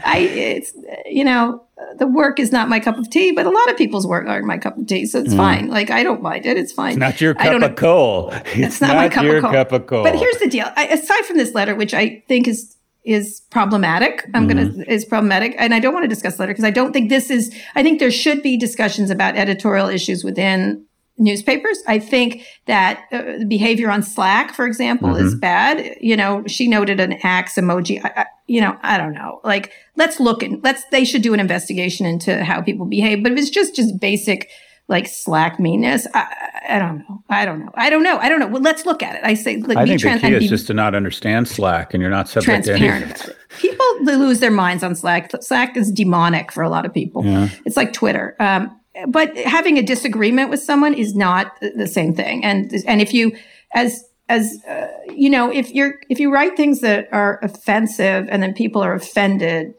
I. 0.05 0.20
It's 0.20 0.74
you 1.05 1.24
know 1.24 1.64
the 1.97 2.07
work 2.07 2.39
is 2.39 2.51
not 2.51 2.70
my 2.70 2.80
cup 2.80 2.97
of 2.97 3.10
tea, 3.10 3.32
but 3.32 3.45
a 3.45 3.49
lot 3.49 3.70
of 3.70 3.78
people's 3.78 4.05
work 4.05 4.28
aren't 4.28 4.45
my 4.45 4.57
cup 4.57 4.78
of 4.78 4.88
tea, 4.88 5.05
so 5.05 5.20
it's 5.20 5.34
fine. 5.34 5.70
Like 5.70 5.89
I 5.89 6.03
don't 6.03 6.22
mind 6.22 6.45
it. 6.45 6.57
It's 6.57 6.72
fine. 6.72 6.91
Mm. 6.91 6.93
It's 6.93 6.99
not 6.99 7.22
your 7.22 7.36
I 7.38 7.49
don't 7.49 7.62
cup 7.62 7.72
of 7.72 7.78
coal. 7.78 8.34
It's, 8.45 8.82
not, 8.82 8.95
my 8.95 9.10
cup 9.10 9.24
your 9.24 9.38
of 9.38 9.43
coal. 9.43 9.51
cup 9.51 9.72
of 9.72 9.88
coal. 9.88 10.03
But 10.03 10.16
here's 10.16 10.38
the 10.38 10.47
deal. 10.47 10.68
I, 10.76 10.88
aside 10.88 11.26
from 11.26 11.38
this 11.38 11.53
letter, 11.53 11.76
which 11.76 11.93
I 11.93 12.24
think 12.28 12.47
is 12.47 12.76
is 13.03 13.41
problematic, 13.49 14.25
I'm 14.33 14.47
Mm-hmm. 14.47 14.77
gonna 14.77 14.85
is 14.87 15.05
problematic, 15.05 15.55
and 15.57 15.73
I 15.73 15.79
don't 15.79 15.93
want 15.93 16.03
to 16.03 16.07
discuss 16.09 16.37
letter 16.39 16.51
because 16.51 16.65
I 16.65 16.71
don't 16.71 16.91
think 16.93 17.09
this 17.09 17.29
is. 17.29 17.53
I 17.75 17.83
think 17.83 17.99
there 17.99 18.11
should 18.11 18.41
be 18.43 18.57
discussions 18.57 19.09
about 19.09 19.35
editorial 19.35 19.87
issues 19.87 20.23
within 20.23 20.85
newspapers. 21.17 21.79
I 21.87 21.99
think 21.99 22.45
that 22.65 23.03
uh, 23.11 23.43
behavior 23.47 23.89
on 23.91 24.03
Slack, 24.03 24.53
for 24.53 24.65
example, 24.65 25.15
is 25.15 25.31
Mm-hmm. 25.33 25.39
bad. 25.39 25.97
You 26.01 26.15
know, 26.17 26.43
she 26.47 26.67
noted 26.67 26.99
an 26.99 27.13
axe 27.23 27.55
emoji. 27.55 28.03
I, 28.03 28.21
I, 28.21 28.25
you 28.47 28.61
know, 28.61 28.77
I 28.83 28.97
don't 28.97 29.13
know. 29.13 29.41
Like, 29.43 29.71
let's 29.95 30.19
look 30.19 30.43
and 30.43 30.63
let's. 30.63 30.83
They 30.85 31.05
should 31.05 31.21
do 31.21 31.33
an 31.33 31.39
investigation 31.39 32.05
into 32.05 32.43
how 32.43 32.61
people 32.61 32.85
behave. 32.85 33.23
But 33.23 33.31
if 33.33 33.37
it's 33.37 33.49
just 33.49 33.75
just 33.75 33.99
basic 33.99 34.49
like 34.89 35.07
Slack 35.07 35.59
meanness, 35.59 36.07
I, 36.13 36.35
I 36.67 36.79
don't 36.79 36.99
know. 36.99 37.23
I 37.29 37.45
don't 37.45 37.59
know. 37.59 37.71
I 37.75 37.89
don't 37.89 38.03
know. 38.03 38.17
I 38.17 38.27
don't 38.27 38.39
know. 38.39 38.47
Well, 38.47 38.61
let's 38.61 38.85
look 38.85 39.01
at 39.01 39.15
it. 39.15 39.21
I 39.23 39.35
say, 39.35 39.57
like, 39.57 39.77
I 39.77 39.85
be 39.85 39.97
think 39.97 40.21
the 40.21 40.27
key 40.27 40.35
is 40.35 40.49
just 40.49 40.67
to 40.67 40.73
not 40.73 40.95
understand 40.95 41.47
Slack, 41.47 41.93
and 41.93 42.01
you're 42.01 42.11
not 42.11 42.27
subject 42.27 42.65
to 42.65 42.71
any. 42.71 42.79
transparent 42.79 43.21
about 43.21 43.29
it. 43.29 43.37
People 43.59 43.85
lose 44.03 44.39
their 44.39 44.51
minds 44.51 44.83
on 44.83 44.95
Slack. 44.95 45.31
Slack 45.41 45.77
is 45.77 45.91
demonic 45.91 46.51
for 46.51 46.63
a 46.63 46.69
lot 46.69 46.85
of 46.85 46.93
people. 46.93 47.23
It's 47.65 47.77
like 47.77 47.93
Twitter. 47.93 48.35
Um, 48.39 48.75
but 49.07 49.37
having 49.37 49.77
a 49.77 49.83
disagreement 49.83 50.49
with 50.49 50.59
someone 50.59 50.93
is 50.93 51.15
not 51.15 51.53
the 51.61 51.87
same 51.87 52.13
thing. 52.13 52.43
And 52.43 52.73
and 52.85 53.01
if 53.01 53.13
you 53.13 53.37
as 53.73 54.03
as 54.27 54.63
uh, 54.67 54.87
you 55.13 55.29
know, 55.29 55.51
if 55.51 55.71
you're 55.71 55.99
if 56.09 56.19
you 56.19 56.33
write 56.33 56.57
things 56.57 56.81
that 56.81 57.07
are 57.11 57.39
offensive 57.43 58.27
and 58.29 58.41
then 58.41 58.53
people 58.53 58.81
are 58.81 58.93
offended, 58.93 59.73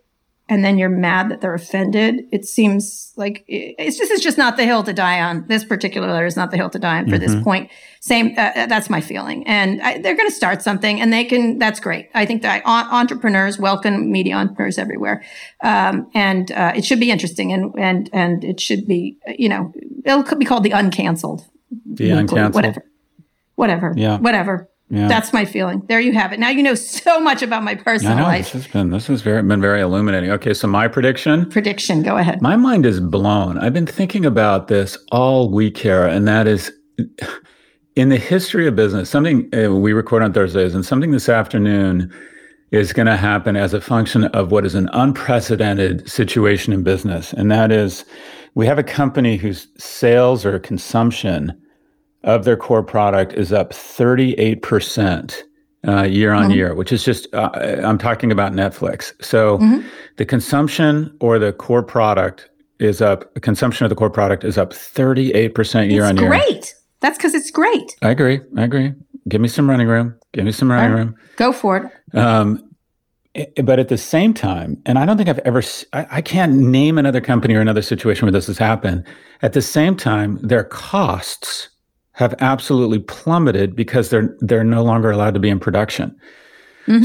and 0.51 0.65
then 0.65 0.77
you're 0.77 0.89
mad 0.91 1.31
that 1.31 1.41
they're 1.41 1.55
offended, 1.55 2.27
it 2.33 2.45
seems 2.45 3.13
like 3.17 3.45
it's 3.49 3.97
just 3.97 4.11
it's 4.11 4.23
just 4.23 4.37
not 4.37 4.57
the 4.57 4.65
hill 4.65 4.83
to 4.83 4.93
die 4.93 5.21
on. 5.23 5.47
This 5.47 5.65
particular 5.65 6.09
letter 6.09 6.27
is 6.27 6.37
not 6.37 6.51
the 6.51 6.57
hill 6.59 6.69
to 6.71 6.79
die 6.79 6.99
on 6.99 7.09
for 7.09 7.17
this 7.17 7.35
point. 7.43 7.71
Same, 8.01 8.35
uh, 8.37 8.51
uh, 8.57 8.67
that's 8.67 8.91
my 8.91 9.01
feeling. 9.01 9.47
And 9.47 9.81
I, 9.83 9.99
they're 9.99 10.17
going 10.17 10.29
to 10.29 10.35
start 10.35 10.61
something, 10.63 11.01
and 11.01 11.13
they 11.13 11.25
can. 11.25 11.59
That's 11.59 11.81
great. 11.81 12.11
I 12.15 12.27
think 12.27 12.43
that 12.43 12.63
en- 12.67 12.87
entrepreneurs 13.01 13.59
welcome 13.59 14.11
media 14.11 14.35
entrepreneurs 14.35 14.77
everywhere, 14.79 15.23
um, 15.63 16.11
and 16.15 16.51
uh, 16.53 16.73
it 16.75 16.85
should 16.85 17.01
be 17.01 17.11
interesting, 17.11 17.53
and 17.53 17.73
and 17.79 18.11
and 18.13 18.45
it 18.45 18.61
should 18.61 18.87
be 18.87 19.17
you 19.39 19.49
know 19.49 19.73
it'll 20.05 20.23
could 20.25 20.39
be 20.39 20.45
called 20.45 20.65
the 20.65 20.71
uncanceled, 20.71 21.45
The 21.71 22.11
weekly, 22.13 22.39
uncanceled. 22.39 22.55
whatever, 22.55 22.85
whatever, 23.55 23.95
Yeah. 23.97 24.19
whatever. 24.19 24.67
Yeah. 24.91 25.07
That's 25.07 25.33
my 25.33 25.45
feeling. 25.45 25.83
There 25.89 26.01
you 26.01 26.13
have 26.15 26.33
it. 26.33 26.41
Now 26.41 26.49
you 26.49 26.63
know 26.63 26.75
so 27.05 27.21
much 27.21 27.43
about 27.43 27.63
my 27.63 27.73
I 27.73 27.75
personal 27.77 28.17
know 28.17 28.23
life. 28.25 28.53
this 28.53 28.65
has 28.65 28.73
been 28.73 28.91
this 28.91 29.07
has 29.07 29.23
very 29.23 29.43
been 29.43 29.61
very 29.61 29.81
illuminating. 29.81 30.31
Okay, 30.33 30.53
so 30.53 30.67
my 30.67 30.89
prediction. 30.89 31.49
Prediction. 31.49 32.03
Go 32.03 32.17
ahead. 32.17 32.43
My 32.43 32.57
mind 32.57 32.85
is 32.85 33.01
blown. 33.01 33.59
I've 33.59 33.73
been 33.73 33.87
thinking 33.87 34.27
about 34.27 34.69
this 34.69 34.99
all 35.13 35.51
week, 35.51 35.79
here, 35.79 36.05
and 36.07 36.27
that 36.27 36.47
is 36.49 36.73
in 37.97 38.09
the 38.09 38.17
history 38.17 38.67
of 38.67 38.75
business, 38.77 39.11
something 39.11 39.49
uh, 39.55 39.75
we 39.75 39.93
record 39.93 40.23
on 40.23 40.33
Thursdays, 40.33 40.75
and 40.75 40.85
something 40.85 41.11
this 41.11 41.29
afternoon 41.29 42.13
is 42.71 42.93
going 42.93 43.07
to 43.07 43.17
happen 43.17 43.57
as 43.57 43.75
a 43.75 43.81
function 43.81 44.25
of 44.27 44.53
what 44.53 44.65
is 44.65 44.75
an 44.75 44.89
unprecedented 44.93 46.09
situation 46.09 46.73
in 46.73 46.83
business. 46.83 47.33
And 47.33 47.51
that 47.51 47.73
is 47.73 48.05
we 48.55 48.67
have 48.67 48.79
a 48.79 48.85
company 48.85 49.37
whose 49.37 49.67
sales 49.79 50.47
or 50.47 50.59
consumption 50.59 51.61
of 52.25 52.45
their 52.45 52.57
core 52.57 52.83
product 52.83 53.33
is 53.33 53.53
up 53.53 53.73
38% 53.73 55.43
uh, 55.89 56.03
year 56.03 56.33
on 56.33 56.51
year, 56.51 56.75
which 56.75 56.93
is 56.93 57.03
just, 57.05 57.33
uh, 57.35 57.51
I'm 57.83 57.99
talking 57.99 58.31
about 58.31 58.53
Netflix. 58.53 59.13
So 59.25 59.59
the 60.17 60.25
consumption 60.27 61.17
or 61.21 61.39
the 61.39 61.53
core 61.53 61.83
product 61.83 62.49
is 62.79 63.01
up, 63.01 63.35
consumption 63.41 63.85
of 63.85 63.91
the 63.91 63.97
core 63.97 64.11
product 64.11 64.45
is 64.45 64.59
up 64.59 64.71
38% 64.73 65.91
year 65.91 66.03
it's 66.03 66.11
on 66.11 66.17
year. 66.17 66.29
great. 66.29 66.75
That's 67.01 67.17
because 67.17 67.35
it's 67.35 67.51
great. 67.51 67.97
I 68.03 68.11
agree. 68.11 68.41
I 68.57 68.65
agree. 68.65 68.93
Give 69.29 69.41
me 69.41 69.49
some 69.49 69.69
running 69.69 69.87
room. 69.89 70.15
Give 70.33 70.45
me 70.45 70.53
some 70.53 70.71
running 70.71 70.93
room. 70.93 71.15
Go 71.37 71.53
for 71.53 71.77
it. 71.79 72.19
Um, 72.19 72.63
i- 73.37 73.47
but 73.63 73.79
at 73.79 73.89
the 73.89 73.97
same 73.99 74.35
time, 74.35 74.77
and 74.85 74.99
I 74.99 75.07
don't 75.07 75.17
think 75.17 75.29
I've 75.31 75.39
ever, 75.41 75.63
I 75.95 76.21
can't 76.21 76.55
name 76.55 76.99
another 76.99 77.21
company 77.23 77.55
or 77.55 77.61
another 77.61 77.83
situation 77.83 78.27
where 78.27 78.33
this 78.33 78.47
has 78.49 78.59
happened. 78.59 79.05
At 79.41 79.55
the 79.55 79.63
same 79.63 79.97
time, 79.97 80.39
their 80.43 80.65
costs 80.65 81.69
have 82.21 82.35
absolutely 82.41 82.99
plummeted 82.99 83.75
because 83.75 84.11
they're 84.11 84.37
they're 84.41 84.63
no 84.63 84.85
longer 84.85 85.11
allowed 85.11 85.33
to 85.35 85.41
be 85.41 85.49
in 85.49 85.59
production. 85.59 86.15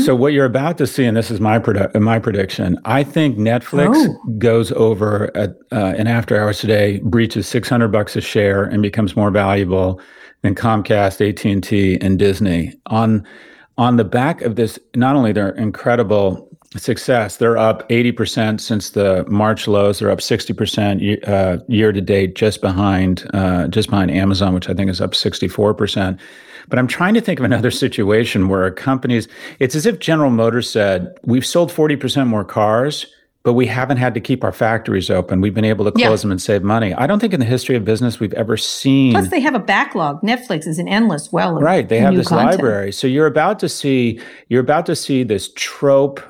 So 0.03 0.15
what 0.15 0.33
you're 0.33 0.45
about 0.45 0.79
to 0.79 0.87
see, 0.87 1.05
and 1.05 1.15
this 1.15 1.29
is 1.29 1.39
my 1.39 1.59
produ- 1.59 1.93
my 2.01 2.17
prediction, 2.17 2.79
I 2.85 3.03
think 3.03 3.37
Netflix 3.37 3.93
Oh. 3.95 4.17
goes 4.39 4.71
over 4.71 5.29
at, 5.37 5.57
uh, 5.71 5.93
in 5.95 6.07
after 6.07 6.41
hours 6.41 6.57
today, 6.59 6.99
breaches 7.03 7.47
600 7.47 7.89
bucks 7.89 8.15
a 8.15 8.21
share, 8.21 8.63
and 8.63 8.81
becomes 8.81 9.15
more 9.15 9.29
valuable 9.29 10.01
than 10.41 10.55
Comcast, 10.55 11.21
AT 11.21 11.45
and 11.51 11.63
T, 11.63 11.99
and 12.01 12.17
Disney 12.17 12.73
on 12.87 13.23
on 13.77 13.97
the 13.97 14.03
back 14.05 14.41
of 14.41 14.55
this. 14.55 14.79
Not 14.95 15.15
only 15.15 15.31
their 15.33 15.49
incredible 15.49 16.44
success, 16.79 17.37
they're 17.37 17.57
up 17.57 17.87
80% 17.89 18.59
since 18.59 18.91
the 18.91 19.25
March 19.27 19.67
lows. 19.67 19.99
They're 19.99 20.11
up 20.11 20.19
60% 20.19 21.27
uh, 21.27 21.63
year 21.67 21.91
to 21.91 22.01
date, 22.01 22.35
just 22.35 22.61
behind 22.61 23.29
uh, 23.33 23.67
just 23.67 23.89
behind 23.89 24.11
Amazon, 24.11 24.53
which 24.53 24.69
I 24.69 24.73
think 24.73 24.89
is 24.89 25.01
up 25.01 25.11
64%. 25.11 26.19
But 26.67 26.79
I'm 26.79 26.87
trying 26.87 27.13
to 27.13 27.21
think 27.21 27.39
of 27.39 27.45
another 27.45 27.71
situation 27.85 28.47
where 28.47 28.65
a 28.65 28.71
company's, 28.71 29.27
it's 29.59 29.75
as 29.75 29.85
if 29.85 29.99
General 29.99 30.31
Motors 30.31 30.69
said, 30.69 31.17
we've 31.23 31.45
sold 31.45 31.71
40% 31.71 32.27
more 32.27 32.43
cars, 32.43 33.05
but 33.43 33.53
we 33.53 33.67
haven't 33.67 33.97
had 33.97 34.15
to 34.15 34.19
keep 34.19 34.43
our 34.43 34.51
factories 34.51 35.11
open. 35.11 35.39
We've 35.39 35.53
been 35.53 35.65
able 35.65 35.85
to 35.85 35.91
close 35.91 36.01
yeah. 36.01 36.15
them 36.15 36.31
and 36.31 36.41
save 36.41 36.63
money. 36.63 36.95
I 36.95 37.05
don't 37.05 37.19
think 37.19 37.31
in 37.31 37.39
the 37.39 37.45
history 37.45 37.75
of 37.75 37.85
business 37.85 38.19
we've 38.19 38.33
ever 38.33 38.57
seen. 38.57 39.13
Plus, 39.13 39.29
they 39.29 39.39
have 39.39 39.53
a 39.53 39.59
backlog. 39.59 40.21
Netflix 40.21 40.65
is 40.65 40.79
an 40.79 40.87
endless 40.87 41.31
well. 41.31 41.53
right, 41.59 41.87
they 41.87 41.99
have 41.99 42.15
this 42.15 42.29
content. 42.29 42.53
library. 42.53 42.91
So 42.91 43.05
you're 43.05 43.27
about 43.27 43.59
to 43.59 43.69
see 43.69 44.19
you're 44.49 44.61
about 44.61 44.87
to 44.87 44.95
see 44.95 45.21
this 45.21 45.53
trope 45.53 46.21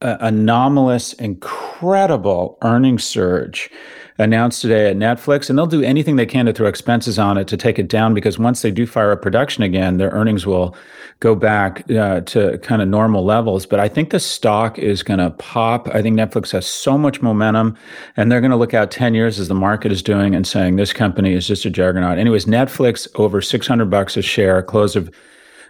uh, 0.00 0.16
anomalous, 0.20 1.12
incredible 1.14 2.58
earnings 2.62 3.04
surge 3.04 3.70
announced 4.18 4.60
today 4.60 4.90
at 4.90 4.96
Netflix, 4.96 5.48
and 5.48 5.58
they'll 5.58 5.66
do 5.66 5.82
anything 5.82 6.16
they 6.16 6.26
can 6.26 6.46
to 6.46 6.52
throw 6.52 6.66
expenses 6.66 7.18
on 7.18 7.38
it 7.38 7.46
to 7.48 7.56
take 7.56 7.78
it 7.78 7.88
down 7.88 8.14
because 8.14 8.38
once 8.38 8.62
they 8.62 8.70
do 8.70 8.86
fire 8.86 9.12
up 9.12 9.22
production 9.22 9.62
again, 9.62 9.96
their 9.96 10.10
earnings 10.10 10.44
will 10.44 10.74
go 11.20 11.34
back 11.34 11.88
uh, 11.90 12.20
to 12.22 12.58
kind 12.58 12.82
of 12.82 12.88
normal 12.88 13.24
levels. 13.24 13.64
But 13.64 13.80
I 13.80 13.88
think 13.88 14.10
the 14.10 14.20
stock 14.20 14.78
is 14.78 15.02
going 15.02 15.18
to 15.18 15.30
pop. 15.30 15.88
I 15.88 16.02
think 16.02 16.16
Netflix 16.16 16.52
has 16.52 16.66
so 16.66 16.98
much 16.98 17.22
momentum, 17.22 17.76
and 18.16 18.30
they're 18.30 18.40
going 18.40 18.50
to 18.50 18.56
look 18.56 18.74
out 18.74 18.90
10 18.90 19.14
years 19.14 19.38
as 19.38 19.48
the 19.48 19.54
market 19.54 19.92
is 19.92 20.02
doing 20.02 20.34
and 20.34 20.46
saying 20.46 20.76
this 20.76 20.92
company 20.92 21.32
is 21.32 21.46
just 21.46 21.64
a 21.64 21.70
juggernaut. 21.70 22.18
Anyways, 22.18 22.44
Netflix 22.46 23.08
over 23.16 23.40
600 23.40 23.86
bucks 23.86 24.16
a 24.16 24.22
share, 24.22 24.62
close 24.62 24.96
of 24.96 25.10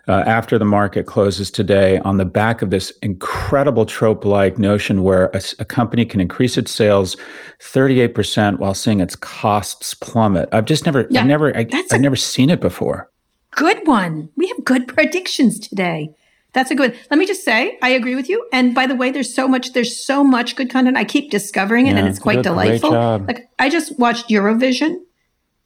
uh, 0.09 0.25
after 0.27 0.59
the 0.59 0.65
market 0.65 1.07
closes 1.07 1.51
today 1.51 1.99
on 1.99 2.17
the 2.17 2.25
back 2.25 2.63
of 2.63 2.71
this 2.71 2.91
incredible 3.03 3.85
trope 3.85 4.25
like 4.25 4.59
notion 4.59 5.03
where 5.03 5.27
a, 5.35 5.43
a, 5.59 5.65
company 5.65 6.07
can 6.07 6.21
increase 6.21 6.57
its 6.57 6.73
sales 6.73 7.17
38% 7.61 8.59
while 8.59 8.73
seeing 8.73 9.01
its 9.01 9.15
costs 9.15 9.93
plummet. 9.93 10.49
I've 10.51 10.65
just 10.65 10.87
never, 10.87 11.07
yeah, 11.11 11.21
I've 11.21 11.27
never, 11.27 11.55
I, 11.55 11.67
have 11.91 12.01
never 12.01 12.17
seen 12.17 12.49
it 12.49 12.61
before. 12.61 13.11
Good 13.51 13.87
one. 13.87 14.31
We 14.37 14.49
have 14.49 14.65
good 14.65 14.89
predictions 14.95 15.59
today. 15.59 16.15
That's 16.55 16.71
a 16.71 16.75
good. 16.75 16.97
Let 17.11 17.19
me 17.19 17.27
just 17.27 17.45
say, 17.45 17.79
I 17.83 17.91
agree 17.91 18.15
with 18.15 18.29
you. 18.29 18.49
And 18.55 18.75
by 18.75 18.87
the 18.87 18.95
way, 18.95 19.11
there's 19.11 19.33
so 19.33 19.47
much. 19.47 19.75
There's 19.75 20.03
so 20.03 20.25
much 20.25 20.57
good 20.57 20.71
content. 20.71 20.97
I 20.97 21.05
keep 21.05 21.31
discovering 21.31 21.87
it, 21.87 21.91
yeah, 21.91 21.99
and 21.99 22.09
it's 22.09 22.19
quite 22.19 22.43
delightful. 22.43 22.91
Like 22.91 23.51
I 23.59 23.69
just 23.69 23.99
watched 23.99 24.31
Eurovision, 24.31 24.97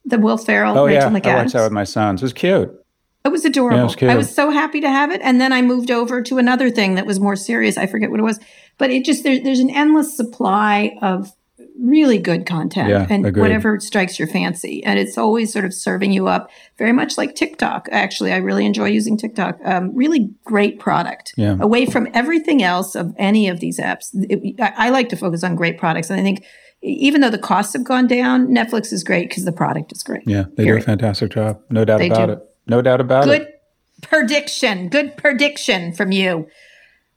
the 0.03 0.19
Will 0.19 0.37
Ferrell, 0.37 0.77
oh, 0.77 0.85
Rachel 0.85 1.09
yeah. 1.09 1.19
McAdams. 1.19 1.25
I 1.25 1.35
watched 1.35 1.53
that 1.53 1.63
with 1.63 1.71
my 1.71 1.85
sons. 1.85 2.21
It 2.21 2.25
was 2.25 2.33
cute. 2.33 2.82
It 3.25 3.31
was 3.31 3.45
adorable. 3.45 3.77
Yeah, 3.77 3.83
it 3.83 4.01
was 4.01 4.09
I 4.09 4.15
was 4.15 4.35
so 4.35 4.49
happy 4.49 4.81
to 4.81 4.89
have 4.89 5.11
it. 5.11 5.21
And 5.23 5.39
then 5.39 5.53
I 5.53 5.61
moved 5.61 5.91
over 5.91 6.21
to 6.23 6.37
another 6.37 6.69
thing 6.69 6.95
that 6.95 7.05
was 7.05 7.19
more 7.19 7.35
serious. 7.35 7.77
I 7.77 7.87
forget 7.87 8.11
what 8.11 8.19
it 8.19 8.23
was, 8.23 8.39
but 8.77 8.89
it 8.89 9.05
just, 9.05 9.23
there, 9.23 9.41
there's 9.41 9.59
an 9.59 9.69
endless 9.69 10.15
supply 10.15 10.97
of 11.01 11.31
really 11.79 12.17
good 12.17 12.45
content 12.45 12.89
yeah, 12.89 13.07
and 13.09 13.25
agreed. 13.25 13.41
whatever 13.41 13.79
strikes 13.79 14.19
your 14.19 14.27
fancy. 14.27 14.83
And 14.83 14.99
it's 14.99 15.17
always 15.17 15.51
sort 15.51 15.65
of 15.65 15.73
serving 15.73 16.11
you 16.11 16.27
up 16.27 16.49
very 16.77 16.91
much 16.91 17.17
like 17.17 17.35
TikTok. 17.35 17.87
Actually, 17.91 18.31
I 18.31 18.37
really 18.37 18.65
enjoy 18.65 18.87
using 18.87 19.17
TikTok. 19.17 19.57
Um, 19.63 19.95
really 19.95 20.29
great 20.43 20.79
product 20.79 21.33
yeah. 21.37 21.57
away 21.59 21.85
from 21.85 22.07
everything 22.13 22.61
else 22.61 22.95
of 22.95 23.13
any 23.17 23.47
of 23.47 23.59
these 23.59 23.79
apps. 23.79 24.09
It, 24.13 24.59
I, 24.61 24.87
I 24.87 24.89
like 24.89 25.09
to 25.09 25.15
focus 25.15 25.43
on 25.43 25.55
great 25.55 25.77
products. 25.77 26.09
And 26.09 26.19
I 26.19 26.23
think 26.23 26.45
even 26.81 27.21
though 27.21 27.29
the 27.29 27.37
costs 27.37 27.73
have 27.73 27.85
gone 27.85 28.07
down, 28.07 28.47
Netflix 28.47 28.91
is 28.91 29.03
great 29.03 29.29
because 29.29 29.45
the 29.45 29.53
product 29.53 29.93
is 29.93 30.03
great. 30.03 30.23
Yeah, 30.27 30.43
they 30.55 30.65
period. 30.65 30.81
do 30.81 30.83
a 30.83 30.85
fantastic 30.85 31.31
job. 31.31 31.61
No 31.69 31.85
doubt 31.85 31.99
they 31.99 32.09
about 32.09 32.27
do. 32.27 32.33
it. 32.33 32.49
No 32.67 32.81
doubt 32.81 33.01
about 33.01 33.25
Good 33.25 33.41
it. 33.41 33.61
Good 34.01 34.09
prediction. 34.09 34.89
Good 34.89 35.17
prediction 35.17 35.93
from 35.93 36.11
you. 36.11 36.47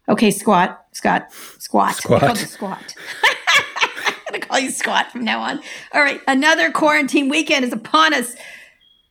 Okay, 0.09 0.31
squat, 0.31 0.87
Scott, 0.93 1.33
squat. 1.59 1.97
Squat. 1.97 2.37
squat. 2.37 2.95
I'm 3.25 4.33
going 4.33 4.41
to 4.41 4.47
call 4.47 4.59
you 4.59 4.71
squat 4.71 5.11
from 5.11 5.25
now 5.25 5.41
on. 5.41 5.61
All 5.93 6.01
right, 6.01 6.21
another 6.29 6.71
quarantine 6.71 7.29
weekend 7.29 7.65
is 7.65 7.73
upon 7.73 8.15
us. 8.15 8.37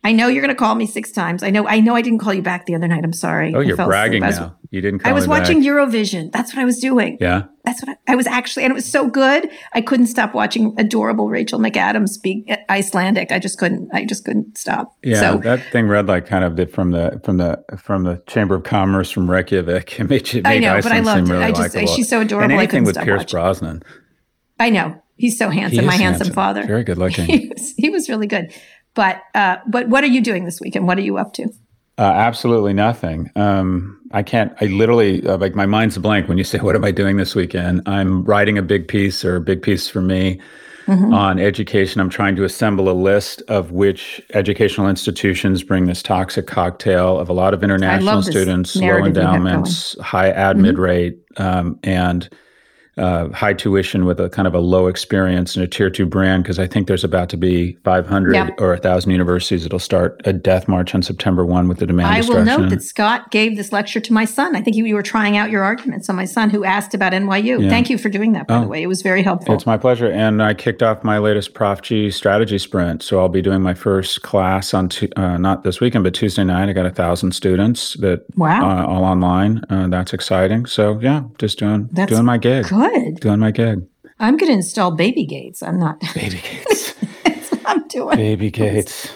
I 0.05 0.11
know 0.11 0.27
you're 0.27 0.43
going 0.43 0.53
to 0.53 0.59
call 0.59 0.75
me 0.75 0.85
six 0.85 1.11
times. 1.11 1.41
I 1.41 1.49
know. 1.49 1.67
I 1.67 1.79
know. 1.79 1.95
I 1.95 2.03
didn't 2.03 2.19
call 2.19 2.31
you 2.31 2.43
back 2.43 2.67
the 2.67 2.75
other 2.75 2.87
night. 2.87 3.03
I'm 3.03 3.11
sorry. 3.11 3.55
Oh, 3.55 3.59
you're 3.59 3.75
bragging 3.75 4.21
now. 4.21 4.55
You 4.69 4.79
didn't. 4.79 5.03
I 5.03 5.13
was 5.13 5.27
watching 5.27 5.61
back. 5.61 5.67
Eurovision. 5.67 6.31
That's 6.31 6.53
what 6.53 6.61
I 6.61 6.65
was 6.65 6.77
doing. 6.77 7.17
Yeah. 7.19 7.45
That's 7.63 7.81
what 7.81 7.97
I, 8.07 8.13
I, 8.13 8.15
was 8.15 8.27
actually, 8.27 8.65
and 8.65 8.71
it 8.71 8.75
was 8.75 8.85
so 8.85 9.09
good. 9.09 9.49
I 9.73 9.81
couldn't 9.81 10.05
stop 10.05 10.35
watching 10.35 10.75
adorable 10.77 11.27
Rachel 11.27 11.57
McAdams 11.59 12.09
speak 12.09 12.45
uh, 12.51 12.57
Icelandic. 12.69 13.31
I 13.31 13.39
just 13.39 13.57
couldn't. 13.57 13.89
I 13.95 14.05
just 14.05 14.25
couldn't 14.25 14.59
stop. 14.59 14.95
Yeah. 15.01 15.19
So, 15.19 15.37
that 15.39 15.63
thing 15.71 15.87
read 15.87 16.05
like 16.05 16.27
kind 16.27 16.43
of 16.43 16.55
did 16.55 16.71
from 16.71 16.91
the 16.91 17.19
from 17.23 17.37
the 17.37 17.63
from 17.75 18.03
the 18.03 18.21
Chamber 18.27 18.53
of 18.53 18.63
Commerce 18.63 19.09
from 19.09 19.29
Reykjavik. 19.29 19.99
It 19.99 20.07
made, 20.07 20.35
it 20.35 20.43
made 20.43 20.45
I 20.45 20.59
know, 20.59 20.75
Iceland 20.75 20.83
but 20.83 20.91
I 20.91 21.15
loved 21.15 21.29
it. 21.29 21.33
Really 21.33 21.43
I 21.45 21.49
just 21.49 21.73
likable. 21.73 21.95
she's 21.95 22.09
so 22.09 22.21
adorable. 22.21 22.43
And 22.43 22.53
anything 22.53 22.83
with 22.83 22.95
Pierce 22.97 23.21
watching. 23.21 23.37
Brosnan. 23.37 23.83
I 24.59 24.69
know. 24.69 25.01
He's 25.17 25.37
so 25.37 25.49
handsome. 25.49 25.85
My 25.85 25.93
handsome, 25.93 26.27
handsome, 26.27 26.33
father. 26.33 26.63
Very 26.67 26.83
good 26.83 26.97
looking. 26.97 27.25
he, 27.39 27.47
was, 27.47 27.73
he 27.77 27.89
was 27.89 28.09
really 28.09 28.27
good. 28.27 28.53
But 28.95 29.21
uh, 29.35 29.57
but 29.67 29.89
what 29.89 30.03
are 30.03 30.07
you 30.07 30.21
doing 30.21 30.45
this 30.45 30.59
weekend? 30.59 30.87
What 30.87 30.97
are 30.97 31.01
you 31.01 31.17
up 31.17 31.33
to? 31.33 31.43
Uh, 31.97 32.01
absolutely 32.01 32.73
nothing. 32.73 33.31
Um, 33.35 34.01
I 34.11 34.23
can't. 34.23 34.53
I 34.59 34.65
literally 34.65 35.25
uh, 35.25 35.37
like 35.37 35.55
my 35.55 35.65
mind's 35.65 35.97
blank 35.97 36.27
when 36.27 36.37
you 36.37 36.43
say, 36.43 36.57
"What 36.61 36.75
am 36.75 36.83
I 36.83 36.91
doing 36.91 37.17
this 37.17 37.35
weekend?" 37.35 37.83
I'm 37.85 38.23
writing 38.23 38.57
a 38.57 38.61
big 38.61 38.87
piece 38.87 39.23
or 39.23 39.35
a 39.35 39.41
big 39.41 39.61
piece 39.61 39.87
for 39.87 40.01
me 40.01 40.39
mm-hmm. 40.87 41.13
on 41.13 41.39
education. 41.39 42.01
I'm 42.01 42.09
trying 42.09 42.35
to 42.37 42.43
assemble 42.43 42.89
a 42.89 42.93
list 42.93 43.41
of 43.47 43.71
which 43.71 44.21
educational 44.33 44.89
institutions 44.89 45.63
bring 45.63 45.85
this 45.85 46.01
toxic 46.01 46.47
cocktail 46.47 47.19
of 47.19 47.29
a 47.29 47.33
lot 47.33 47.53
of 47.53 47.63
international 47.63 48.23
students, 48.23 48.75
low 48.75 49.03
endowments, 49.03 49.99
high 50.01 50.27
admit 50.27 50.75
mm-hmm. 50.75 50.81
rate, 50.81 51.19
um, 51.37 51.79
and 51.83 52.29
uh, 52.97 53.29
high 53.29 53.53
tuition 53.53 54.05
with 54.05 54.19
a 54.19 54.29
kind 54.29 54.47
of 54.47 54.53
a 54.53 54.59
low 54.59 54.87
experience 54.87 55.55
and 55.55 55.63
a 55.63 55.67
tier 55.67 55.89
two 55.89 56.05
brand 56.05 56.43
because 56.43 56.59
I 56.59 56.67
think 56.67 56.87
there's 56.87 57.03
about 57.03 57.27
to 57.29 57.37
be 57.37 57.73
500 57.83 58.33
yeah. 58.33 58.49
or 58.57 58.69
1,000 58.69 59.11
universities 59.11 59.63
that'll 59.63 59.79
start 59.79 60.21
a 60.23 60.31
death 60.31 60.67
march 60.67 60.95
on 60.95 61.01
September 61.01 61.45
1 61.45 61.67
with 61.67 61.79
the 61.79 61.85
demand 61.85 62.07
I 62.07 62.21
will 62.27 62.45
note 62.45 62.69
that 62.69 62.81
Scott 62.81 63.31
gave 63.31 63.57
this 63.57 63.73
lecture 63.73 63.99
to 63.99 64.13
my 64.13 64.23
son. 64.23 64.55
I 64.55 64.61
think 64.61 64.77
you 64.77 64.93
were 64.95 65.03
trying 65.03 65.35
out 65.35 65.49
your 65.49 65.63
arguments 65.63 66.09
on 66.09 66.15
my 66.15 66.25
son 66.25 66.49
who 66.49 66.63
asked 66.63 66.93
about 66.93 67.11
NYU. 67.11 67.63
Yeah. 67.63 67.69
Thank 67.69 67.89
you 67.89 67.97
for 67.97 68.07
doing 68.07 68.31
that, 68.33 68.47
by 68.47 68.57
oh, 68.57 68.61
the 68.61 68.67
way. 68.67 68.81
It 68.81 68.87
was 68.87 69.01
very 69.01 69.23
helpful. 69.23 69.53
It's 69.55 69.65
my 69.65 69.77
pleasure. 69.77 70.09
And 70.09 70.41
I 70.41 70.53
kicked 70.53 70.81
off 70.81 71.03
my 71.03 71.17
latest 71.17 71.53
Prof 71.53 71.81
G 71.81 72.09
strategy 72.09 72.57
sprint. 72.57 73.03
So 73.03 73.19
I'll 73.19 73.29
be 73.29 73.41
doing 73.41 73.61
my 73.61 73.73
first 73.73 74.21
class 74.21 74.73
on, 74.73 74.87
t- 74.87 75.11
uh, 75.17 75.37
not 75.37 75.63
this 75.63 75.81
weekend, 75.81 76.05
but 76.05 76.13
Tuesday 76.13 76.45
night. 76.45 76.69
I 76.69 76.73
got 76.73 76.85
a 76.85 76.91
thousand 76.91 77.33
students 77.33 77.95
that 77.95 78.23
wow. 78.37 78.69
Uh, 78.69 78.85
all 78.85 79.03
online. 79.03 79.63
Uh, 79.69 79.87
that's 79.87 80.13
exciting. 80.13 80.65
So 80.65 80.97
yeah, 81.01 81.23
just 81.39 81.59
doing, 81.59 81.89
that's 81.91 82.11
doing 82.11 82.23
my 82.23 82.37
gig. 82.37 82.69
Good 82.69 82.84
good. 82.93 83.19
Doing 83.19 83.39
my 83.39 83.51
gig. 83.51 83.85
I'm 84.19 84.37
going 84.37 84.49
to 84.49 84.55
install 84.55 84.91
baby 84.91 85.25
gates. 85.25 85.61
I'm 85.61 85.77
not. 85.79 85.99
Baby 86.15 86.41
gates. 86.41 86.95
I'm 87.65 87.85
doing. 87.87 88.15
Baby 88.15 88.49
gates. 88.49 89.11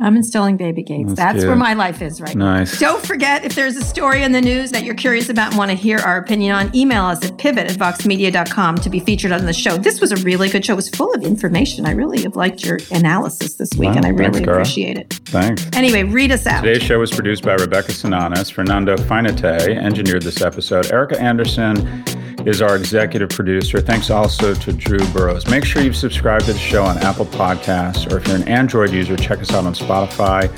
I'm 0.00 0.16
installing 0.16 0.56
baby 0.56 0.84
gates. 0.84 1.14
That's, 1.14 1.34
That's 1.34 1.44
where 1.44 1.56
my 1.56 1.74
life 1.74 2.02
is 2.02 2.20
right 2.20 2.34
now. 2.34 2.56
nice. 2.56 2.80
now. 2.80 2.92
Don't 2.92 3.04
forget 3.04 3.44
if 3.44 3.56
there's 3.56 3.76
a 3.76 3.82
story 3.84 4.22
in 4.22 4.30
the 4.30 4.40
news 4.40 4.70
that 4.70 4.84
you're 4.84 4.94
curious 4.94 5.28
about 5.28 5.48
and 5.48 5.58
want 5.58 5.72
to 5.72 5.76
hear 5.76 5.98
our 5.98 6.18
opinion 6.18 6.54
on, 6.54 6.74
email 6.74 7.04
us 7.04 7.24
at 7.24 7.36
pivot 7.36 7.68
at 7.68 7.76
voxmedia.com 7.76 8.76
to 8.76 8.90
be 8.90 9.00
featured 9.00 9.32
on 9.32 9.44
the 9.44 9.52
show. 9.52 9.76
This 9.76 10.00
was 10.00 10.12
a 10.12 10.16
really 10.18 10.48
good 10.50 10.64
show. 10.64 10.74
It 10.74 10.76
was 10.76 10.88
full 10.88 11.12
of 11.14 11.24
information. 11.24 11.84
I 11.84 11.92
really 11.92 12.22
have 12.22 12.36
liked 12.36 12.64
your 12.64 12.78
analysis 12.92 13.54
this 13.54 13.70
week, 13.76 13.90
wow, 13.90 13.96
and 13.96 14.06
I 14.06 14.10
really 14.10 14.34
thanks, 14.34 14.48
appreciate 14.48 14.98
it. 14.98 15.14
Thanks. 15.24 15.66
Anyway, 15.72 16.04
read 16.04 16.30
us 16.30 16.46
out. 16.46 16.62
Today's 16.62 16.82
show 16.82 17.00
was 17.00 17.10
produced 17.10 17.42
by 17.42 17.54
Rebecca 17.54 17.90
Sananes. 17.90 18.52
Fernando 18.52 18.96
Finite 18.96 19.44
engineered 19.44 20.22
this 20.22 20.42
episode. 20.42 20.92
Erica 20.92 21.20
Anderson 21.20 22.04
is 22.46 22.62
our 22.62 22.76
executive 22.76 23.28
producer. 23.30 23.80
Thanks 23.80 24.10
also 24.10 24.54
to 24.54 24.72
Drew 24.72 25.06
Burrows. 25.12 25.46
Make 25.46 25.64
sure 25.64 25.82
you've 25.82 25.96
subscribed 25.96 26.46
to 26.46 26.52
the 26.52 26.58
show 26.58 26.84
on 26.84 26.98
Apple 26.98 27.26
Podcasts, 27.26 28.10
or 28.10 28.18
if 28.18 28.26
you're 28.26 28.36
an 28.36 28.48
Android 28.48 28.90
user, 28.90 29.16
check 29.16 29.40
us 29.40 29.52
out 29.52 29.64
on 29.64 29.74
Spotify 29.74 30.48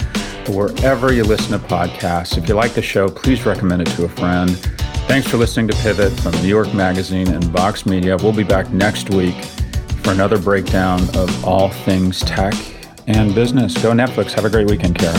or 0.49 0.69
wherever 0.69 1.13
you 1.13 1.25
listen 1.25 1.59
to 1.59 1.67
podcasts. 1.67 2.37
If 2.39 2.49
you 2.49 2.55
like 2.55 2.75
the 2.75 2.83
show, 2.83 3.09
please 3.09 3.45
recommend 3.47 3.83
it 3.83 3.89
to 3.97 4.05
a 4.05 4.09
friend. 4.09 4.51
Thanks 5.07 5.29
for 5.29 5.37
listening 5.37 5.69
to 5.69 5.77
Pivot 5.79 6.13
from 6.21 6.33
New 6.43 6.49
York 6.49 6.73
Magazine 6.75 7.29
and 7.29 7.43
Vox 7.45 7.87
Media. 7.87 8.17
We'll 8.17 8.33
be 8.33 8.45
back 8.45 8.71
next 8.71 9.11
week 9.11 9.35
for 10.03 10.13
another 10.13 10.39
breakdown 10.39 11.01
of 11.17 11.45
all 11.45 11.71
things 11.71 12.21
tech 12.21 12.55
and 13.07 13.35
business. 13.35 13.75
Go 13.83 13.93
Netflix. 13.93 14.33
Have 14.33 14.45
a 14.45 14.51
great 14.51 14.69
weekend, 14.69 14.99
Kara. 14.99 15.19